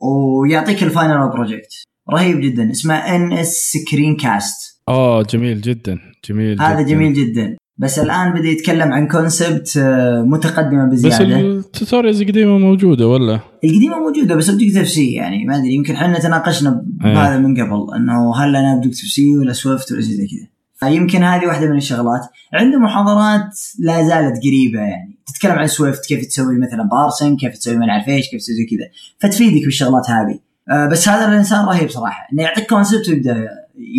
ويعطيك 0.00 0.82
ال 0.82 0.90
final 0.90 1.28
project 1.28 1.72
رهيب 2.10 2.40
جدا. 2.40 2.70
اسمه 2.70 2.94
NSScreencast 2.94 4.71
اوه 4.92 5.22
جميل 5.22 5.60
جدا 5.60 5.98
جميل 6.28 6.62
هذا 6.62 6.80
جداً. 6.80 6.90
جميل 6.90 7.14
جدا. 7.14 7.56
بس 7.78 7.98
الآن 7.98 8.32
بدا 8.32 8.48
يتكلم 8.48 8.92
عن 8.92 9.08
concept 9.08 9.76
آه، 9.76 10.22
متقدمة 10.22 10.84
بزيادة. 10.84 11.58
بس 11.58 11.64
ال 11.64 11.70
tutorials 11.70 12.22
القديمة 12.22 12.58
موجودة 12.58 13.08
ولا؟ 13.08 13.40
القديمة 13.64 13.98
موجودة 13.98 14.34
بس 14.34 14.50
Objective-C 14.50 15.12
يعني 15.12 15.44
ما 15.44 15.56
أدري 15.56 15.74
يمكن 15.74 15.94
إحنا 15.94 16.18
تناقشنا 16.18 16.82
بهذا 16.84 17.38
من 17.38 17.60
قبل 17.60 17.96
إنه 17.96 18.36
هل 18.36 18.56
أنا 18.56 18.72
Objective-C 18.72 19.36
ولا 19.36 19.52
Swift 19.52 19.92
ولا 19.92 20.00
شيء 20.00 20.10
زي 20.10 20.26
كذا. 20.26 20.48
فيمكن 20.74 21.22
هذه 21.22 21.46
واحدة 21.46 21.70
من 21.70 21.76
الشغلات. 21.76 22.22
عنده 22.52 22.78
محاضرات 22.78 23.58
لا 23.78 24.02
زالت 24.02 24.40
قريبة 24.44 24.80
يعني. 24.80 25.18
تتكلم 25.26 25.52
عن 25.52 25.66
Swift 25.66 26.06
كيف 26.06 26.26
تسوي 26.26 26.58
مثلا 26.58 26.88
parsing 26.92 27.40
كيف 27.40 27.58
تسوي 27.58 27.76
ما 27.76 27.86
نعرف 27.86 28.08
إيش 28.08 28.30
كيف 28.30 28.40
تسوي 28.40 28.54
زي 28.54 28.76
كذا. 28.76 28.88
فتفيدك 29.18 29.64
بالشغلات 29.64 30.10
هذه. 30.10 30.38
آه، 30.70 30.86
بس 30.86 31.08
هذا 31.08 31.28
الإنسان 31.28 31.64
رهيب 31.64 31.90
صراحة 31.90 32.28
إنه 32.32 32.42
يعطيك 32.42 32.66
concept 32.66 33.08
ويبدأ 33.08 33.48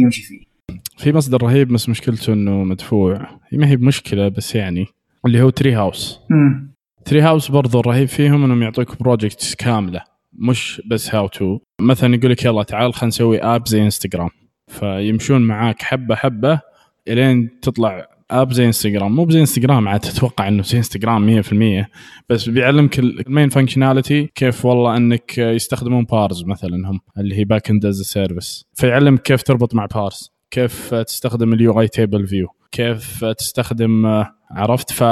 يمشي 0.02 0.22
فيه. 0.22 0.53
في 1.04 1.14
مصدر 1.14 1.44
رهيب 1.44 1.68
بس 1.68 1.90
مشكلته 1.90 2.34
إنه 2.34 2.64
مدفوع. 2.64 3.40
ما 3.52 3.68
هي 3.68 3.76
بمشكلة 3.76 4.28
بس 4.28 4.56
يعني 4.56 4.86
اللي 5.26 5.42
هو 5.42 5.50
Treehouse 5.50 6.20
Treehouse 7.06 7.52
برضو 7.52 7.80
الرهيب 7.80 8.08
فيهم 8.08 8.44
إنهم 8.44 8.64
يعطوك 8.64 9.00
project 9.00 9.56
كاملة 9.58 10.04
مش 10.34 10.82
بس 10.86 11.16
how 11.16 11.28
to 11.28 11.60
مثلا 11.82 12.16
يقول 12.16 12.32
لك 12.32 12.46
يلا 12.46 12.64
تعال 12.64 12.94
خلينا 12.94 13.08
نسوي 13.08 13.40
app 13.40 13.68
زي 13.68 13.84
انستغرام 13.84 14.30
فيمشون 14.68 15.42
معاك 15.42 15.82
حبة 15.82 16.16
حبة 16.16 16.60
إلين 17.08 17.60
تطلع 17.62 18.08
app 18.32 18.54
زي 18.54 18.66
انستغرام 18.66 19.16
مو 19.16 19.30
زي 19.30 19.40
انستغرام 19.40 19.88
عاد 19.88 20.00
تتوقع 20.00 20.48
إنه 20.48 20.64
زي 20.64 20.78
انستغرام 20.78 21.42
100% 21.42 21.86
بس 22.30 22.50
بيعلمك 22.50 23.00
ال 23.00 23.10
main 23.10 23.50
functionality 23.50 24.30
كيف 24.36 24.66
والله 24.66 24.98
إنك 24.98 25.38
يستخدمون 25.38 26.04
Parse 26.04 26.44
مثلا 26.46 26.90
هم 26.90 27.00
اللي 27.18 27.38
هي 27.38 27.44
backend 27.44 27.86
as 27.86 28.02
service 28.02 28.66
فيعلمك 28.74 29.22
كيف 29.22 29.44
تربط 29.44 29.76
مع 29.76 29.86
Parse 29.86 30.33
كيف 30.54 30.94
تستخدم 30.96 31.54
ال 31.54 31.82
UI 31.82 31.88
table 31.88 32.28
view؟ 32.28 32.48
كيف 32.72 33.26
تستخدم 33.26 34.24
عرفت؟ 34.52 34.92
ف 34.92 35.04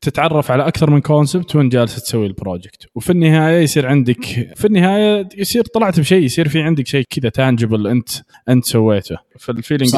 تتعرف 0.00 0.50
على 0.50 0.68
أكثر 0.68 0.90
من 0.90 1.00
concept 1.00 1.56
وين 1.56 1.68
جالس 1.68 2.02
تسوي 2.02 2.26
ال 2.26 2.33
project 2.33 2.86
وفي 2.94 3.10
النهاية 3.10 3.62
يصير 3.62 3.86
عندك 3.86 4.24
في 4.56 4.64
النهاية 4.64 5.28
يصير 5.36 5.64
طلعت 5.74 6.00
بشيء 6.00 6.22
يصير 6.22 6.48
في 6.48 6.62
عندك 6.62 6.86
شيء 6.86 7.04
كذا 7.10 7.28
tangible 7.28 7.86
أنت 7.86 8.08
أنت 8.48 8.64
سويته. 8.64 9.16
فال 9.38 9.50
feeling 9.50 9.90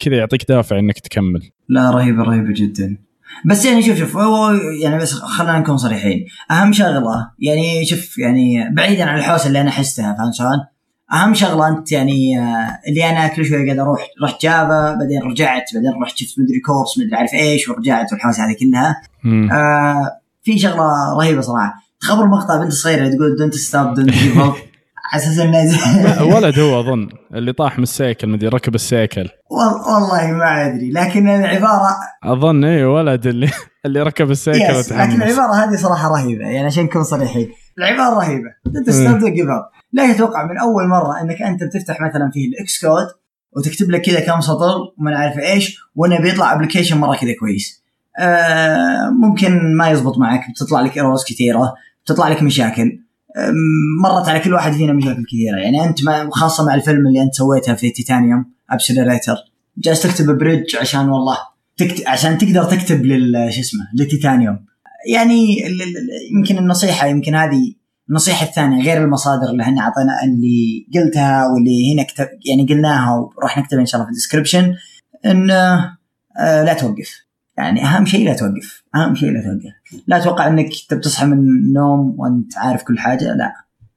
كذا 0.00 0.16
يعطيك 0.16 0.48
دافع 0.48 0.78
إنك 0.78 0.98
تكمل. 0.98 1.50
لا 1.68 1.90
رهيبة 1.90 2.22
رهيبة 2.22 2.52
جدا. 2.52 2.98
بس 3.46 3.64
يعني 3.64 3.82
شوف 3.82 3.98
شوف 3.98 4.16
هو 4.16 4.52
يعني 4.82 4.98
بس 4.98 5.12
خلينا 5.12 5.58
نكون 5.58 5.76
صريحين. 5.76 6.26
أهم 6.50 6.72
شغلة 6.72 7.30
يعني 7.38 7.86
شوف 7.86 8.18
يعني 8.18 8.74
بعيدا 8.74 9.04
عن 9.04 9.18
الحوسة 9.18 9.48
اللي 9.48 9.60
أنا 9.60 9.70
حستها 9.70 10.16
فهمت 10.18 10.34
شلون؟ 10.34 10.73
أهم 11.14 11.34
شغلة 11.34 11.68
أنت 11.68 11.92
يعني 11.92 12.38
آه، 12.40 12.78
اللي 12.88 13.10
أنا 13.10 13.28
كل 13.28 13.44
شوي 13.44 13.64
قاعد 13.66 13.78
أروح 13.78 14.06
رحت 14.24 14.42
Java 14.42 14.94
بعدين 14.94 15.22
رجعت 15.22 15.64
بعدين 15.74 16.02
رحت 16.02 16.16
شفت 16.16 16.38
مدري 16.38 16.60
course 16.60 16.98
مدري 16.98 17.16
عارف 17.16 17.34
إيش 17.34 17.68
ورجعت 17.68 18.12
والحوسه 18.12 18.44
هذه 18.46 18.56
كلها. 18.60 19.02
آه 19.52 20.20
في 20.42 20.58
شغلة 20.58 21.14
رهيبة 21.18 21.40
صراحة. 21.40 21.74
خبر 22.00 22.26
مقطع 22.26 22.56
بنت 22.56 22.72
صغيرة 22.72 23.08
تقول 23.08 23.36
don't 23.38 23.54
stop 23.54 23.94
don't 23.94 24.10
give 24.10 24.38
up 24.38 24.52
على 25.12 25.22
أساس 25.22 25.38
إنه 25.38 26.24
ولد 26.36 26.58
هو 26.58 26.80
أظن 26.80 27.08
اللي 27.34 27.52
طاح 27.52 27.78
من 27.78 27.82
السيكل 27.82 28.28
مدري 28.28 28.48
ركب 28.48 28.74
السيكل. 28.74 29.28
والله 29.50 30.32
ما 30.32 30.66
أدري 30.66 30.90
لكن 30.90 31.28
العبارة 31.28 31.96
أظن 32.24 32.64
اي 32.64 32.84
ولد 32.84 33.26
اللي 33.26 33.50
اللي 33.86 34.02
ركب 34.02 34.30
السيكل 34.30 34.80
لكن 34.80 35.22
العبارة 35.22 35.54
هذه 35.54 35.76
صراحة 35.76 36.08
رهيبة 36.08 36.44
يعني 36.44 36.66
عشان 36.66 36.84
نكون 36.84 37.02
صريحين. 37.02 37.48
العبارة 37.78 38.14
رهيبة. 38.14 38.50
stop 38.88 39.18
don't 39.18 39.34
give 39.34 39.48
up 39.48 39.68
لا 39.92 40.04
يتوقع 40.04 40.46
من 40.46 40.58
أول 40.58 40.88
مرة 40.88 41.20
إنك 41.20 41.42
أنت 41.42 41.64
بتفتح 41.64 42.00
مثلا 42.00 42.30
فيه 42.34 42.48
ال 42.48 42.80
Xcode 42.84 43.06
وتكتب 43.52 43.90
لك 43.90 44.02
كذا 44.02 44.20
كم 44.20 44.40
سطر 44.40 44.92
وما 44.98 45.10
نعرف 45.10 45.38
إيش 45.38 45.78
وإنه 45.94 46.20
بيطلع 46.20 46.52
application 46.52 46.98
مرة 46.98 47.16
كذا 47.16 47.34
كويس. 47.40 47.84
آه 48.18 49.10
ممكن 49.10 49.76
ما 49.76 49.90
يزبط 49.90 50.18
معك 50.18 50.50
بتطلع 50.50 50.80
لك 50.80 50.96
errors 50.96 51.24
كثيرة 51.24 51.74
بتطلع 52.04 52.28
لك 52.28 52.42
مشاكل. 52.42 53.00
مرت 54.02 54.28
على 54.28 54.40
كل 54.40 54.54
واحد 54.54 54.72
فينا 54.72 54.92
مشاكل 54.92 55.24
كثيرة. 55.24 55.56
يعني 55.56 55.84
أنت 55.84 56.04
ما 56.04 56.30
خاصة 56.32 56.66
مع 56.66 56.74
الفيلم 56.74 57.06
اللي 57.06 57.22
أنت 57.22 57.34
سويتها 57.34 57.74
في 57.74 57.90
Titanium 57.90 58.44
Appcelerator 58.70 59.36
جالس 59.78 60.02
تكتب 60.02 60.38
bridge 60.38 60.76
عشان 60.76 61.08
والله 61.08 61.38
تكت... 61.76 62.06
عشان 62.06 62.38
تقدر 62.38 62.64
تكتب 62.64 63.04
لل 63.04 63.52
شو 63.52 63.60
اسمه 63.60 63.80
للتيتانيوم 63.94 64.58
يعني 65.06 65.56
يمكن 66.32 66.58
النصيحة 66.58 67.06
يمكن 67.06 67.34
هذه 67.34 67.74
النصيحة 68.08 68.46
الثانية 68.46 68.84
غير 68.84 69.04
المصادر 69.04 69.50
اللي 69.50 69.62
إحنا 69.62 69.80
أعطينا 69.80 70.24
اللي 70.24 70.86
قلتها 70.94 71.46
واللي 71.46 71.94
هنا 71.94 72.02
كتب 72.02 72.28
يعني 72.46 72.66
قلناها 72.66 73.30
وراح 73.36 73.58
نكتبها 73.58 73.80
إن 73.80 73.86
شاء 73.86 73.96
الله 73.96 74.04
في 74.06 74.10
ال 74.10 74.15
description 74.15 74.74
انه 75.26 75.74
آه 76.38 76.62
لا 76.64 76.74
توقف. 76.74 77.24
يعني 77.58 77.84
أهم 77.84 78.06
شيء 78.06 78.24
لا 78.26 78.34
توقف 78.34 78.82
أهم 78.94 79.14
شيء 79.14 79.30
لا 79.30 79.42
توقف. 79.42 80.02
لا 80.06 80.16
أتوقع 80.16 80.46
إنك 80.46 80.68
بتصحى 80.92 81.26
من 81.26 81.38
النوم 81.38 82.14
وأنت 82.18 82.58
عارف 82.58 82.82
كل 82.82 82.98
حاجة 82.98 83.34
لا. 83.34 83.52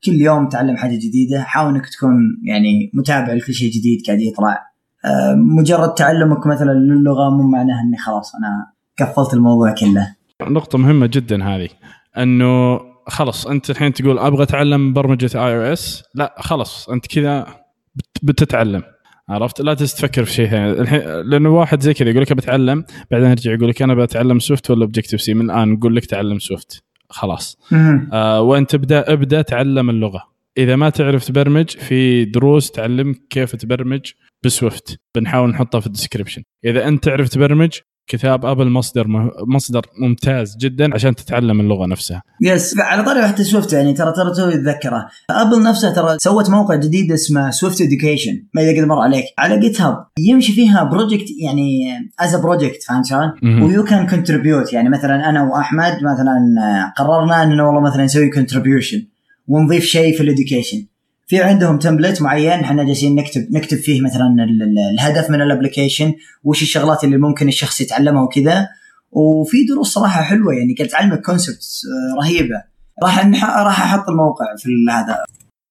كل 0.05 0.21
يوم 0.21 0.49
تعلم 0.49 0.77
حاجة 0.77 0.95
جديدة 0.95 1.41
حاول 1.41 1.75
إنك 1.75 1.89
تكون 1.89 2.41
يعني 2.43 2.91
متابع 2.93 3.33
لكل 3.33 3.53
شيء 3.53 3.71
جديد 3.71 4.05
قاعد 4.07 4.19
يطلع. 4.19 4.67
آه، 5.05 5.35
مجرد 5.35 5.93
تعلمك 5.93 6.47
مثلا 6.47 6.71
للغة 6.71 7.29
مو 7.29 7.43
معناه 7.43 7.81
إني 7.81 7.97
خلاص 7.97 8.31
أنا 8.35 8.73
قفلت 8.99 9.33
الموضوع 9.33 9.73
كله. 9.73 10.16
نقطة 10.41 10.77
مهمة 10.77 11.05
جدا 11.13 11.43
هذه 11.43 11.69
إنه 12.17 12.79
خلص 13.07 13.47
أنت 13.47 13.69
الحين 13.69 13.93
تقول 13.93 14.19
أبغى 14.19 14.43
أتعلم 14.43 14.93
برمجة 14.93 15.47
اي 15.47 15.55
أو 15.55 15.61
اس 15.61 16.03
لا 16.15 16.35
خلص 16.39 16.89
أنت 16.89 17.07
كذا 17.07 17.47
بتتعلم 18.23 18.83
عرفت؟ 19.29 19.61
لا 19.61 19.73
تفكر 19.73 20.25
في 20.25 20.33
شيء 20.33 20.49
ثاني. 20.49 20.71
الحين 20.71 20.99
لأنه 21.01 21.49
واحد 21.49 21.81
زي 21.81 21.93
كذا 21.93 22.09
يقول 22.09 22.21
لك 22.21 22.33
بتعلم 22.33 22.85
بعدين 23.11 23.29
يرجع 23.29 23.53
يقول 23.53 23.69
لك 23.69 23.81
أنا 23.81 23.93
بتعلم 23.95 24.39
Swift 24.39 24.71
ولا 24.71 24.81
Objective-C 24.81 25.33
من 25.33 25.49
الان 25.49 25.69
نقول 25.69 25.95
لك 25.95 26.05
تعلم 26.05 26.39
Swift. 26.39 26.83
خلاص. 27.09 27.57
آه 28.13 28.41
وانت 28.41 28.75
ابدا 28.75 29.13
ابدأ 29.13 29.41
تعلم 29.41 29.89
اللغة. 29.89 30.23
إذا 30.57 30.75
ما 30.75 30.89
تعرف 30.89 31.25
تبرمج 31.25 31.69
في 31.69 32.25
دروس 32.25 32.71
تعلمك 32.71 33.21
كيف 33.29 33.55
تبرمج 33.55 34.11
ب 34.45 34.54
Swift 34.54 34.99
بنحاول 35.15 35.49
نحطها 35.49 35.79
في 35.79 35.87
ال 35.87 35.92
description 35.92 36.43
إذا 36.65 36.87
أنت 36.87 37.03
تعرف 37.03 37.29
تبرمج 37.29 37.79
كتاب 38.07 38.45
Apple 38.45 38.69
مصدر 38.69 39.07
مصدر 39.47 39.85
ممتاز 39.99 40.57
جدا 40.57 40.93
عشان 40.93 41.15
تتعلم 41.15 41.59
اللغة 41.59 41.85
نفسها. 41.85 42.23
yes 42.41 42.79
على 42.79 43.03
طاري 43.03 43.27
حتى 43.27 43.43
Swift 43.43 43.73
يعني 43.73 43.93
ترى 43.93 44.13
ترى 44.15 44.33
توي 44.35 44.53
اتذكره 44.53 45.07
Apple 45.29 45.63
نفسها 45.63 45.89
ترى 45.89 46.17
سوت 46.19 46.49
موقع 46.49 46.75
جديد 46.75 47.11
اسمه 47.11 47.51
Swift 47.51 47.81
Education 47.81 48.43
ما 48.53 48.61
إذا 48.61 48.81
قد 48.81 48.87
مر 48.87 48.99
عليك 48.99 49.25
على 49.39 49.59
GitHub 49.59 50.05
يمشي 50.19 50.53
فيها 50.53 50.83
project 50.83 51.25
يعني 51.43 51.87
as 52.19 52.35
project 52.35 52.83
فهمت 52.83 53.05
شلون؟ 53.05 53.61
و 53.63 53.83
you 53.83 53.95
can 53.95 54.07
contribute 54.07 54.73
يعني 54.73 54.89
مثلا 54.89 55.29
أنا 55.29 55.43
وأحمد 55.43 55.93
مثلا 55.93 56.37
قررنا 56.97 57.43
إنه 57.43 57.67
والله 57.67 57.81
مثلا 57.81 58.03
نسوي 58.03 58.29
contribution 58.29 59.07
ونضيف 59.47 59.83
شيء 59.83 60.17
في 60.17 60.23
ال 60.23 60.29
education 60.29 60.85
في 61.27 61.41
عندهم 61.41 61.79
template 61.79 62.21
معين 62.21 62.59
إحنا 62.59 62.83
جالسين 62.83 63.15
نكتب 63.15 63.47
نكتب 63.51 63.77
فيه 63.77 64.01
مثلا 64.01 64.35
الهدف 64.93 65.29
من 65.29 65.41
ال 65.41 65.47
application 65.47 66.13
وش 66.43 66.61
الشغلات 66.61 67.03
اللي 67.03 67.17
ممكن 67.17 67.47
الشخص 67.47 67.81
يتعلمها 67.81 68.21
وكذا. 68.21 68.67
وفي 69.11 69.63
دروس 69.63 69.93
صراحة 69.93 70.21
حلوة 70.21 70.53
يعني 70.53 70.73
قاعد 70.73 70.89
تعلمك 70.89 71.21
concept 71.21 71.65
رهيبة. 72.21 72.63
راح 73.03 73.25
راح 73.65 73.81
أحط 73.81 74.09
الموقع 74.09 74.45
في 74.57 74.69
هذا. 74.91 75.17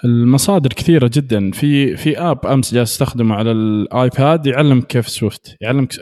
المصادر 0.05 0.71
كثيرة 0.71 1.11
جدا. 1.15 1.51
في 1.51 1.97
في 1.97 2.19
app 2.19 2.47
أمس 2.47 2.75
جالس 2.75 2.93
استخدمه 2.93 3.35
على 3.35 3.53
ال 3.53 3.72
iPad 3.72 4.47
يعلمك 4.47 4.87
كيف 4.87 5.09
Swift 5.09 5.57
يعلمك 5.61 5.95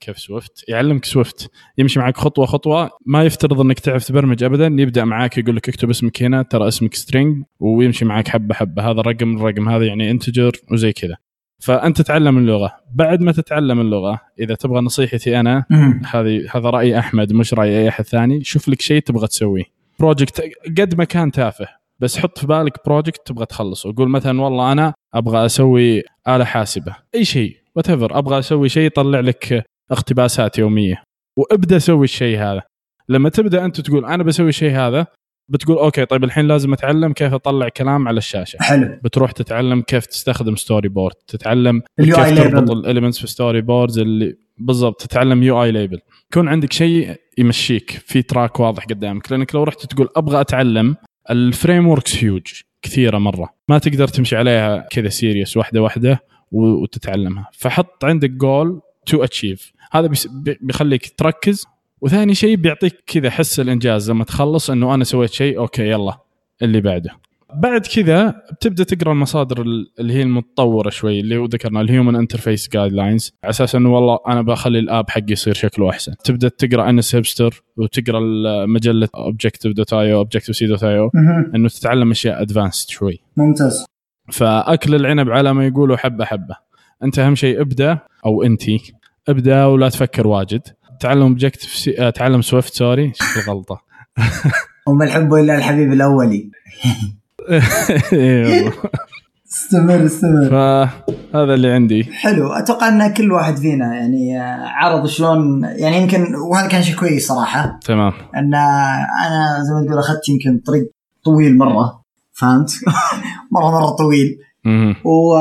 كيف 0.00 0.18
Swift 0.18 0.64
يعلمك 0.68 1.04
Swift. 1.04 1.50
يمشي 1.78 2.00
معك 2.00 2.16
خطوة 2.16 2.46
خطوة. 2.46 2.90
ما 3.06 3.24
يفترض 3.24 3.60
إنك 3.60 3.78
تعرف 3.78 4.04
تبرمج 4.04 4.44
ابدا. 4.44 4.66
يبدأ 4.66 5.04
معاك 5.04 5.38
يقول 5.38 5.56
لك 5.56 5.68
اكتب 5.68 5.90
اسمك 5.90 6.22
هنا 6.22 6.42
ترى 6.42 6.68
اسمك 6.68 6.94
string 6.94 7.44
ويمشي 7.60 8.04
معك 8.04 8.28
حبة 8.28 8.54
حبة. 8.54 8.90
هذا 8.90 9.00
رقم 9.00 9.36
الرقم 9.36 9.68
هذا 9.68 9.84
يعني 9.84 10.10
integer 10.10 10.52
وزي 10.72 10.92
كذا. 10.92 11.16
فأنت 11.58 12.02
تتعلم 12.02 12.38
اللغة. 12.38 12.72
بعد 12.94 13.20
ما 13.20 13.32
تتعلم 13.32 13.80
اللغة 13.80 14.20
إذا 14.40 14.54
تبغى 14.54 14.80
نصيحتي 14.80 15.40
أنا 15.40 15.64
هذه 16.12 16.46
هذا 16.54 16.70
رأي 16.70 16.98
أحمد 16.98 17.32
مش 17.32 17.54
رأي 17.54 17.78
أي 17.78 17.88
أحد 17.88 18.04
ثاني. 18.04 18.44
شوف 18.44 18.68
لك 18.68 18.80
شيء 18.80 19.02
تبغى 19.02 19.26
تسويه. 19.26 19.64
project 20.00 20.42
قد 20.78 20.94
ما 20.94 21.04
كان 21.04 21.30
تافه. 21.30 21.81
بس 22.02 22.18
حط 22.18 22.38
في 22.38 22.46
بالك 22.46 22.86
project 22.86 23.26
تبغى 23.26 23.46
تخلصه 23.46 23.88
وقول 23.88 24.08
مثلا 24.08 24.40
والله 24.42 24.72
أنا 24.72 24.94
أبغى 25.14 25.46
أسوي 25.46 26.02
آلة 26.28 26.44
حاسبة. 26.44 26.96
أي 27.14 27.24
شيء 27.24 27.56
what 27.76 27.90
أبغى 27.90 28.38
أسوي 28.38 28.68
شيء 28.68 28.82
يطلع 28.82 29.20
لك 29.20 29.64
اقتباسات 29.90 30.58
يومية. 30.58 31.02
وابدأ 31.38 31.78
سوي 31.78 32.04
الشيء 32.04 32.38
هذا. 32.38 32.62
لما 33.08 33.28
تبدأ 33.28 33.64
أنت 33.64 33.80
تقول 33.80 34.04
أنا 34.04 34.22
بسوي 34.22 34.48
الشيء 34.48 34.70
هذا 34.70 35.06
بتقول 35.48 35.78
okay 35.78 36.04
طيب 36.04 36.24
الحين 36.24 36.48
لازم 36.48 36.72
أتعلم 36.72 37.12
كيف 37.12 37.34
أطلع 37.34 37.68
كلام 37.68 38.08
على 38.08 38.18
الشاشة. 38.18 38.56
حلو. 38.60 38.98
بتروح 39.04 39.32
تتعلم 39.32 39.80
كيف 39.80 40.06
تستخدم 40.06 40.56
storyboard 40.56 41.14
تتعلم 41.26 41.82
كيف 42.00 42.16
تربط 42.16 42.70
ال 42.70 42.75
elements 42.75 43.18
في 43.18 43.26
storyboards 43.26 43.98
اللي 43.98 44.36
بالضبط 44.58 45.02
تتعلم 45.02 45.42
UILabel 45.42 46.00
يكون 46.30 46.48
عندك 46.48 46.72
شيء 46.72 47.16
يمشيك 47.38 47.90
في 47.90 48.22
track 48.22 48.60
واضح 48.60 48.84
قدامك. 48.84 49.32
لأنك 49.32 49.54
لو 49.54 49.62
رحت 49.62 49.86
تقول 49.86 50.08
أبغى 50.16 50.40
أتعلم 50.40 50.96
ال 51.30 51.88
frameworks 51.88 52.24
huge 52.24 52.46
كثيرة 52.82 53.18
مرة. 53.18 53.54
ما 53.68 53.78
تقدر 53.78 54.08
تمشي 54.08 54.36
عليها 54.36 54.88
كذا 54.90 55.08
series 55.08 55.56
واحدة 55.56 55.82
واحدة 55.82 56.22
وتتعلمها. 56.52 57.48
فحط 57.52 58.04
عندك 58.04 58.30
goal 58.30 58.80
to 59.06 59.24
achieve 59.24 59.72
هذا 59.92 60.10
بيخليك 60.60 61.14
تركز. 61.16 61.66
وثاني 62.00 62.34
شيء 62.34 62.56
بيعطيك 62.56 63.02
كذا 63.06 63.30
حس 63.30 63.60
الإنجاز 63.60 64.10
لما 64.10 64.24
تخلص 64.24 64.70
إنه 64.70 64.94
أنا 64.94 65.04
سويت 65.04 65.32
شيء 65.32 65.58
okay 65.58 65.88
يلا 65.88 66.18
اللي 66.62 66.80
بعده. 66.80 67.10
بعد 67.54 67.86
كذا 67.86 68.34
بتبدأ 68.52 68.84
تقرأ 68.84 69.12
المصادر 69.12 69.62
اللي 70.00 70.14
هي 70.14 70.22
المتطورة 70.22 70.90
شوي 70.90 71.20
اللي 71.20 71.36
هو 71.36 71.44
ذكرنا 71.44 71.80
ال 71.80 72.16
Human 72.16 72.68
Interface 72.68 72.92
Guidelines 72.92 73.32
على 73.44 73.50
أساس 73.50 73.74
إنه 73.74 73.94
والله 73.94 74.18
أنا 74.28 74.42
بخلي 74.42 74.78
ال 74.78 74.86
app 74.86 75.10
حقي 75.10 75.24
يصير 75.28 75.54
شكله 75.54 75.90
أحسن. 75.90 76.14
تبدأ 76.24 76.48
تقرأ 76.48 76.90
NSHipster 76.90 77.62
وتقرأ 77.76 78.20
مجلة 78.66 79.08
Objective 79.14 79.72
dot 79.72 79.92
io 79.92 80.12
Objective-C 80.12 80.66
dot 80.66 80.84
io 80.84 81.10
إنه 81.54 81.68
تتعلم 81.68 82.10
أشياء 82.10 82.42
advanced 82.42 82.88
شوي. 82.88 83.20
ممتاز. 83.36 83.86
فأكل 84.32 84.94
العنب 84.94 85.30
على 85.30 85.54
ما 85.54 85.66
يقولوا 85.66 85.96
حبة 85.96 86.24
حبة. 86.24 86.56
أنت 87.02 87.18
أهم 87.18 87.34
شيء 87.34 87.60
ابدأ 87.60 87.98
أو 88.26 88.42
أنت 88.42 88.62
ابدأ 89.28 89.64
ولا 89.64 89.88
تفكر 89.88 90.26
واجد. 90.26 90.62
تعلم 91.00 91.22
Objective-C... 91.22 92.12
تعلم 92.12 92.42
Swift 92.42 92.74
sorry 92.74 93.12
الغلطه 93.36 93.80
وما 94.86 95.04
الحب 95.04 95.34
إلا 95.34 95.56
الحبيب 95.56 95.92
الأولي. 95.92 96.50
استمر 99.52 100.04
استمر. 100.06 100.50
فهذا 100.50 101.54
اللي 101.54 101.70
عندي. 101.70 102.04
حلو. 102.04 102.52
أتوقع 102.52 102.88
إن 102.88 103.14
كل 103.14 103.32
واحد 103.32 103.56
فينا 103.56 103.94
يعني 103.94 104.38
عرض 104.60 105.06
شلون 105.06 105.64
يعني 105.64 105.96
يمكن 105.96 106.34
وهذا 106.34 106.68
كان 106.68 106.82
شيء 106.82 106.96
كويس 106.96 107.26
صراحة. 107.26 107.80
تمام. 107.84 108.12
إن 108.36 108.54
أنا 108.54 109.62
زي 109.62 109.74
ما 109.74 109.86
تقول 109.86 109.98
أخذت 109.98 110.28
يمكن 110.28 110.58
طريق 110.66 110.90
طويل 111.24 111.58
مرة 111.58 112.02
فهمت؟ 112.32 112.70
مرة 113.52 113.70
مرة 113.70 113.90
طويل. 113.90 114.38
و... 115.04 115.34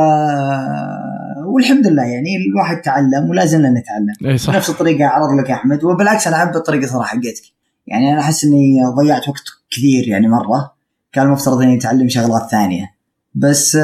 والحمد 1.45 1.87
لله 1.87 2.03
يعني 2.03 2.29
الواحد 2.49 2.81
تعلم 2.81 3.29
ولا 3.29 3.45
زلنا 3.45 3.69
نتعلم. 3.69 4.31
أي 4.31 4.37
صح. 4.37 4.55
نفس 4.55 4.69
الطريقة 4.69 5.05
عرض 5.05 5.39
لك 5.39 5.51
أحمد 5.51 5.83
وبالعكس 5.83 6.27
أنا 6.27 6.37
أحب 6.37 6.55
الطريقة 6.55 6.87
صراحة 6.87 7.07
حقتك. 7.07 7.43
يعني 7.87 8.13
أنا 8.13 8.21
أحس 8.21 8.43
إني 8.43 8.79
ضيعت 8.97 9.29
وقت 9.29 9.43
كثير 9.71 10.07
يعني 10.07 10.27
مرة. 10.27 10.80
كان 11.11 11.25
المفترض 11.25 11.61
اني 11.61 11.77
اتعلم 11.77 12.09
شغلات 12.09 12.49
ثانية. 12.51 12.85
بس 13.35 13.77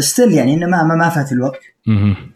still 0.00 0.28
آه، 0.28 0.36
يعني 0.36 0.54
إنه 0.54 0.66
ما 0.66 0.82
ما 0.82 1.08
فات 1.08 1.32
الوقت. 1.32 1.60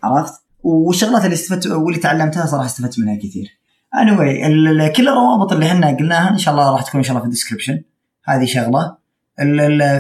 عرفت؟ 0.03 0.34
والشغلات 0.62 1.24
اللي 1.24 1.34
استفدت 1.34 1.66
واللي 1.66 2.01
تعلمتها 2.01 2.47
صراحة 2.47 2.66
استفدت 2.66 2.99
منها 2.99 3.16
كثير. 3.16 3.59
Anyway 3.97 4.97
كل 4.97 5.09
الروابط 5.09 5.53
اللي 5.53 5.66
إحنا 5.66 5.97
قلناها 5.97 6.30
إن 6.30 6.39
شاء 6.39 6.55
الله 6.55 6.72
راح 6.72 6.82
تكون 6.82 6.99
إن 6.99 7.05
شاء 7.05 7.11
الله 7.11 7.20
في 7.20 7.26
ال 7.27 7.31
description 7.31 7.83
هذه 8.24 8.45
شغلة. 8.45 8.97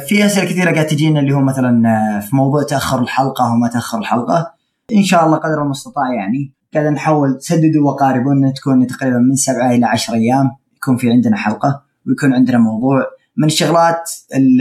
في 0.08 0.26
أسئلة 0.26 0.44
كثيرة 0.44 0.72
قاعد 0.72 0.86
تجينا 0.86 1.20
اللي 1.20 1.34
هو 1.34 1.40
مثلا 1.40 1.88
آه، 1.88 2.20
في 2.20 2.36
موضوع 2.36 2.62
تأخر 2.62 3.02
الحلقة 3.02 3.52
وما 3.52 3.68
تأخر 3.68 3.98
الحلقة. 3.98 4.52
إن 4.92 5.02
شاء 5.02 5.26
الله 5.26 5.36
قدر 5.36 5.62
المستطاع 5.62 6.14
يعني. 6.14 6.52
قاعد 6.74 6.86
نحاول 6.86 7.38
سددوا 7.38 7.90
وقاربوا 7.90 8.32
ان 8.32 8.52
تكون 8.54 8.86
تقريبا 8.86 9.18
من 9.18 9.34
سبعة 9.34 9.70
إلى 9.70 9.86
عشر 9.86 10.14
أيام 10.14 10.50
يكون 10.76 10.96
في 10.96 11.10
عندنا 11.10 11.36
حلقة 11.36 11.82
ويكون 12.06 12.34
عندنا 12.34 12.58
موضوع. 12.58 13.15
من 13.36 13.46
الشغلات 13.46 14.10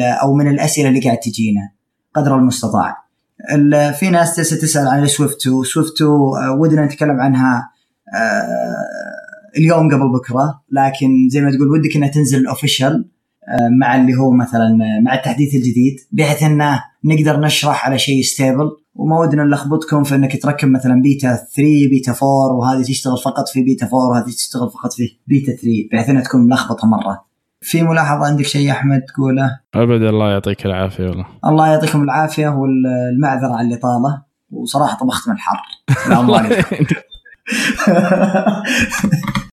أو 0.01 0.33
من 0.33 0.47
الأسئلة 0.47 0.89
اللي 0.89 0.99
قاعد 0.99 1.17
تجينا 1.17 1.71
قدر 2.15 2.35
المستطاع. 2.35 3.05
في 3.99 4.09
ناس 4.09 4.35
تسأل 4.35 4.87
عن 4.87 5.03
ال 5.03 5.11
Swift 5.11 5.47
و 5.47 5.56
Swift 5.56 6.01
آه، 6.01 6.57
ودنا 6.59 6.85
نتكلم 6.85 7.19
عنها 7.19 7.69
آه، 8.15 9.57
اليوم 9.57 9.87
قبل 9.87 10.11
بكرة 10.13 10.61
لكن 10.71 11.29
زي 11.29 11.41
ما 11.41 11.51
تقول 11.51 11.67
ودك 11.67 11.95
إنها 11.95 12.09
تنزل 12.09 12.47
official 12.47 13.05
آه، 13.47 13.69
مع 13.79 13.95
اللي 13.95 14.15
هو 14.15 14.31
مثلا 14.31 14.77
مع 15.03 15.13
التحديث 15.13 15.55
الجديد 15.55 15.95
بحيث 16.11 16.43
انه 16.43 16.83
نقدر 17.03 17.39
نشرح 17.39 17.85
على 17.85 17.99
شيء 17.99 18.23
stable 18.23 18.71
وما 18.95 19.19
ودنا 19.19 19.43
نلخبطكم 19.43 20.03
في 20.03 20.15
إنك 20.15 20.41
تركب 20.41 20.67
مثلا 20.67 21.01
بيتا 21.01 21.35
3 21.35 21.89
بيتا 21.89 22.11
4 22.11 22.27
وهذه 22.53 22.83
تشتغل 22.83 23.17
فقط 23.17 23.49
في 23.49 23.63
بيتا 23.63 23.85
4 23.85 24.09
وهذه 24.09 24.29
تشتغل 24.29 24.69
فقط 24.69 24.93
في 24.93 25.17
بيتا 25.27 25.51
3 25.51 25.67
بحيث 25.91 26.09
إنها 26.09 26.21
تكون 26.21 26.45
ملخبطة 26.45 26.87
مرة. 26.87 27.34
في 27.65 27.83
ملاحظة 27.83 28.25
عندك 28.25 28.45
شيء 28.45 28.71
أحمد 28.71 29.01
تقوله؟ 29.01 29.59
ابدا 29.75 30.09
الله 30.09 30.31
يعطيك 30.31 30.65
العافية 30.65 31.03
والله. 31.03 31.25
الله 31.45 31.67
يعطيكم 31.67 32.03
العافية 32.03 32.47
والمعذره 32.47 33.57
على 33.57 33.67
الاطاله 33.67 34.21
وصراحة 34.51 34.97
طبخنا 34.97 35.29
من 35.29 35.35
الحر. 35.35 35.57